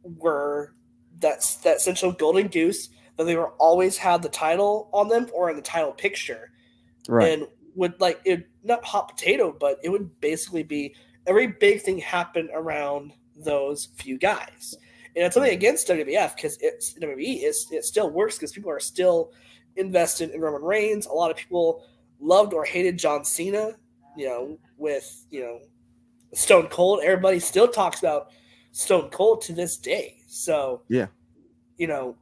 were 0.03 0.75
that 1.21 1.57
that 1.65 1.81
central 1.81 2.13
golden 2.13 2.49
goose 2.49 2.89
that 3.17 3.25
they 3.25 3.37
were 3.37 3.51
always 3.53 3.97
had 3.97 4.23
the 4.23 4.29
title 4.29 4.89
on 4.93 5.09
them 5.09 5.27
or 5.35 5.51
in 5.51 5.57
the 5.57 5.63
title 5.63 5.93
picture 5.93 6.51
Right. 7.09 7.29
and 7.39 7.47
would 7.75 7.99
like 8.01 8.21
it 8.25 8.49
not 8.65 8.85
hot 8.85 9.09
potato 9.09 9.55
but 9.59 9.79
it 9.83 9.89
would 9.89 10.21
basically 10.21 10.63
be 10.63 10.95
every 11.27 11.47
big 11.47 11.83
thing 11.83 11.99
happened 11.99 12.51
around 12.53 13.13
those 13.37 13.87
few 13.97 14.19
guys 14.19 14.77
and 15.17 15.25
it's 15.25 15.35
something 15.35 15.53
against 15.53 15.89
WWF 15.89 16.37
because 16.37 16.59
it's 16.61 16.95
WWE 16.95 17.43
is 17.43 17.67
it 17.71 17.85
still 17.85 18.11
works 18.11 18.37
because 18.37 18.53
people 18.53 18.71
are 18.71 18.81
still 18.81 19.33
invested 19.77 20.31
in 20.31 20.41
Roman 20.41 20.63
Reigns 20.63 21.07
a 21.07 21.13
lot 21.13 21.31
of 21.31 21.37
people 21.37 21.85
loved 22.21 22.53
or 22.53 22.65
hated 22.65 22.99
John 22.99 23.25
Cena 23.25 23.73
you 24.17 24.27
know 24.29 24.59
with 24.77 25.25
you 25.31 25.41
know 25.41 25.61
Stone 26.35 26.69
Cold 26.69 27.01
everybody 27.03 27.41
still 27.41 27.69
talks 27.69 27.99
about 27.99 28.31
Stone 28.73 29.11
Cold 29.11 29.41
to 29.43 29.53
this 29.53 29.77
day 29.77 30.19
so 30.27 30.83
Yeah. 30.89 31.07
you 31.79 31.87
know 31.87 32.17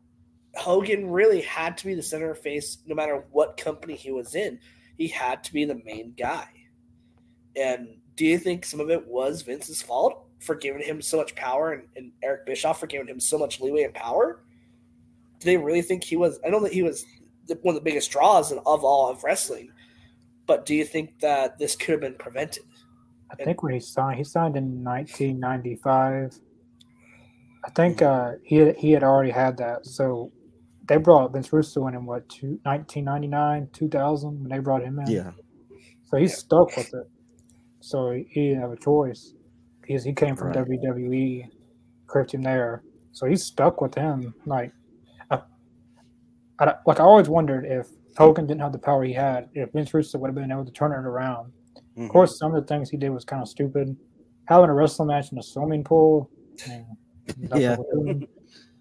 Hogan 0.56 1.10
really 1.10 1.40
had 1.40 1.76
to 1.78 1.86
be 1.86 1.94
the 1.94 2.02
center 2.02 2.32
face 2.34 2.78
no 2.86 2.94
matter 2.94 3.24
what 3.32 3.56
company 3.56 3.94
he 3.96 4.12
was 4.12 4.36
in. 4.36 4.60
He 4.96 5.08
had 5.08 5.42
to 5.42 5.52
be 5.52 5.64
the 5.64 5.80
main 5.84 6.14
guy. 6.16 6.46
And 7.56 7.96
do 8.14 8.24
you 8.24 8.38
think 8.38 8.64
some 8.64 8.78
of 8.78 8.88
it 8.88 9.04
was 9.04 9.42
Vince's 9.42 9.82
fault 9.82 10.23
for 10.44 10.54
giving 10.54 10.82
him 10.82 11.00
so 11.00 11.16
much 11.16 11.34
power 11.34 11.72
and, 11.72 11.84
and 11.96 12.12
Eric 12.22 12.46
Bischoff 12.46 12.78
for 12.78 12.86
giving 12.86 13.08
him 13.08 13.18
so 13.18 13.38
much 13.38 13.60
leeway 13.60 13.84
and 13.84 13.94
power? 13.94 14.40
Do 15.40 15.44
they 15.46 15.56
really 15.56 15.82
think 15.82 16.04
he 16.04 16.16
was? 16.16 16.38
I 16.44 16.50
know 16.50 16.60
that 16.60 16.72
he 16.72 16.82
was 16.82 17.06
the, 17.46 17.58
one 17.62 17.74
of 17.74 17.82
the 17.82 17.84
biggest 17.84 18.10
draws 18.10 18.52
of 18.52 18.84
all 18.84 19.10
of 19.10 19.24
wrestling, 19.24 19.70
but 20.46 20.66
do 20.66 20.74
you 20.74 20.84
think 20.84 21.18
that 21.20 21.58
this 21.58 21.74
could 21.74 21.92
have 21.92 22.00
been 22.00 22.14
prevented? 22.14 22.64
I 23.30 23.36
think 23.36 23.62
when 23.62 23.72
he 23.72 23.80
signed, 23.80 24.18
he 24.18 24.24
signed 24.24 24.56
in 24.56 24.84
1995. 24.84 26.38
I 27.64 27.70
think 27.70 28.02
uh, 28.02 28.32
he 28.44 28.56
had, 28.56 28.76
he 28.76 28.92
had 28.92 29.02
already 29.02 29.30
had 29.30 29.56
that. 29.56 29.86
So 29.86 30.30
they 30.86 30.98
brought 30.98 31.32
Vince 31.32 31.52
Russo 31.52 31.86
in 31.88 31.94
in 31.94 32.04
what 32.04 32.28
two, 32.28 32.60
1999, 32.64 33.70
2000 33.72 34.40
when 34.40 34.50
they 34.50 34.58
brought 34.58 34.82
him 34.82 34.98
in. 35.00 35.06
Yeah. 35.06 35.30
So 36.04 36.18
he's 36.18 36.36
stuck 36.36 36.76
with 36.76 36.92
it. 36.92 37.10
So 37.80 38.10
he, 38.10 38.26
he 38.30 38.48
didn't 38.48 38.60
have 38.60 38.72
a 38.72 38.76
choice 38.76 39.32
because 39.86 40.04
he 40.04 40.12
came 40.12 40.36
from 40.36 40.48
Right. 40.48 40.66
WWE, 40.66 41.48
kept 42.12 42.32
him 42.34 42.42
there. 42.42 42.82
So 43.12 43.26
he's 43.26 43.44
stuck 43.44 43.80
with 43.80 43.94
him. 43.94 44.34
Like, 44.46 44.72
I, 45.30 45.40
I, 46.58 46.74
like 46.86 47.00
I 47.00 47.04
always 47.04 47.28
wondered 47.28 47.64
if 47.64 47.88
Hogan 48.16 48.46
didn't 48.46 48.60
have 48.60 48.72
the 48.72 48.78
power 48.78 49.04
he 49.04 49.12
had, 49.12 49.48
if 49.54 49.72
Vince 49.72 49.92
Russo 49.94 50.18
would 50.18 50.28
have 50.28 50.34
been 50.34 50.50
able 50.50 50.64
to 50.64 50.72
turn 50.72 50.92
it 50.92 51.06
around. 51.06 51.52
Mhm. 51.96 52.04
Of 52.06 52.10
course, 52.10 52.38
some 52.38 52.54
of 52.54 52.62
the 52.62 52.66
things 52.66 52.90
he 52.90 52.96
did 52.96 53.10
was 53.10 53.24
kind 53.24 53.42
of 53.42 53.48
stupid. 53.48 53.96
Having 54.46 54.70
a 54.70 54.74
wrestling 54.74 55.08
match 55.08 55.32
in 55.32 55.38
a 55.38 55.42
swimming 55.42 55.84
pool. 55.84 56.30
I 56.66 56.68
mean, 56.68 56.86
Yeah. 57.56 57.76
what 57.76 57.86
we're 57.94 58.04
doing. 58.04 58.28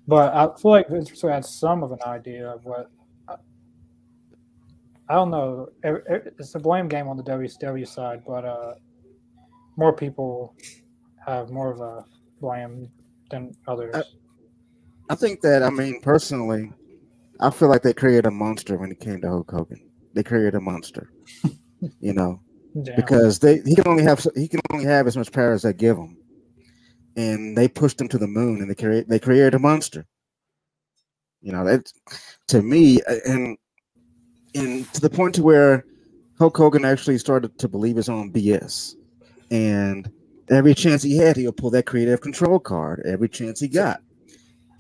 But 0.08 0.34
I 0.36 0.54
feel 0.58 0.72
like 0.72 0.90
Vince 0.90 1.10
Russo 1.12 1.30
had 1.30 1.46
some 1.46 1.82
of 1.84 1.92
an 1.92 2.00
idea 2.06 2.50
of 2.50 2.66
what. 2.66 2.90
I, 3.28 3.36
I 5.10 5.14
don't 5.16 5.32
know. 5.32 5.70
It- 5.84 6.04
it- 6.10 6.36
It's 6.40 6.56
a 6.56 6.60
blame 6.60 6.88
game 6.88 7.08
on 7.08 7.18
the 7.18 7.24
WCW 7.24 7.86
side, 7.88 8.24
but 8.26 8.46
uh, 8.46 8.76
more 9.78 9.94
people 9.94 10.56
have 11.26 11.50
more 11.50 11.72
of 11.72 11.82
a 11.82 12.06
blame 12.40 12.90
than 13.30 13.56
others. 13.68 13.96
Uh, 13.96 14.04
I 15.10 15.16
think 15.16 15.42
that 15.42 15.64
I 15.64 15.70
mean 15.70 16.02
personally, 16.02 16.72
I 17.40 17.50
feel 17.50 17.70
like 17.70 17.82
they 17.82 17.94
created 17.94 18.26
a 18.26 18.32
monster 18.32 18.78
when 18.78 18.92
it 18.92 19.00
came 19.00 19.22
to 19.22 19.30
Hulk 19.30 19.52
Hogan. 19.52 19.90
They 20.14 20.24
created 20.24 20.56
a 20.56 20.62
monster, 20.62 21.10
you 22.00 22.14
know, 22.14 22.42
Damn. 22.82 22.96
because 22.96 23.40
they 23.40 23.62
he 23.66 23.76
can 23.76 23.88
only 23.88 24.04
have 24.04 24.26
he 24.36 24.48
can 24.48 24.62
only 24.72 24.86
have 24.86 25.08
as 25.08 25.18
much 25.18 25.32
power 25.32 25.54
as 25.54 25.64
they 25.64 25.74
give 25.74 25.98
him, 25.98 26.18
and 27.16 27.58
they 27.58 27.68
pushed 27.68 28.00
him 28.00 28.08
to 28.10 28.18
the 28.18 28.28
moon, 28.28 28.62
and 28.62 28.70
they 28.70 28.76
create 28.76 29.08
they 29.10 29.20
created 29.20 29.56
a 29.56 29.60
monster. 29.60 30.06
You 31.42 31.52
know, 31.52 31.66
that 31.66 31.92
to 32.48 32.62
me, 32.62 33.02
and 33.26 33.58
and 34.56 34.94
to 34.94 35.02
the 35.02 35.10
point 35.10 35.36
to 35.36 35.44
where 35.44 35.86
Hulk 36.38 36.56
Hogan 36.56 36.86
actually 36.86 37.18
started 37.18 37.58
to 37.60 37.68
believe 37.68 37.98
his 37.98 38.10
own 38.10 38.32
BS, 38.32 38.96
and 39.52 40.10
every 40.50 40.74
chance 40.74 41.04
he 41.04 41.18
had, 41.18 41.38
he'll 41.38 41.52
pull 41.52 41.70
that 41.72 41.86
creative 41.86 42.22
control 42.22 42.60
card. 42.60 43.02
Every 43.06 43.30
chance 43.30 43.60
he 43.60 43.68
got, 43.68 44.02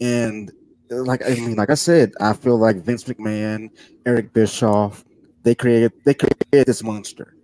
and 0.02 0.52
like 0.90 1.24
I 1.26 1.30
mean, 1.36 1.56
like 1.56 1.70
I 1.70 1.76
said, 1.76 2.14
I 2.20 2.34
feel 2.34 2.58
like 2.58 2.78
Vince 2.78 3.04
McMahon, 3.06 3.70
Eric 4.06 4.34
Bischoff, 4.34 5.04
they 5.44 5.56
created 5.56 5.92
they 6.06 6.14
created 6.14 6.68
this 6.68 6.84
monster. 6.84 7.36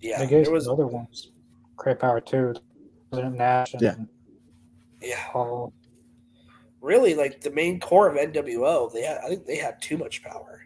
Yeah, 0.00 0.18
they 0.18 0.26
gave 0.26 0.44
there 0.44 0.54
was 0.54 0.68
other 0.68 0.86
ones 0.86 1.30
great 1.76 1.98
power 2.00 2.20
too. 2.20 2.54
President 3.10 3.36
Nash 3.36 3.74
and 3.74 3.82
Yeah. 3.82 3.94
yeah. 5.00 5.24
Paul. 5.30 5.72
Really, 6.80 7.14
like 7.14 7.40
the 7.40 7.50
main 7.50 7.78
core 7.80 8.08
of 8.08 8.16
NWO, 8.16 8.92
they 8.92 9.02
had 9.02 9.18
I 9.18 9.28
think 9.28 9.46
they 9.46 9.56
had 9.56 9.80
too 9.80 9.96
much 9.96 10.22
power. 10.22 10.62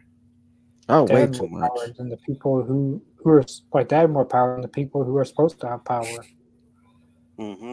Oh, 0.89 1.07
They 1.07 1.14
way 1.14 1.26
too 1.26 1.49
much. 1.49 1.68
power 1.68 1.89
than 1.97 2.09
the 2.09 2.16
people 2.18 2.62
who 2.62 3.03
who 3.23 3.31
are 3.31 3.45
like 3.73 3.89
they 3.89 3.97
had 3.97 4.11
more 4.11 4.25
power 4.25 4.55
than 4.55 4.62
the 4.62 4.68
people 4.68 5.05
who 5.05 5.16
are 5.16 5.25
supposed 5.25 5.61
to 5.61 5.68
have 5.68 5.85
power. 5.85 6.25
hmm 7.39 7.73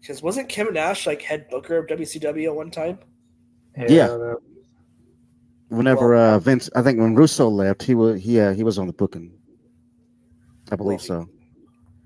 Because 0.00 0.22
wasn't 0.22 0.48
Kevin 0.48 0.74
Nash 0.74 1.06
like 1.06 1.22
head 1.22 1.48
booker 1.50 1.78
of 1.78 1.86
WCW 1.86 2.46
at 2.46 2.54
one 2.54 2.70
time? 2.70 2.98
Yeah. 3.76 4.08
the- 4.08 4.36
Whenever 5.68 6.14
uh, 6.14 6.38
Vince, 6.38 6.70
I 6.76 6.82
think 6.82 7.00
when 7.00 7.16
Russo 7.16 7.48
left, 7.48 7.82
he 7.82 7.94
was 7.96 8.20
he 8.22 8.38
uh, 8.38 8.54
he 8.54 8.62
was 8.62 8.78
on 8.78 8.86
the 8.86 8.92
booking. 8.92 9.32
I 10.70 10.76
believe 10.76 11.00
Well, 11.08 11.22
so. 11.24 11.28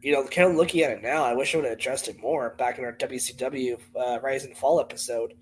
You 0.01 0.13
know, 0.15 0.27
kind 0.27 0.51
of 0.51 0.57
looking 0.57 0.81
at 0.81 0.93
it 0.93 1.03
now, 1.03 1.25
I 1.25 1.35
wish 1.35 1.55
I 1.55 1.59
would 1.59 1.67
have 1.67 1.75
addressed 1.77 2.09
it 2.09 2.19
more 2.19 2.55
back 2.57 2.79
in 2.79 2.87
our 2.87 2.95
WCW 2.97 3.79
uh, 3.95 4.19
Rise 4.23 4.45
and 4.45 4.57
Fall 4.57 4.81
episode. 4.81 5.35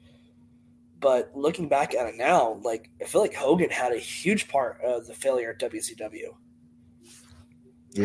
But 0.99 1.31
looking 1.33 1.69
back 1.69 1.95
at 1.95 2.09
it 2.09 2.17
now, 2.17 2.59
like 2.65 2.91
I 3.01 3.05
feel 3.05 3.21
like 3.21 3.35
Hogan 3.35 3.71
had 3.71 3.93
a 3.93 3.99
huge 3.99 4.49
part 4.49 4.81
of 4.83 5.07
the 5.07 5.15
failure 5.15 5.51
of 5.53 5.59
WCW. 5.59 6.35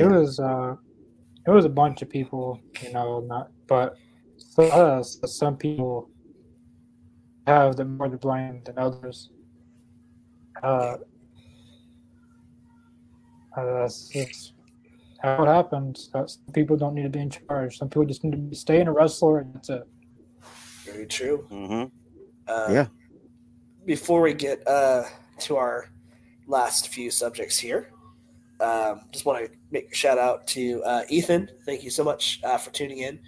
It 0.02 0.06
was 0.10 0.40
uh, 0.40 0.76
it 1.48 1.52
was 1.52 1.66
a 1.66 1.70
bunch 1.70 2.02
of 2.02 2.10
people, 2.10 2.60
you 2.82 2.92
know, 2.94 3.20
not 3.22 3.52
but 3.68 3.96
for 4.56 4.72
us, 4.72 5.20
some 5.26 5.58
people 5.58 6.10
have 7.48 7.76
the 7.76 7.86
more 7.86 8.08
to 8.08 8.18
blame 8.18 8.62
than 8.66 8.78
others. 8.78 9.30
Uh, 10.62 10.98
uh, 13.58 13.66
that's, 13.80 14.10
that's 14.14 14.54
how 15.22 15.44
it 15.44 15.48
happens. 15.48 16.10
Uh, 16.14 16.26
Some 16.26 16.54
people 16.54 16.78
don't 16.78 16.96
need 16.96 17.04
to 17.04 17.10
be 17.10 17.20
in 17.20 17.30
charge. 17.30 17.78
Some 17.78 17.90
people 17.90 18.06
just 18.06 18.24
need 18.24 18.32
to 18.32 18.38
be, 18.38 18.56
stay 18.56 18.80
in 18.80 18.88
a 18.88 18.92
wrestler, 18.92 19.40
and 19.40 19.54
that's 19.54 19.70
it. 19.70 19.84
Very 20.86 21.06
true. 21.08 21.46
hmm 21.50 21.84
Uh, 22.48 22.68
Yeah. 22.72 22.88
Before 23.86 24.22
we 24.22 24.34
get 24.34 24.66
uh, 24.68 25.04
to 25.40 25.58
our 25.58 25.90
last 26.48 26.88
few 26.88 27.12
subjects 27.12 27.60
here, 27.60 27.92
um, 28.60 29.02
just 29.12 29.26
want 29.26 29.46
to 29.46 29.58
make 29.74 29.92
a 29.92 29.96
shout 29.96 30.18
out 30.18 30.48
to 30.48 30.82
uh, 30.84 31.04
Ethan. 31.10 31.50
Thank 31.66 31.84
you 31.84 31.90
so 31.90 32.04
much 32.04 32.40
uh, 32.44 32.58
for 32.58 32.70
tuning 32.72 33.00
in. 33.00 33.20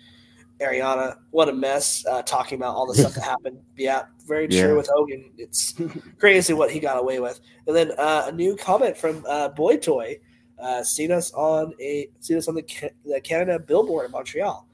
Ariana, 0.62 1.18
what 1.32 1.50
a 1.50 1.54
mess 1.54 2.06
uh, 2.06 2.22
talking 2.22 2.58
about 2.58 2.76
all 2.76 2.86
the 2.88 2.96
stuff 2.96 3.14
that 3.16 3.24
happened. 3.34 3.60
Yeah, 3.76 4.04
very 4.26 4.48
true 4.48 4.58
Yeah. 4.70 4.74
with 4.74 4.88
Hogan. 4.94 5.32
It's 5.38 5.74
crazy 6.20 6.54
what 6.54 6.72
he 6.72 6.80
got 6.80 6.98
away 6.98 7.20
with. 7.20 7.42
And 7.68 7.76
then 7.76 7.92
uh, 7.98 8.26
a 8.28 8.32
new 8.32 8.56
comment 8.56 8.96
from 8.96 9.26
uh, 9.28 9.50
Boy 9.50 9.76
Toy. 9.78 10.20
Uh, 10.58 10.82
seen 10.84 11.12
us 11.12 11.34
on 11.34 11.74
a 11.82 12.08
seen 12.22 12.38
us 12.38 12.48
on 12.48 12.56
the 12.56 12.62
Ca- 12.62 12.94
the 13.04 13.20
Canada 13.20 13.60
billboard 13.60 14.06
in 14.06 14.12
Montreal. 14.12 14.66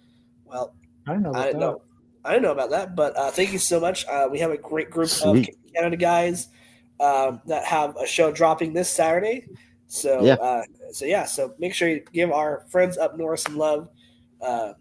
Well, 0.46 0.76
I 1.08 1.14
don't 1.14 1.24
know. 1.24 1.32
About 1.32 1.42
I 1.42 1.46
didn't 1.48 1.60
that. 1.62 1.66
know. 1.66 1.82
I 2.24 2.32
didn't 2.34 2.44
know 2.44 2.52
about 2.52 2.70
that, 2.70 2.96
but 2.96 3.18
uh, 3.18 3.32
thank 3.32 3.52
you 3.52 3.58
so 3.58 3.80
much. 3.80 4.06
Uh, 4.06 4.28
we 4.32 4.38
have 4.38 4.52
a 4.52 4.58
great 4.58 4.92
group 4.92 5.10
Sweet. 5.10 5.50
of 5.50 5.56
Canada 5.74 5.98
guys 5.98 6.50
um, 7.00 7.42
that 7.48 7.66
have 7.66 7.96
a 7.98 8.06
show 8.06 8.32
dropping 8.32 8.74
this 8.74 8.92
Saturday. 8.92 9.48
So 9.92 10.24
Yeah. 10.24 10.36
Uh, 10.36 10.64
so 10.94 11.04
yeah, 11.04 11.26
so 11.26 11.54
make 11.60 11.74
sure 11.74 11.90
you 11.90 12.02
give 12.14 12.32
our 12.32 12.64
friends 12.70 12.98
up 12.98 13.18
north 13.18 13.42
some 13.42 13.58
love. 13.58 13.90
Uh, 14.40 14.72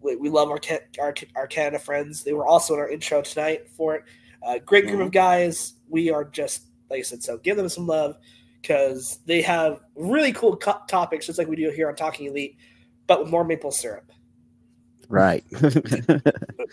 we, 0.00 0.16
we 0.16 0.28
love 0.28 0.50
our, 0.50 0.58
our 1.00 1.14
our 1.36 1.46
Canada 1.46 1.78
friends. 1.78 2.24
They 2.24 2.32
were 2.32 2.44
also 2.44 2.74
in 2.74 2.80
our 2.80 2.88
intro 2.88 3.22
tonight 3.22 3.70
for 3.70 3.94
it. 3.94 4.04
Uh, 4.42 4.58
great 4.58 4.88
group 4.88 5.00
of 5.00 5.12
guys. 5.12 5.74
We 5.88 6.10
are 6.10 6.24
just 6.24 6.64
like 6.90 6.98
I 6.98 7.02
said. 7.02 7.22
So 7.22 7.38
give 7.38 7.56
them 7.56 7.68
some 7.68 7.86
love 7.86 8.16
because 8.60 9.20
they 9.24 9.40
have 9.42 9.82
really 9.94 10.32
cool 10.32 10.56
co- 10.56 10.82
topics, 10.88 11.26
just 11.26 11.38
like 11.38 11.46
we 11.46 11.54
do 11.54 11.70
here 11.70 11.88
on 11.88 11.94
Talking 11.94 12.26
Elite, 12.26 12.56
but 13.06 13.20
with 13.20 13.30
more 13.30 13.44
maple 13.44 13.70
syrup. 13.70 14.10
Right. 15.08 15.44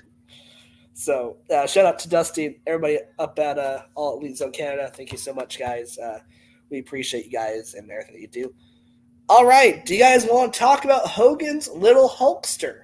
So 0.93 1.37
uh, 1.49 1.65
shout 1.65 1.85
out 1.85 1.99
to 1.99 2.09
Dusty 2.09 2.61
everybody 2.67 2.99
up 3.17 3.37
at 3.39 3.57
uh, 3.57 3.83
All 3.95 4.19
Elite 4.19 4.37
Zone 4.37 4.51
Canada. 4.51 4.91
Thank 4.95 5.11
you 5.11 5.17
so 5.17 5.33
much, 5.33 5.59
guys. 5.59 5.97
Uh, 5.97 6.19
we 6.73 6.79
appreciate 6.79 7.25
you 7.25 7.31
guys 7.31 7.75
and 7.75 7.89
everything 7.89 8.15
that 8.15 8.21
you 8.21 8.27
do. 8.27 8.53
All 9.29 9.45
right, 9.45 9.85
do 9.85 9.93
you 9.93 9.99
guys 9.99 10.25
want 10.25 10.53
to 10.53 10.59
talk 10.59 10.83
about 10.83 11.07
Hogan's 11.07 11.69
Little 11.69 12.09
Hulkster? 12.09 12.81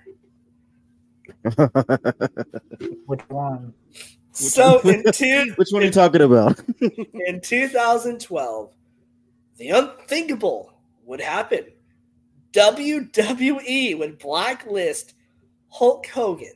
Which 3.05 3.21
one? 3.27 3.73
So 4.31 4.79
in 4.81 5.03
two, 5.11 5.53
Which 5.57 5.71
one 5.71 5.81
are 5.81 5.85
you 5.85 5.91
talking 5.91 6.21
about? 6.21 6.61
in 6.81 7.41
2012, 7.41 8.73
the 9.57 9.69
unthinkable 9.69 10.73
would 11.03 11.19
happen. 11.19 11.65
WWE 12.53 13.99
would 13.99 14.17
blacklist 14.17 15.13
Hulk 15.69 16.05
Hogan. 16.07 16.53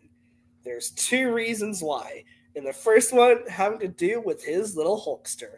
There's 0.63 0.91
two 0.91 1.33
reasons 1.33 1.83
why. 1.83 2.23
And 2.55 2.65
the 2.65 2.73
first 2.73 3.13
one 3.13 3.39
having 3.49 3.79
to 3.79 3.87
do 3.87 4.21
with 4.21 4.43
his 4.43 4.77
little 4.77 4.99
Hulkster, 4.99 5.55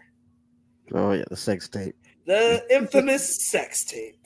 oh 0.93 1.11
yeah, 1.11 1.23
the 1.29 1.36
sex 1.38 1.67
tape. 1.69 1.95
the 2.25 2.63
infamous 2.69 3.47
sex 3.49 3.83
tape. 3.86 4.19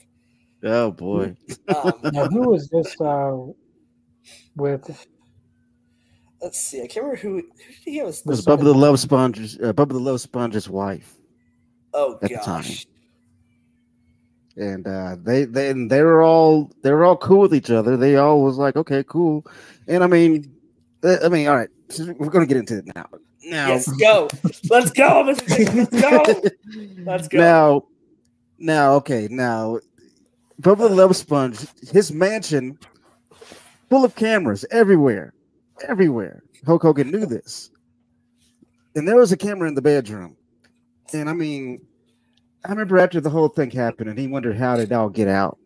Oh 0.62 0.90
boy. 0.90 1.34
Um, 1.74 1.92
Now, 2.12 2.26
who 2.26 2.50
was 2.50 2.68
this 2.68 2.94
uh, 3.00 3.36
with? 4.56 5.06
let's 6.42 6.58
see. 6.60 6.82
I 6.82 6.86
can't 6.86 7.04
remember 7.04 7.16
who, 7.20 7.34
who 7.36 7.42
did 7.42 7.74
he 7.84 7.96
have. 7.98 8.08
as- 8.08 8.20
It 8.20 8.26
was 8.26 8.44
Bubba 8.44 8.64
the 8.64 8.74
Love 8.74 8.98
Sponge's 9.00 9.56
uh, 9.58 9.72
Bubba 9.72 9.88
the 9.90 10.00
Love 10.00 10.20
Sponge's 10.20 10.68
wife, 10.68 11.14
Oh 11.94 12.14
at 12.22 12.28
the 12.30 12.36
time. 12.36 12.62
gosh. 12.62 12.86
and 14.56 14.86
uh, 14.86 15.16
they 15.22 15.44
they 15.44 15.70
and 15.70 15.90
they 15.90 16.02
were 16.02 16.22
all 16.22 16.70
they 16.82 16.92
were 16.92 17.04
all 17.04 17.16
cool 17.16 17.40
with 17.40 17.54
each 17.54 17.70
other. 17.70 17.96
They 17.96 18.16
all 18.16 18.42
was 18.42 18.58
like, 18.58 18.76
okay, 18.76 19.02
cool. 19.06 19.46
And 19.88 20.04
I 20.04 20.06
mean, 20.06 20.52
uh, 21.02 21.16
I 21.24 21.28
mean, 21.28 21.46
all 21.48 21.56
right, 21.56 21.70
so 21.88 22.12
we're 22.18 22.28
gonna 22.30 22.46
get 22.46 22.58
into 22.58 22.78
it 22.78 22.94
now. 22.94 23.06
Now, 23.44 23.68
Yes, 23.68 23.88
go. 23.92 24.28
Let's 24.68 24.90
go. 24.90 25.24
Mr. 25.24 25.74
Let's 25.74 26.00
go. 26.00 27.04
Let's 27.04 27.28
go. 27.28 27.38
Now, 27.38 27.84
now, 28.58 28.94
okay, 28.94 29.28
now, 29.30 29.80
Bubba 30.60 30.88
the 30.88 30.94
Love 30.94 31.16
Sponge, 31.16 31.58
his 31.90 32.12
mansion, 32.12 32.78
full 33.88 34.04
of 34.04 34.14
cameras 34.14 34.66
everywhere, 34.70 35.32
everywhere. 35.88 36.42
Hulk 36.66 36.82
Hogan 36.82 37.10
knew 37.10 37.24
this, 37.24 37.70
and 38.94 39.08
there 39.08 39.16
was 39.16 39.32
a 39.32 39.36
camera 39.36 39.66
in 39.68 39.74
the 39.74 39.80
bedroom, 39.80 40.36
and 41.14 41.30
I 41.30 41.32
mean, 41.32 41.80
I 42.66 42.70
remember 42.70 42.98
after 42.98 43.22
the 43.22 43.30
whole 43.30 43.48
thing 43.48 43.70
happened, 43.70 44.10
and 44.10 44.18
he 44.18 44.26
wondered 44.26 44.56
how 44.58 44.76
did 44.76 44.92
it 44.92 44.94
all 44.94 45.08
get 45.08 45.28
out. 45.28 45.56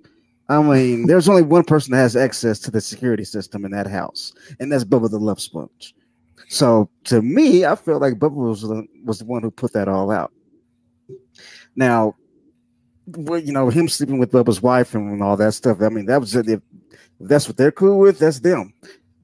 I 0.49 0.62
mean, 0.62 1.07
there's 1.07 1.29
only 1.29 1.43
one 1.43 1.64
person 1.64 1.91
that 1.93 1.99
has 1.99 2.14
access 2.14 2.61
to 2.61 2.70
the 2.70 2.81
security 2.81 3.25
system 3.25 3.64
in 3.64 3.72
that 3.72 3.89
house, 3.89 4.33
and 4.61 4.70
that's 4.70 4.85
Bubba 4.85 5.11
the 5.11 5.18
Love 5.18 5.41
Sponge. 5.41 5.95
So 6.49 6.88
to 7.05 7.22
me, 7.22 7.64
I 7.64 7.74
feel 7.74 7.99
like 7.99 8.14
Bubba 8.14 8.34
was 8.34 8.62
the, 8.62 8.86
was 9.05 9.18
the 9.18 9.24
one 9.24 9.42
who 9.42 9.51
put 9.51 9.72
that 9.72 9.88
all 9.88 10.11
out. 10.11 10.32
Now, 11.76 12.14
well, 13.07 13.38
you 13.38 13.53
know, 13.53 13.68
him 13.68 13.88
sleeping 13.88 14.18
with 14.18 14.32
Bubba's 14.32 14.62
wife 14.62 14.95
and 14.95 15.22
all 15.22 15.36
that 15.36 15.53
stuff. 15.53 15.82
I 15.82 15.88
mean, 15.88 16.07
that 16.07 16.20
was 16.20 16.34
if, 16.34 16.49
if 16.49 16.61
that's 17.20 17.49
what 17.49 17.57
they're 17.57 17.72
cool 17.72 17.99
with, 17.99 18.18
that's 18.18 18.40
them. 18.40 18.72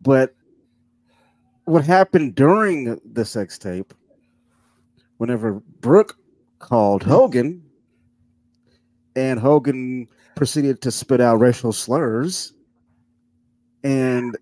But 0.03 0.35
what 1.65 1.85
happened 1.85 2.35
during 2.35 3.01
the 3.13 3.25
sex 3.25 3.59
tape, 3.59 3.95
whenever 5.19 5.63
Brooke 5.81 6.17
called 6.59 7.03
mm-hmm. 7.03 7.11
Hogan, 7.11 7.63
and 9.17 9.41
Hogan 9.41 10.09
proceeded 10.37 10.81
to 10.83 10.91
spit 10.91 11.21
out 11.21 11.41
racial 11.41 11.73
slurs, 11.73 12.53
and 13.83 14.37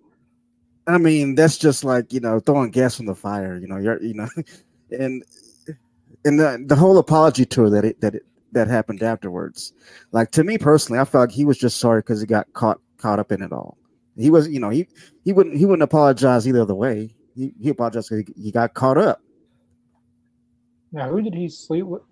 I 0.88 0.96
mean, 0.96 1.34
that's 1.34 1.58
just 1.58 1.84
like 1.84 2.12
you 2.12 2.20
know 2.20 2.40
throwing 2.40 2.70
gas 2.70 2.98
on 2.98 3.06
the 3.06 3.14
fire. 3.14 3.56
You 3.56 3.68
know, 3.68 3.76
you're 3.76 4.02
you 4.02 4.14
know, 4.14 4.28
and 4.90 5.22
and 6.24 6.40
the, 6.40 6.64
the 6.66 6.76
whole 6.76 6.98
apology 6.98 7.44
tour 7.44 7.68
that 7.70 7.84
it 7.84 8.00
that 8.00 8.14
it, 8.14 8.24
that 8.52 8.68
happened 8.68 9.02
afterwards. 9.02 9.74
Like 10.12 10.30
to 10.32 10.44
me 10.44 10.56
personally, 10.56 10.98
I 10.98 11.04
felt 11.04 11.28
like 11.28 11.36
he 11.36 11.44
was 11.44 11.58
just 11.58 11.78
sorry 11.78 12.00
because 12.00 12.20
he 12.20 12.26
got 12.26 12.50
caught 12.54 12.80
caught 12.96 13.18
up 13.18 13.30
in 13.30 13.42
it 13.42 13.52
all. 13.52 13.76
He 14.16 14.30
was, 14.30 14.48
you 14.48 14.58
know, 14.58 14.70
he 14.70 14.88
he 15.24 15.32
wouldn't 15.32 15.56
he 15.56 15.66
wouldn't 15.66 15.82
apologize 15.82 16.48
either 16.48 16.64
the 16.64 16.74
way. 16.74 17.14
He 17.36 17.52
he 17.60 17.68
apologized 17.68 18.08
because 18.08 18.32
he, 18.34 18.44
he 18.44 18.50
got 18.50 18.72
caught 18.72 18.96
up. 18.96 19.20
Now, 20.90 21.10
who 21.10 21.20
did 21.20 21.34
he 21.34 21.50
sleep 21.50 21.84
with? 21.84 22.02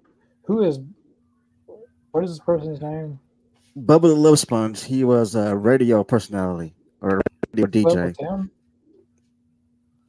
Who 0.45 0.62
is? 0.62 0.81
What 2.12 2.24
is 2.24 2.31
this 2.31 2.39
person's 2.41 2.81
name? 2.83 3.18
Bubba 3.77 4.03
the 4.03 4.14
Love 4.14 4.39
Sponge, 4.39 4.83
he 4.83 5.05
was 5.05 5.35
a 5.35 5.57
radio 5.57 6.05
personality 6.05 6.74
or 7.01 7.20
radio 7.53 7.66
DJ. 7.66 8.49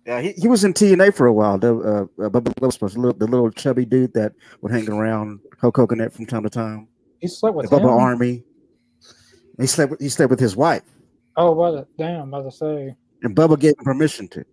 With 0.07 0.17
him? 0.17 0.23
Yeah, 0.25 0.31
he, 0.35 0.41
he 0.41 0.47
was 0.47 0.63
in 0.63 0.73
TNA 0.73 1.13
for 1.15 1.27
a 1.27 1.33
while. 1.33 1.57
The 1.57 1.75
uh, 1.75 2.23
uh, 2.25 2.29
Bubba 2.29 2.53
the 2.55 2.61
Love 2.61 2.81
little, 2.81 3.13
the 3.13 3.27
little 3.27 3.51
chubby 3.51 3.85
dude 3.85 4.13
that 4.13 4.33
would 4.61 4.71
hang 4.71 4.89
around 4.89 5.39
Hulk 5.59 5.75
Hogan 5.77 6.09
from 6.09 6.25
time 6.25 6.43
to 6.43 6.49
time. 6.49 6.87
He 7.19 7.27
slept 7.27 7.53
The 7.55 7.61
with 7.63 7.69
Bubba 7.71 7.81
him. 7.81 7.89
Army. 7.89 8.43
He 9.59 9.67
slept. 9.67 9.91
with- 9.91 10.01
He 10.01 10.09
slept 10.09 10.29
with 10.29 10.39
his 10.39 10.55
wife, 10.55 10.83
Oh, 11.35 11.51
what? 11.51 11.87
Damn, 11.97 12.21
I'm 12.23 12.33
about 12.33 12.49
to 12.49 12.51
say. 12.55 12.95
and 13.23 13.35
Bubba 13.35 13.59
gave 13.59 13.71
him 13.77 13.83
permission 13.83 14.27
to. 14.29 14.43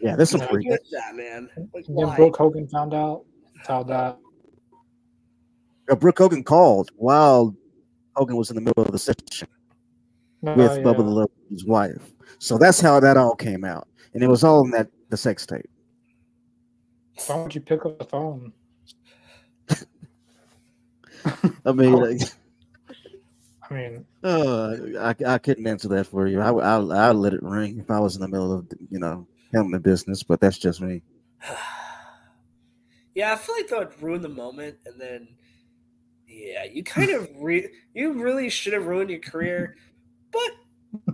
Yeah, 0.00 0.16
there's 0.16 0.30
some 0.30 0.40
Yeah. 0.40 0.48
freak. 0.48 0.68
Get 0.68 0.80
that, 0.92 1.14
man. 1.14 1.48
Like, 1.74 1.84
then 1.86 1.94
why? 1.94 2.16
Brooke 2.16 2.36
Hogan 2.36 2.66
found 2.68 2.94
out. 2.94 3.24
How 3.66 3.82
that? 3.84 4.18
Uh, 5.90 5.94
Brooke 5.96 6.18
Hogan 6.18 6.42
called 6.42 6.90
while 6.96 7.54
Hogan 8.16 8.36
was 8.36 8.48
in 8.50 8.54
the 8.56 8.62
middle 8.62 8.82
of 8.84 8.90
the 8.92 8.98
session 8.98 9.48
No, 10.40 10.54
with 10.54 10.70
Oh, 10.70 10.74
yeah. 10.76 10.82
Bubba 10.82 10.96
the 10.96 11.02
Love, 11.02 11.30
his 11.50 11.66
wife. 11.66 12.12
So 12.38 12.58
that's 12.58 12.80
how 12.80 13.00
that 13.00 13.16
all 13.16 13.34
came 13.36 13.64
out, 13.64 13.88
and 14.14 14.22
it 14.22 14.28
was 14.28 14.44
all 14.44 14.64
in 14.64 14.70
that 14.72 14.88
the 15.10 15.16
sex 15.16 15.46
tape. 15.46 15.68
Why 17.26 17.36
don't 17.36 17.54
you 17.54 17.60
pick 17.60 17.84
up 17.86 17.98
the 17.98 18.04
phone? 18.04 18.52
I 21.64 21.72
mean, 21.72 21.92
like, 21.94 22.20
I 23.70 23.74
mean, 23.74 24.06
uh, 24.22 24.76
I, 24.98 25.14
I 25.26 25.38
couldn't 25.38 25.66
answer 25.66 25.88
that 25.88 26.06
for 26.06 26.26
you. 26.26 26.40
I 26.40 26.50
I 26.50 27.08
I'd 27.10 27.16
let 27.16 27.34
it 27.34 27.42
ring 27.42 27.78
if 27.78 27.90
I 27.90 28.00
was 28.00 28.16
in 28.16 28.22
the 28.22 28.28
middle 28.28 28.52
of 28.52 28.66
you 28.90 28.98
know 28.98 29.26
handling 29.52 29.72
the 29.72 29.80
business, 29.80 30.22
but 30.22 30.40
that's 30.40 30.58
just 30.58 30.80
me. 30.80 31.02
yeah, 33.14 33.32
I 33.32 33.36
feel 33.36 33.54
like 33.56 33.68
that 33.68 33.78
would 33.78 34.02
ruin 34.02 34.22
the 34.22 34.28
moment, 34.28 34.78
and 34.86 35.00
then 35.00 35.28
Yeah, 36.26 36.64
you 36.64 36.84
kind 36.84 37.10
of 37.10 37.28
re- 37.36 37.70
you 37.94 38.12
really 38.14 38.50
should 38.50 38.72
have 38.72 38.86
ruined 38.86 39.10
your 39.10 39.20
career, 39.20 39.76
but 40.32 40.50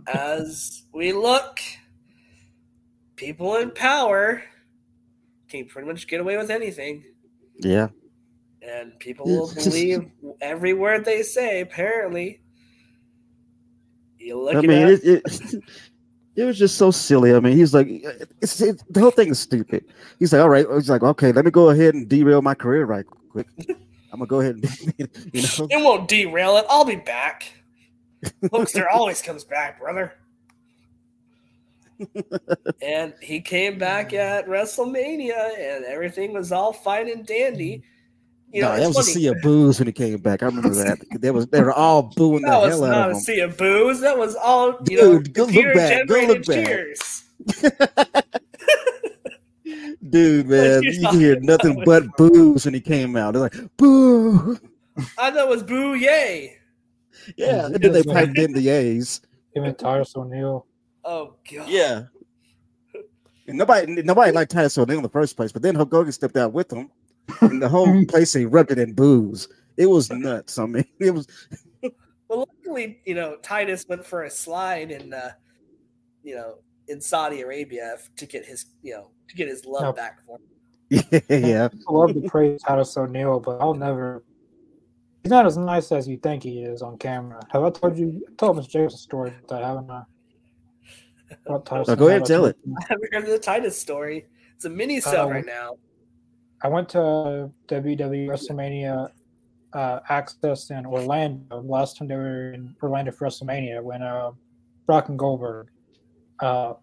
as 0.06 0.84
we 0.92 1.12
look, 1.12 1.60
people 3.16 3.56
in 3.56 3.70
power 3.70 4.42
can 5.48 5.66
pretty 5.66 5.88
much 5.88 6.06
get 6.06 6.20
away 6.20 6.36
with 6.36 6.50
anything, 6.50 7.04
Yeah. 7.60 7.88
and 8.62 8.98
people 8.98 9.26
will 9.26 9.52
believe 9.64 10.10
every 10.40 10.72
word 10.72 11.04
they 11.04 11.22
say. 11.22 11.60
Apparently, 11.60 12.40
you 14.18 14.40
look 14.40 14.56
I 14.56 14.58
at 14.58 14.64
mean, 14.64 14.88
it, 14.88 15.00
it, 15.04 15.22
it 16.36 16.44
was 16.44 16.58
just 16.58 16.76
so 16.76 16.90
silly. 16.90 17.34
I 17.34 17.40
mean, 17.40 17.56
he's 17.56 17.72
like, 17.74 17.88
it's, 18.40 18.60
it, 18.60 18.82
the 18.90 19.00
whole 19.00 19.10
thing 19.10 19.28
is 19.28 19.38
stupid. 19.38 19.84
He's 20.18 20.32
like, 20.32 20.42
all 20.42 20.48
right. 20.48 20.66
He's 20.74 20.90
like, 20.90 21.02
okay, 21.02 21.32
let 21.32 21.44
me 21.44 21.50
go 21.50 21.70
ahead 21.70 21.94
and 21.94 22.08
derail 22.08 22.42
my 22.42 22.54
career 22.54 22.84
right 22.84 23.04
quick. 23.30 23.46
I'm 24.12 24.20
gonna 24.20 24.26
go 24.28 24.40
ahead 24.40 24.54
and, 24.56 24.64
you 25.32 25.42
know, 25.42 25.68
It 25.70 25.84
won't 25.84 26.08
derail 26.08 26.56
it. 26.56 26.64
I'll 26.70 26.84
be 26.84 26.96
back. 26.96 27.52
Hulkster 28.44 28.84
always 28.92 29.22
comes 29.22 29.44
back, 29.44 29.80
brother. 29.80 30.14
and 32.82 33.14
he 33.22 33.40
came 33.40 33.78
back 33.78 34.12
at 34.12 34.46
WrestleMania, 34.46 35.58
and 35.58 35.84
everything 35.84 36.32
was 36.34 36.52
all 36.52 36.72
fine 36.72 37.08
and 37.10 37.24
dandy. 37.26 37.82
You 38.52 38.62
know, 38.62 38.68
no, 38.68 38.74
it's 38.74 38.82
that 38.82 38.88
was 38.98 39.08
a 39.08 39.12
sea 39.12 39.26
of 39.28 39.36
booze 39.42 39.78
when 39.78 39.86
he 39.88 39.92
came 39.92 40.18
back. 40.18 40.42
I 40.42 40.46
remember 40.46 40.70
that. 40.70 40.98
They 41.20 41.30
was 41.30 41.46
they 41.48 41.62
were 41.62 41.72
all 41.72 42.02
booing 42.16 42.42
the 42.42 42.50
that 42.50 42.60
was 42.60 42.70
hell 42.74 42.84
out 42.84 42.90
not 42.90 43.10
of 43.10 43.12
a 43.12 43.14
him. 43.16 43.20
sea 43.20 43.40
of 43.40 43.56
booze. 43.56 44.00
That 44.00 44.18
was 44.18 44.34
all 44.36 44.76
you 44.88 44.96
know, 44.98 45.18
Dude, 45.18 45.34
go 45.34 45.44
look 45.44 45.74
back. 45.74 46.06
Go 46.06 46.14
look 46.14 46.42
generated 46.42 46.46
back. 46.46 46.66
cheers. 46.66 47.24
Dude, 50.10 50.46
man, 50.48 50.82
you 50.84 50.90
you 50.92 51.08
can 51.08 51.20
hear 51.20 51.40
nothing 51.40 51.82
but 51.84 52.04
booze 52.16 52.64
when 52.64 52.74
he 52.74 52.80
came 52.80 53.16
out. 53.16 53.32
They're 53.32 53.42
like, 53.42 53.56
boo. 53.76 54.58
I 55.18 55.30
thought 55.30 55.36
it 55.36 55.48
was 55.48 55.62
boo 55.62 55.94
yay. 55.94 56.56
Yeah, 57.36 57.66
and 57.66 57.74
then 57.74 57.92
they 57.92 58.02
piped 58.02 58.38
in 58.38 58.52
the 58.52 58.68
A's. 58.68 59.20
Him 59.54 59.64
and 59.64 59.78
Titus 59.78 60.14
O'Neil. 60.16 60.66
Oh 61.04 61.34
god. 61.52 61.68
Yeah. 61.68 62.02
And 63.48 63.58
nobody, 63.58 64.02
nobody 64.02 64.32
liked 64.32 64.50
Titus 64.50 64.76
O'Neil 64.76 64.96
in 64.98 65.02
the 65.02 65.08
first 65.08 65.36
place, 65.36 65.52
but 65.52 65.62
then 65.62 65.74
Hulk 65.76 65.92
Hogan 65.92 66.12
stepped 66.12 66.36
out 66.36 66.52
with 66.52 66.72
him, 66.72 66.90
and 67.40 67.62
the 67.62 67.68
whole 67.68 68.04
place 68.08 68.34
erupted 68.34 68.78
in 68.78 68.92
booze. 68.92 69.48
It 69.76 69.86
was 69.86 70.10
nuts. 70.10 70.58
I 70.58 70.66
mean, 70.66 70.84
it 70.98 71.12
was. 71.12 71.26
Well, 72.28 72.48
luckily, 72.64 73.00
you 73.04 73.14
know, 73.14 73.36
Titus 73.42 73.86
went 73.88 74.04
for 74.04 74.24
a 74.24 74.30
slide 74.30 74.90
in, 74.90 75.14
uh, 75.14 75.30
you 76.24 76.34
know, 76.34 76.56
in 76.88 77.00
Saudi 77.00 77.40
Arabia 77.42 77.98
to 78.16 78.26
get 78.26 78.44
his, 78.44 78.66
you 78.82 78.94
know, 78.94 79.10
to 79.28 79.36
get 79.36 79.46
his 79.46 79.64
love 79.64 79.82
No. 79.82 79.92
back 79.92 80.18
for 80.26 80.38
him. 80.38 80.42
Yeah, 81.28 81.68
I 81.88 81.92
love 81.92 82.14
to 82.14 82.28
praise 82.28 82.60
Titus 82.62 82.96
O'Neil, 82.96 83.38
but 83.40 83.60
I'll 83.60 83.74
never. 83.74 84.24
He's 85.26 85.30
not 85.32 85.44
as 85.44 85.56
nice 85.56 85.90
as 85.90 86.06
you 86.06 86.18
think 86.18 86.44
he 86.44 86.60
is 86.60 86.82
on 86.82 86.98
camera. 86.98 87.44
Have 87.50 87.64
I 87.64 87.70
told 87.70 87.98
you? 87.98 88.24
I 88.28 88.32
told 88.36 88.58
Mr. 88.58 88.70
James 88.70 88.94
a 88.94 88.96
story 88.96 89.30
about 89.30 89.48
that, 89.48 89.64
haven't 89.64 89.90
I? 89.90 90.02
About 91.46 91.66
Titus 91.66 91.88
Now 91.88 91.96
go 91.96 92.06
ahead 92.06 92.18
and 92.18 92.26
tell 92.26 92.44
it. 92.44 92.56
I 92.64 92.84
haven't 92.88 93.12
heard 93.12 93.26
the 93.26 93.36
Titus 93.40 93.76
story. 93.76 94.26
It's 94.54 94.66
a 94.66 94.70
mini 94.70 95.00
sub 95.00 95.26
Um, 95.26 95.32
right 95.32 95.44
now. 95.44 95.78
I 96.62 96.68
went 96.68 96.88
to 96.90 97.50
WWE 97.66 98.28
WrestleMania 98.28 99.10
uh, 99.72 99.98
Axxess 100.08 100.70
in 100.70 100.86
Orlando 100.86 101.60
last 101.60 101.96
time 101.96 102.06
they 102.06 102.14
were 102.14 102.52
in 102.52 102.76
Orlando 102.80 103.10
for 103.10 103.26
WrestleMania 103.26 103.82
when 103.82 104.02
uh, 104.02 104.30
Brock 104.86 105.08
and 105.08 105.18
Goldberg. 105.18 105.70
Uh, 106.38 106.74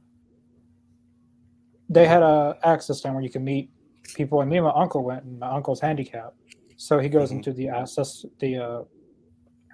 they 1.88 2.06
had 2.06 2.22
a 2.24 2.58
access 2.66 2.98
stand 2.98 3.16
where 3.16 3.24
you 3.24 3.30
can 3.30 3.46
meet 3.46 3.70
people, 4.16 4.42
and 4.42 4.50
me 4.50 4.58
and 4.58 4.66
my 4.66 4.74
uncle 4.76 5.02
went, 5.02 5.24
and 5.24 5.40
my 5.40 5.50
uncle's 5.50 5.80
handicapped, 5.80 6.36
so 6.78 7.00
he 7.00 7.10
goes 7.10 7.30
Mhm. 7.32 7.36
into 7.38 7.54
the 7.54 7.70
access 7.70 8.26
the 8.40 8.58
uh, 8.58 8.84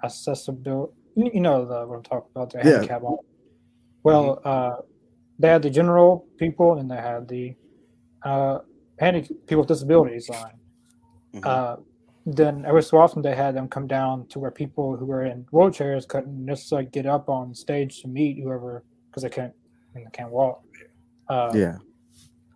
accessibility. 0.04 0.92
You 1.16 1.40
know 1.40 1.64
the 1.64 1.86
what 1.86 1.96
I'm 1.96 2.02
talking 2.02 2.30
about, 2.34 2.50
the 2.52 2.58
Yeah. 2.58 2.64
handicap. 2.74 3.02
Well, 4.02 4.40
uh, 4.44 4.76
they 5.38 5.48
had 5.48 5.62
the 5.62 5.70
general 5.70 6.26
people, 6.36 6.78
and 6.78 6.90
they 6.90 6.96
had 6.96 7.28
the 7.28 7.56
uh, 8.22 8.58
handy 8.98 9.22
people 9.46 9.58
with 9.62 9.68
disabilities 9.68 10.28
line. 10.28 10.58
Mhm. 11.34 11.46
Uh, 11.46 11.76
then 12.26 12.64
every 12.66 12.82
so 12.82 12.98
often 12.98 13.22
they 13.22 13.34
had 13.34 13.54
them 13.54 13.66
come 13.66 13.86
down 13.86 14.26
to 14.26 14.38
where 14.38 14.50
people 14.50 14.94
who 14.96 15.06
were 15.06 15.22
in 15.24 15.44
wheelchairs 15.52 16.06
couldn't 16.06 16.44
necessarily 16.44 16.86
get 16.86 17.06
up 17.06 17.30
on 17.30 17.54
stage 17.54 18.02
to 18.02 18.08
meet 18.08 18.38
whoever 18.42 18.84
because 19.08 19.22
they 19.22 19.30
can't 19.30 19.54
I 19.92 19.96
mean, 19.98 20.04
they 20.04 20.10
can't 20.10 20.30
walk. 20.30 20.62
Uh, 21.28 21.50
yeah. 21.54 21.78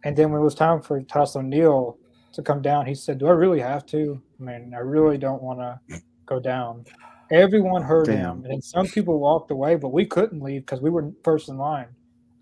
And 0.05 0.15
then 0.15 0.31
when 0.31 0.41
it 0.41 0.45
was 0.45 0.55
time 0.55 0.83
for 0.83 1.01
Titus 1.03 1.35
O'Neil 1.35 1.99
to 2.35 2.43
come 2.43 2.63
down, 2.63 2.87
he 2.87 2.95
said, 2.95 3.19
"Do 3.19 3.27
I 3.27 3.33
really 3.33 3.61
have 3.61 3.87
to? 3.87 4.21
I 4.41 4.43
mean, 4.43 4.75
I 4.75 4.79
really 4.79 5.19
don't 5.19 5.43
want 5.43 5.61
to 5.61 6.01
go 6.27 6.39
down." 6.39 6.85
Everyone 7.31 7.83
heard 7.83 8.07
Damn. 8.07 8.17
him, 8.17 8.31
and 8.45 8.53
then 8.53 8.63
some 8.63 8.87
people 8.87 9.19
walked 9.19 9.51
away, 9.51 9.77
but 9.77 9.89
we 9.89 10.05
couldn't 10.05 10.43
leave 10.43 10.63
because 10.63 10.81
we 10.81 10.91
were 10.91 11.11
first 11.23 11.49
in 11.49 11.57
line. 11.57 11.89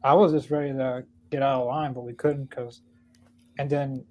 I 0.03 0.15
was 0.15 0.33
just 0.33 0.51
ready 0.51 0.73
to 0.73 1.05
get 1.31 1.43
out 1.43 1.63
of 1.63 1.69
line, 1.69 1.93
but 1.93 2.03
we 2.03 2.15
couldn't 2.15 2.51
because. 2.51 2.83
And 3.59 3.69
then 3.69 4.05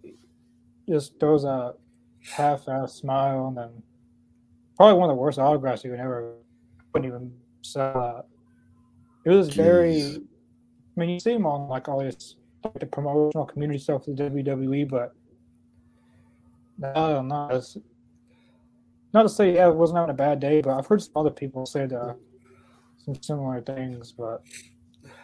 just 0.88 1.19
throws 1.19 1.43
a 1.43 1.73
half-ass 2.21 2.93
smile, 2.93 3.47
and 3.47 3.57
then 3.57 3.84
probably 4.77 4.99
one 4.99 5.09
of 5.09 5.15
the 5.15 5.21
worst 5.21 5.39
autographs 5.39 5.84
you 5.84 5.91
could 5.91 5.99
ever 5.99 6.36
couldn't 6.93 7.07
even 7.07 7.34
sell. 7.61 8.25
It 9.25 9.29
was 9.29 9.49
very. 9.49 10.17
I 10.95 10.99
mean, 10.99 11.09
you 11.09 11.19
see 11.19 11.34
him 11.34 11.45
on 11.45 11.67
like 11.67 11.89
all 11.89 11.99
this 11.99 12.36
like 12.63 12.79
the 12.79 12.86
promotional 12.86 13.45
community 13.45 13.79
stuff 13.79 14.07
with 14.07 14.17
the 14.17 14.23
WWE, 14.29 14.88
but 14.88 15.15
I 16.84 16.93
don't 16.93 17.27
know. 17.27 17.49
It's, 17.51 17.77
not 19.13 19.23
to 19.23 19.29
say 19.29 19.55
yeah, 19.55 19.67
it 19.67 19.75
wasn't 19.75 19.97
having 19.97 20.11
a 20.11 20.17
bad 20.17 20.39
day, 20.39 20.61
but 20.61 20.77
I've 20.77 20.88
heard 20.88 21.01
some 21.01 21.11
other 21.15 21.29
people 21.29 21.65
say 21.65 21.86
the, 21.86 21.99
uh, 21.99 22.13
some 22.97 23.21
similar 23.21 23.61
things. 23.61 24.13
But 24.13 24.41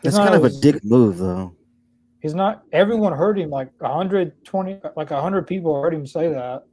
it's 0.04 0.18
kind 0.18 0.36
of 0.36 0.44
a 0.44 0.50
dick 0.50 0.84
move, 0.84 1.18
though. 1.18 1.56
He's 2.22 2.34
not. 2.34 2.64
Everyone 2.74 3.14
heard 3.14 3.40
him. 3.40 3.50
Like 3.50 3.70
120, 3.80 4.80
like 4.96 5.12
100 5.12 5.48
people 5.48 5.82
heard 5.82 5.94
him 5.94 6.06
say 6.06 6.28
that. 6.30 6.64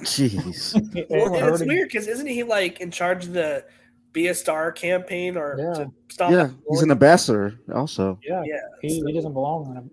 Jeez. 0.00 0.72
Well, 1.10 1.34
and 1.34 1.48
it's 1.48 1.60
him. 1.60 1.68
weird 1.68 1.88
because 1.88 2.08
isn't 2.08 2.26
he 2.26 2.42
like 2.42 2.80
in 2.80 2.90
charge 2.90 3.26
of 3.26 3.32
the 3.32 3.64
Be 4.12 4.28
a 4.28 4.34
Star 4.34 4.72
campaign 4.72 5.36
or 5.36 5.56
Yeah. 5.58 5.84
to 5.84 5.92
stop? 6.08 6.30
yeah, 6.30 6.44
that 6.44 6.54
he's 6.70 6.82
an 6.82 6.90
ambassador, 6.90 7.58
also. 7.74 8.18
Yeah, 8.26 8.42
Yeah, 8.44 8.56
he, 8.80 9.00
so- 9.00 9.06
he 9.06 9.12
doesn't 9.12 9.32
belong 9.32 9.70
in 9.70 9.76
him. 9.76 9.90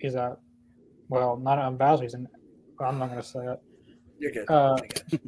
He's 0.00 0.14
a 0.14 0.36
well, 1.08 1.36
not 1.36 1.58
an 1.58 1.66
ambassador. 1.66 2.02
He's 2.02 2.14
an. 2.14 2.26
I'm 2.80 2.98
not 2.98 3.10
going 3.10 3.22
to 3.22 3.26
say 3.26 3.40
it. 3.40 3.60
You're 4.18 4.32
good. 4.32 4.50
Uh, 4.50 4.74
I 4.74 4.86
got 4.86 5.12
you. 5.12 5.18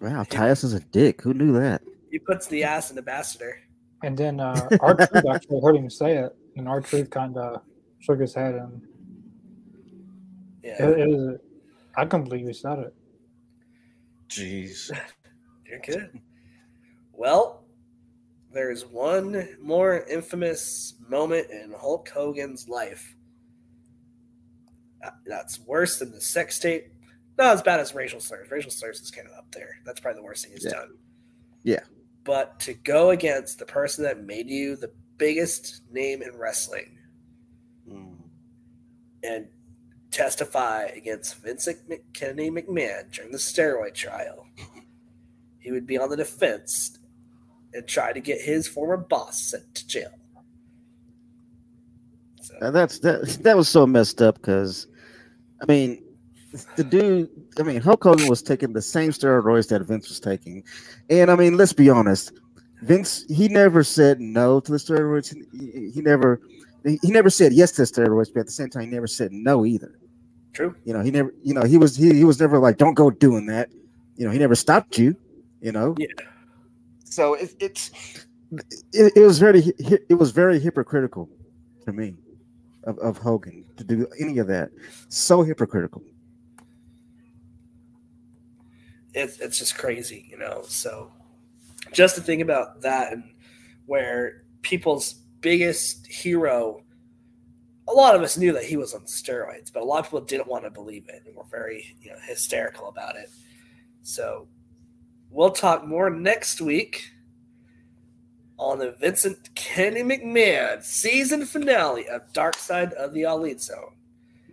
Wow, 0.00 0.24
Titus 0.24 0.64
is 0.64 0.72
a 0.72 0.80
dick. 0.80 1.20
Who 1.20 1.34
knew 1.34 1.52
that? 1.60 1.82
He 2.10 2.18
puts 2.18 2.46
the 2.46 2.64
ass 2.64 2.90
in 2.90 2.96
ambassador. 2.96 3.58
And 4.02 4.16
then 4.16 4.40
uh, 4.40 4.68
our 4.80 4.94
truth 5.06 5.24
actually 5.30 5.60
heard 5.60 5.76
him 5.76 5.90
say 5.90 6.16
it, 6.16 6.34
and 6.56 6.66
R-Truth 6.66 7.10
kind 7.10 7.36
of 7.36 7.60
shook 7.98 8.20
his 8.20 8.34
head, 8.34 8.54
and 8.54 8.82
Yeah, 10.62 10.82
it, 10.86 10.98
it 11.00 11.08
was. 11.08 11.38
I 11.96 12.06
couldn't 12.06 12.28
believe 12.28 12.46
he 12.46 12.52
said 12.52 12.78
it. 12.78 12.94
Jeez. 14.28 14.90
you're 15.66 15.80
good. 15.80 16.20
Well, 17.12 17.64
there's 18.52 18.86
one 18.86 19.48
more 19.60 20.04
infamous 20.06 20.94
moment 21.08 21.50
in 21.50 21.74
Hulk 21.78 22.08
Hogan's 22.08 22.68
life. 22.68 23.14
That's 25.26 25.58
worse 25.60 25.98
than 25.98 26.10
the 26.12 26.20
sex 26.20 26.58
tape. 26.58 26.86
Not 27.38 27.54
as 27.54 27.62
bad 27.62 27.80
as 27.80 27.94
racial 27.94 28.20
slurs. 28.20 28.50
Racial 28.50 28.70
slurs 28.70 29.00
is 29.00 29.10
kind 29.10 29.26
of 29.26 29.32
up 29.34 29.50
there. 29.52 29.76
That's 29.84 30.00
probably 30.00 30.20
the 30.20 30.24
worst 30.24 30.44
thing 30.44 30.52
he's 30.52 30.64
Yeah. 30.64 30.70
done. 30.72 30.98
Yeah. 31.62 31.80
But 32.24 32.60
to 32.60 32.74
go 32.74 33.10
against 33.10 33.58
the 33.58 33.66
person 33.66 34.04
that 34.04 34.22
made 34.22 34.48
you 34.48 34.76
the 34.76 34.92
biggest 35.16 35.82
name 35.90 36.22
in 36.22 36.36
wrestling 36.36 36.98
Mm. 37.88 38.18
and 39.22 39.48
testify 40.10 40.84
against 40.84 41.36
Vincent 41.36 41.78
Kennedy 42.12 42.50
McMahon 42.50 43.10
during 43.10 43.32
the 43.32 43.38
steroid 43.38 43.94
trial, 43.94 44.46
he 45.58 45.72
would 45.72 45.86
be 45.86 45.96
on 45.98 46.10
the 46.10 46.16
defense 46.16 46.98
and 47.72 47.86
try 47.86 48.12
to 48.12 48.20
get 48.20 48.40
his 48.40 48.66
former 48.68 48.96
boss 48.96 49.40
sent 49.42 49.74
to 49.74 49.86
jail. 49.86 50.12
So, 52.42 52.70
That's 52.70 52.98
that. 53.00 53.38
That 53.42 53.56
was 53.56 53.68
so 53.68 53.86
messed 53.86 54.20
up 54.22 54.36
because, 54.36 54.86
I 55.60 55.66
mean, 55.66 56.02
the 56.76 56.84
dude. 56.84 57.30
I 57.58 57.62
mean, 57.62 57.80
Hulk 57.80 58.02
Hogan 58.02 58.28
was 58.28 58.42
taking 58.42 58.72
the 58.72 58.82
same 58.82 59.10
steroids 59.10 59.68
that 59.68 59.82
Vince 59.82 60.08
was 60.08 60.20
taking, 60.20 60.64
and 61.08 61.30
I 61.30 61.36
mean, 61.36 61.56
let's 61.56 61.72
be 61.72 61.90
honest. 61.90 62.32
Vince, 62.82 63.24
he 63.28 63.48
never 63.48 63.84
said 63.84 64.20
no 64.20 64.58
to 64.60 64.72
the 64.72 64.78
steroids. 64.78 65.34
He, 65.52 65.90
he 65.90 66.00
never, 66.00 66.40
he 66.82 67.10
never 67.10 67.28
said 67.28 67.52
yes 67.52 67.72
to 67.72 67.82
the 67.82 67.86
steroids, 67.86 68.32
but 68.32 68.40
at 68.40 68.46
the 68.46 68.52
same 68.52 68.70
time, 68.70 68.84
he 68.84 68.88
never 68.88 69.06
said 69.06 69.32
no 69.32 69.66
either. 69.66 69.98
true. 70.52 70.74
You 70.84 70.94
know, 70.94 71.02
he 71.02 71.10
never, 71.10 71.34
you 71.42 71.54
know, 71.54 71.62
he 71.62 71.78
was 71.78 71.96
he, 71.96 72.14
he 72.14 72.24
was 72.24 72.40
never 72.40 72.58
like, 72.58 72.78
don't 72.78 72.94
go 72.94 73.10
doing 73.10 73.46
that. 73.46 73.68
You 74.16 74.26
know, 74.26 74.32
he 74.32 74.38
never 74.38 74.54
stopped 74.54 74.98
you. 74.98 75.14
You 75.60 75.72
know. 75.72 75.94
Yeah. 75.98 76.06
So 77.04 77.34
it, 77.34 77.54
it's 77.60 77.90
it, 78.92 79.12
it 79.16 79.20
was 79.20 79.38
very 79.38 79.60
it 79.78 80.18
was 80.18 80.30
very 80.30 80.58
hypocritical 80.58 81.28
to 81.84 81.92
me 81.92 82.14
of, 82.84 82.98
of 82.98 83.18
Hogan 83.18 83.64
to 83.76 83.84
do 83.84 84.06
any 84.18 84.38
of 84.38 84.46
that. 84.48 84.70
So 85.08 85.42
hypocritical. 85.42 86.02
it's 89.14 89.38
it's 89.40 89.58
just 89.58 89.76
crazy, 89.76 90.26
you 90.30 90.38
know. 90.38 90.62
So 90.66 91.10
just 91.92 92.14
to 92.14 92.20
think 92.20 92.42
about 92.42 92.80
that 92.82 93.12
and 93.12 93.24
where 93.86 94.44
people's 94.62 95.14
biggest 95.40 96.06
hero 96.06 96.82
a 97.88 97.92
lot 97.92 98.14
of 98.14 98.22
us 98.22 98.38
knew 98.38 98.52
that 98.52 98.64
he 98.64 98.76
was 98.76 98.94
on 98.94 99.00
steroids, 99.00 99.72
but 99.72 99.82
a 99.82 99.84
lot 99.84 99.98
of 99.98 100.04
people 100.04 100.20
didn't 100.20 100.46
want 100.46 100.62
to 100.62 100.70
believe 100.70 101.08
it 101.08 101.22
and 101.26 101.34
were 101.34 101.42
very 101.50 101.96
you 102.00 102.10
know, 102.12 102.18
hysterical 102.24 102.88
about 102.88 103.16
it. 103.16 103.30
So 104.02 104.46
we'll 105.28 105.50
talk 105.50 105.84
more 105.84 106.08
next 106.08 106.60
week 106.60 107.10
on 108.60 108.78
the 108.78 108.92
Vincent 108.92 109.52
Kenny 109.54 110.02
McMahon 110.02 110.84
season 110.84 111.46
finale 111.46 112.06
of 112.08 112.30
Dark 112.34 112.56
Side 112.56 112.92
of 112.92 113.14
the 113.14 113.22
Elite 113.22 113.60
Zone. 113.60 113.94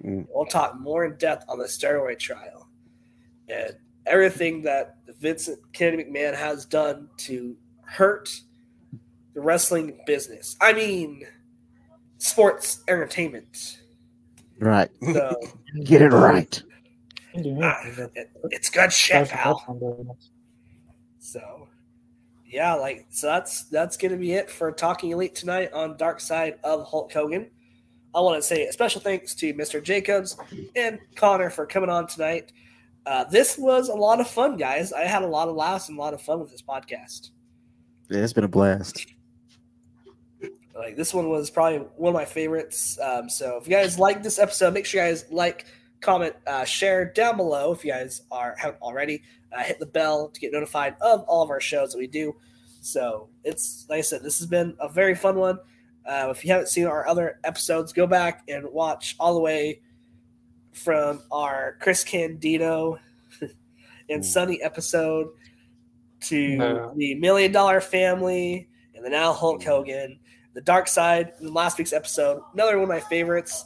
Mm. 0.03 0.27
We'll 0.33 0.45
talk 0.45 0.79
more 0.79 1.05
in 1.05 1.15
depth 1.17 1.43
on 1.49 1.59
the 1.59 1.65
steroid 1.65 2.17
trial 2.17 2.69
and 3.49 3.75
everything 4.05 4.61
that 4.63 4.95
Vincent 5.19 5.59
Kenny 5.73 6.05
McMahon 6.05 6.35
has 6.35 6.65
done 6.65 7.09
to 7.17 7.55
hurt 7.81 8.29
the 9.33 9.41
wrestling 9.41 9.99
business. 10.07 10.55
I 10.61 10.71
mean, 10.71 11.23
sports 12.17 12.83
entertainment. 12.87 13.79
Right. 14.59 14.89
So 15.13 15.35
get 15.83 16.01
it 16.01 16.13
right. 16.13 16.63
Uh, 17.35 17.73
it, 18.15 18.31
it's 18.45 18.69
good 18.69 18.91
shit, 18.91 19.29
pal. 19.29 20.17
So 21.19 21.66
yeah, 22.47 22.73
like 22.75 23.05
so 23.09 23.27
that's 23.27 23.63
that's 23.63 23.97
gonna 23.97 24.17
be 24.17 24.33
it 24.33 24.49
for 24.49 24.71
Talking 24.71 25.11
Elite 25.11 25.35
tonight 25.35 25.73
on 25.73 25.97
Dark 25.97 26.21
Side 26.21 26.55
of 26.63 26.87
Hulk 26.87 27.11
Hogan. 27.11 27.49
I 28.15 28.21
want 28.21 28.41
to 28.41 28.41
say 28.41 28.65
a 28.65 28.71
special 28.71 29.01
thanks 29.01 29.35
to 29.35 29.53
Mr. 29.53 29.83
Jacobs 29.83 30.37
and 30.75 30.97
Connor 31.15 31.49
for 31.49 31.65
coming 31.65 31.89
on 31.89 32.07
tonight. 32.07 32.51
Uh, 33.05 33.25
this 33.25 33.57
was 33.57 33.89
a 33.89 33.93
lot 33.93 34.19
of 34.19 34.27
fun, 34.27 34.57
guys. 34.57 34.91
I 34.91 35.01
had 35.01 35.23
a 35.23 35.27
lot 35.27 35.49
of 35.49 35.55
laughs 35.55 35.89
and 35.89 35.97
a 35.97 36.01
lot 36.01 36.13
of 36.13 36.21
fun 36.21 36.39
with 36.39 36.51
this 36.51 36.61
podcast. 36.61 37.29
Yeah, 38.09 38.19
it's 38.19 38.33
been 38.33 38.43
a 38.43 38.47
blast. 38.47 39.05
Like 40.73 40.95
this 40.95 41.13
one 41.13 41.29
was 41.29 41.49
probably 41.49 41.79
one 41.95 42.11
of 42.11 42.13
my 42.13 42.25
favorites. 42.25 42.97
Um, 43.01 43.29
so 43.29 43.57
if 43.57 43.67
you 43.67 43.75
guys 43.75 43.99
like 43.99 44.23
this 44.23 44.39
episode, 44.39 44.73
make 44.73 44.85
sure 44.85 45.03
you 45.03 45.09
guys 45.09 45.25
like, 45.31 45.65
comment, 46.01 46.35
uh, 46.45 46.63
share 46.65 47.11
down 47.11 47.37
below 47.37 47.73
if 47.73 47.83
you 47.83 47.91
guys 47.91 48.21
are 48.31 48.55
haven't 48.57 48.81
already. 48.81 49.23
Uh, 49.51 49.63
hit 49.63 49.79
the 49.79 49.85
bell 49.85 50.29
to 50.29 50.39
get 50.39 50.51
notified 50.51 50.95
of 51.01 51.21
all 51.23 51.41
of 51.41 51.49
our 51.49 51.61
shows 51.61 51.91
that 51.93 51.97
we 51.97 52.07
do. 52.07 52.35
So 52.81 53.29
it's 53.43 53.85
like 53.89 53.99
I 53.99 54.01
said, 54.01 54.23
this 54.23 54.39
has 54.39 54.47
been 54.47 54.75
a 54.79 54.89
very 54.89 55.15
fun 55.15 55.37
one. 55.37 55.59
Uh, 56.05 56.27
if 56.29 56.43
you 56.43 56.51
haven't 56.51 56.67
seen 56.67 56.85
our 56.85 57.07
other 57.07 57.39
episodes, 57.43 57.91
go 57.93 58.07
back 58.07 58.43
and 58.47 58.65
watch 58.71 59.15
all 59.19 59.33
the 59.33 59.39
way 59.39 59.81
from 60.73 61.21
our 61.31 61.77
Chris 61.81 62.03
Candido 62.03 62.99
and 64.09 64.25
Sunny 64.25 64.61
episode 64.61 65.29
to 66.21 66.91
the 66.95 67.15
Million 67.15 67.51
Dollar 67.51 67.81
Family 67.81 68.69
and 68.95 69.05
the 69.05 69.09
now 69.09 69.33
Hulk 69.33 69.63
Hogan 69.63 70.19
the 70.57 70.61
Dark 70.61 70.87
Side 70.87 71.33
in 71.39 71.53
last 71.53 71.77
week's 71.77 71.93
episode. 71.93 72.41
Another 72.55 72.79
one 72.79 72.85
of 72.85 72.89
my 72.89 72.99
favorites. 72.99 73.63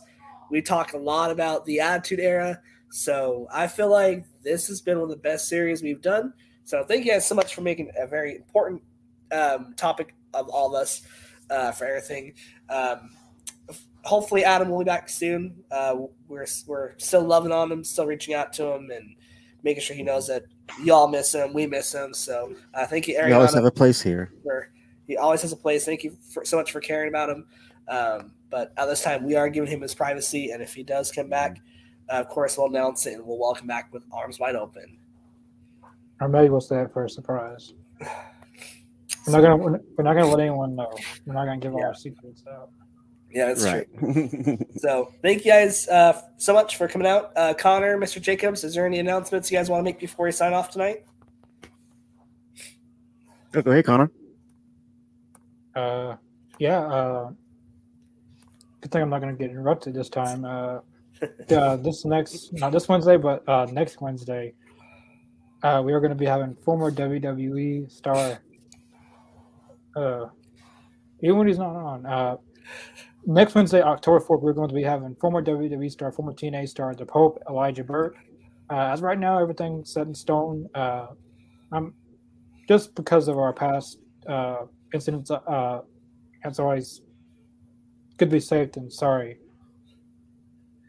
We 0.49 0.61
talk 0.61 0.91
a 0.91 0.97
lot 0.97 1.31
about 1.31 1.65
the 1.65 1.79
Attitude 1.79 2.19
Era. 2.19 2.59
So 2.89 3.47
I 3.49 3.67
feel 3.67 3.89
like 3.89 4.25
this 4.43 4.67
has 4.67 4.81
been 4.81 4.99
one 4.99 5.03
of 5.03 5.09
the 5.09 5.21
best 5.21 5.47
series 5.47 5.81
we've 5.81 6.01
done. 6.01 6.33
So 6.63 6.83
thank 6.83 7.05
you 7.05 7.11
guys 7.11 7.27
so 7.27 7.35
much 7.35 7.55
for 7.55 7.61
making 7.61 7.91
a 7.97 8.07
very 8.07 8.35
important 8.35 8.81
um, 9.31 9.73
topic 9.75 10.15
of 10.33 10.49
all 10.49 10.75
of 10.75 10.81
us 10.81 11.01
uh, 11.49 11.71
for 11.71 11.85
everything. 11.85 12.33
Um, 12.69 13.09
hopefully 14.03 14.43
Adam 14.43 14.69
will 14.69 14.79
be 14.79 14.85
back 14.85 15.09
soon. 15.09 15.63
Uh, 15.71 15.95
we're 16.27 16.47
we're 16.67 16.97
still 16.97 17.23
loving 17.23 17.51
on 17.51 17.71
him, 17.71 17.83
still 17.83 18.05
reaching 18.05 18.33
out 18.33 18.53
to 18.53 18.65
him, 18.73 18.89
and 18.91 19.15
making 19.63 19.83
sure 19.83 19.95
he 19.95 20.03
knows 20.03 20.27
that 20.27 20.43
y'all 20.83 21.07
miss 21.07 21.33
him, 21.33 21.53
we 21.53 21.67
miss 21.67 21.93
him. 21.93 22.13
So 22.13 22.55
uh, 22.73 22.85
thank 22.85 23.07
you, 23.07 23.15
Ariana. 23.15 23.29
You 23.29 23.35
always 23.35 23.53
have 23.53 23.65
a 23.65 23.71
place 23.71 24.01
here. 24.01 24.31
For, 24.43 24.71
he 25.07 25.17
always 25.17 25.41
has 25.41 25.51
a 25.51 25.57
place. 25.57 25.85
Thank 25.85 26.03
you 26.03 26.17
for, 26.33 26.45
so 26.45 26.57
much 26.57 26.71
for 26.71 26.79
caring 26.79 27.09
about 27.09 27.29
him. 27.29 27.45
Um, 27.87 28.33
but 28.49 28.73
at 28.77 28.85
this 28.85 29.01
time, 29.01 29.23
we 29.23 29.35
are 29.35 29.49
giving 29.49 29.69
him 29.69 29.81
his 29.81 29.93
privacy, 29.93 30.51
and 30.51 30.61
if 30.61 30.73
he 30.73 30.83
does 30.83 31.11
come 31.11 31.29
back, 31.29 31.59
uh, 32.11 32.15
of 32.15 32.27
course, 32.27 32.57
we'll 32.57 32.67
announce 32.67 33.05
it 33.05 33.13
and 33.13 33.25
we'll 33.25 33.37
welcome 33.37 33.67
back 33.67 33.91
with 33.93 34.03
arms 34.11 34.39
wide 34.39 34.55
open. 34.55 34.97
Or 36.19 36.27
maybe 36.27 36.49
we'll 36.49 36.61
say 36.61 36.81
it 36.81 36.91
for 36.93 37.05
a 37.05 37.09
surprise. 37.09 37.73
We're 39.27 39.39
not 39.39 39.41
gonna 39.41 39.79
we're 39.95 40.03
not 40.03 40.13
gonna 40.13 40.27
let 40.27 40.39
anyone 40.39 40.75
know. 40.75 40.91
We're 41.25 41.33
not 41.35 41.45
gonna 41.45 41.59
give 41.59 41.73
yeah. 41.73 41.85
our 41.85 41.93
secrets 41.93 42.43
out. 42.51 42.69
Yeah, 43.31 43.45
that's 43.53 43.63
right. 43.63 43.87
true. 43.99 44.57
so 44.77 45.13
thank 45.21 45.45
you 45.45 45.51
guys 45.51 45.87
uh, 45.87 46.19
so 46.37 46.53
much 46.53 46.75
for 46.75 46.87
coming 46.87 47.07
out. 47.07 47.31
Uh, 47.35 47.53
Connor, 47.53 47.97
Mr. 47.97 48.21
Jacobs, 48.21 48.63
is 48.63 48.73
there 48.73 48.85
any 48.85 48.99
announcements 48.99 49.51
you 49.51 49.57
guys 49.57 49.69
want 49.69 49.79
to 49.79 49.83
make 49.83 49.99
before 49.99 50.25
we 50.25 50.31
sign 50.31 50.53
off 50.53 50.69
tonight? 50.69 51.05
Oh, 53.53 53.61
go 53.61 53.71
ahead, 53.71 53.85
Connor. 53.85 54.11
Uh, 55.75 56.15
yeah. 56.59 56.79
Uh, 56.79 57.31
good 58.81 58.91
thing 58.91 59.01
I'm 59.01 59.09
not 59.09 59.21
going 59.21 59.35
to 59.35 59.41
get 59.41 59.51
interrupted 59.51 59.93
this 59.93 60.09
time. 60.09 60.43
Uh, 60.43 60.79
uh, 61.51 61.75
this 61.77 62.05
next, 62.05 62.53
not 62.53 62.71
this 62.71 62.87
Wednesday, 62.87 63.17
but 63.17 63.47
uh, 63.47 63.65
next 63.71 64.01
Wednesday, 64.01 64.53
uh, 65.63 65.81
we 65.83 65.93
are 65.93 65.99
going 65.99 66.09
to 66.09 66.15
be 66.15 66.25
having 66.25 66.55
former 66.55 66.91
WWE 66.91 67.91
star. 67.91 68.39
Uh, 69.95 70.25
even 71.21 71.37
when 71.37 71.47
he's 71.47 71.59
not 71.59 71.75
on. 71.75 72.05
Uh, 72.05 72.37
next 73.25 73.53
Wednesday, 73.53 73.81
October 73.81 74.19
4th, 74.19 74.41
we're 74.41 74.53
going 74.53 74.69
to 74.69 74.75
be 74.75 74.83
having 74.83 75.15
former 75.15 75.43
WWE 75.43 75.91
star, 75.91 76.11
former 76.11 76.33
TNA 76.33 76.67
star, 76.67 76.95
the 76.95 77.05
Pope, 77.05 77.41
Elijah 77.49 77.83
Burke. 77.83 78.15
Uh, 78.69 78.89
as 78.91 79.01
right 79.01 79.19
now, 79.19 79.37
everything's 79.37 79.91
set 79.91 80.07
in 80.07 80.15
stone. 80.15 80.67
Uh, 80.73 81.07
I'm 81.71 81.93
just 82.67 82.95
because 82.95 83.27
of 83.27 83.37
our 83.37 83.53
past 83.53 83.99
uh, 84.27 84.65
incidents 84.93 85.29
uh, 85.29 85.81
as 86.43 86.59
always 86.59 87.01
could 88.17 88.29
be 88.29 88.39
saved 88.39 88.77
and 88.77 88.91
sorry. 88.91 89.40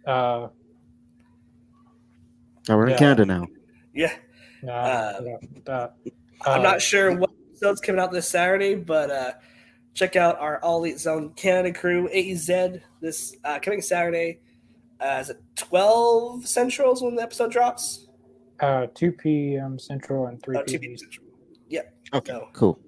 Uh, 0.07 0.49
oh, 2.69 2.77
we're 2.77 2.89
in 2.89 2.99
Canada 2.99 3.25
now. 3.25 3.47
Yeah. 3.95 4.13
Uh, 4.63 5.21
yeah 5.25 5.89
I'm 6.45 6.63
not 6.63 6.77
uh, 6.77 6.79
sure 6.79 7.17
what 7.17 7.31
episode's 7.51 7.81
coming 7.81 8.01
out 8.01 8.12
this 8.12 8.29
Saturday, 8.29 8.74
but 8.74 9.11
uh, 9.11 9.33
check 9.95 10.16
out 10.16 10.39
our 10.39 10.59
All 10.62 10.79
Elite 10.79 10.99
Zone 10.99 11.31
Canada 11.35 11.73
crew, 11.73 12.09
AEZ, 12.09 12.81
this 13.01 13.37
uh, 13.45 13.59
coming 13.61 13.83
Saturday. 13.83 14.41
Uh, 15.01 15.19
is 15.20 15.31
it 15.31 15.41
12 15.57 16.47
Central 16.47 16.95
when 17.01 17.16
the 17.16 17.23
episode 17.23 17.51
drops? 17.51 18.09
Uh, 18.61 18.87
2 18.95 19.12
p.m. 19.12 19.79
Central 19.79 20.27
and 20.27 20.43
3 20.43 20.62
p.m. 20.66 20.97
Central. 20.97 21.27
Yeah. 21.69 21.83
Okay, 22.15 22.33
so, 22.33 22.49
cool 22.53 22.79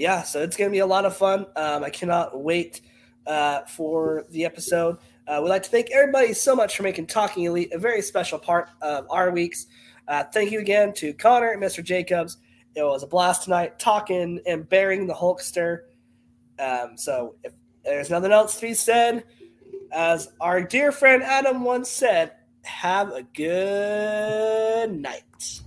yeah, 0.00 0.22
so 0.22 0.42
it's 0.42 0.56
going 0.56 0.70
to 0.70 0.72
be 0.72 0.78
a 0.78 0.86
lot 0.86 1.04
of 1.04 1.16
fun. 1.16 1.46
Um, 1.56 1.84
I 1.84 1.90
cannot 1.90 2.42
wait 2.42 2.80
uh, 3.26 3.60
for 3.66 4.24
the 4.30 4.44
episode. 4.46 4.96
Uh, 5.30 5.40
we'd 5.40 5.48
like 5.48 5.62
to 5.62 5.70
thank 5.70 5.92
everybody 5.92 6.32
so 6.32 6.56
much 6.56 6.76
for 6.76 6.82
making 6.82 7.06
Talking 7.06 7.44
Elite 7.44 7.72
a 7.72 7.78
very 7.78 8.02
special 8.02 8.36
part 8.36 8.68
of 8.82 9.06
our 9.10 9.30
weeks. 9.30 9.66
Uh, 10.08 10.24
thank 10.24 10.50
you 10.50 10.58
again 10.58 10.92
to 10.94 11.12
Connor 11.12 11.52
and 11.52 11.62
Mr. 11.62 11.84
Jacobs. 11.84 12.38
It 12.74 12.82
was 12.82 13.04
a 13.04 13.06
blast 13.06 13.44
tonight 13.44 13.78
talking 13.78 14.40
and 14.44 14.68
bearing 14.68 15.06
the 15.06 15.14
Hulkster. 15.14 15.82
Um, 16.58 16.96
so 16.96 17.36
if 17.44 17.52
there's 17.84 18.10
nothing 18.10 18.32
else 18.32 18.56
to 18.56 18.62
be 18.62 18.74
said, 18.74 19.22
as 19.92 20.32
our 20.40 20.64
dear 20.64 20.90
friend 20.90 21.22
Adam 21.22 21.62
once 21.62 21.88
said, 21.88 22.32
have 22.64 23.12
a 23.12 23.22
good 23.22 24.90
night. 24.90 25.60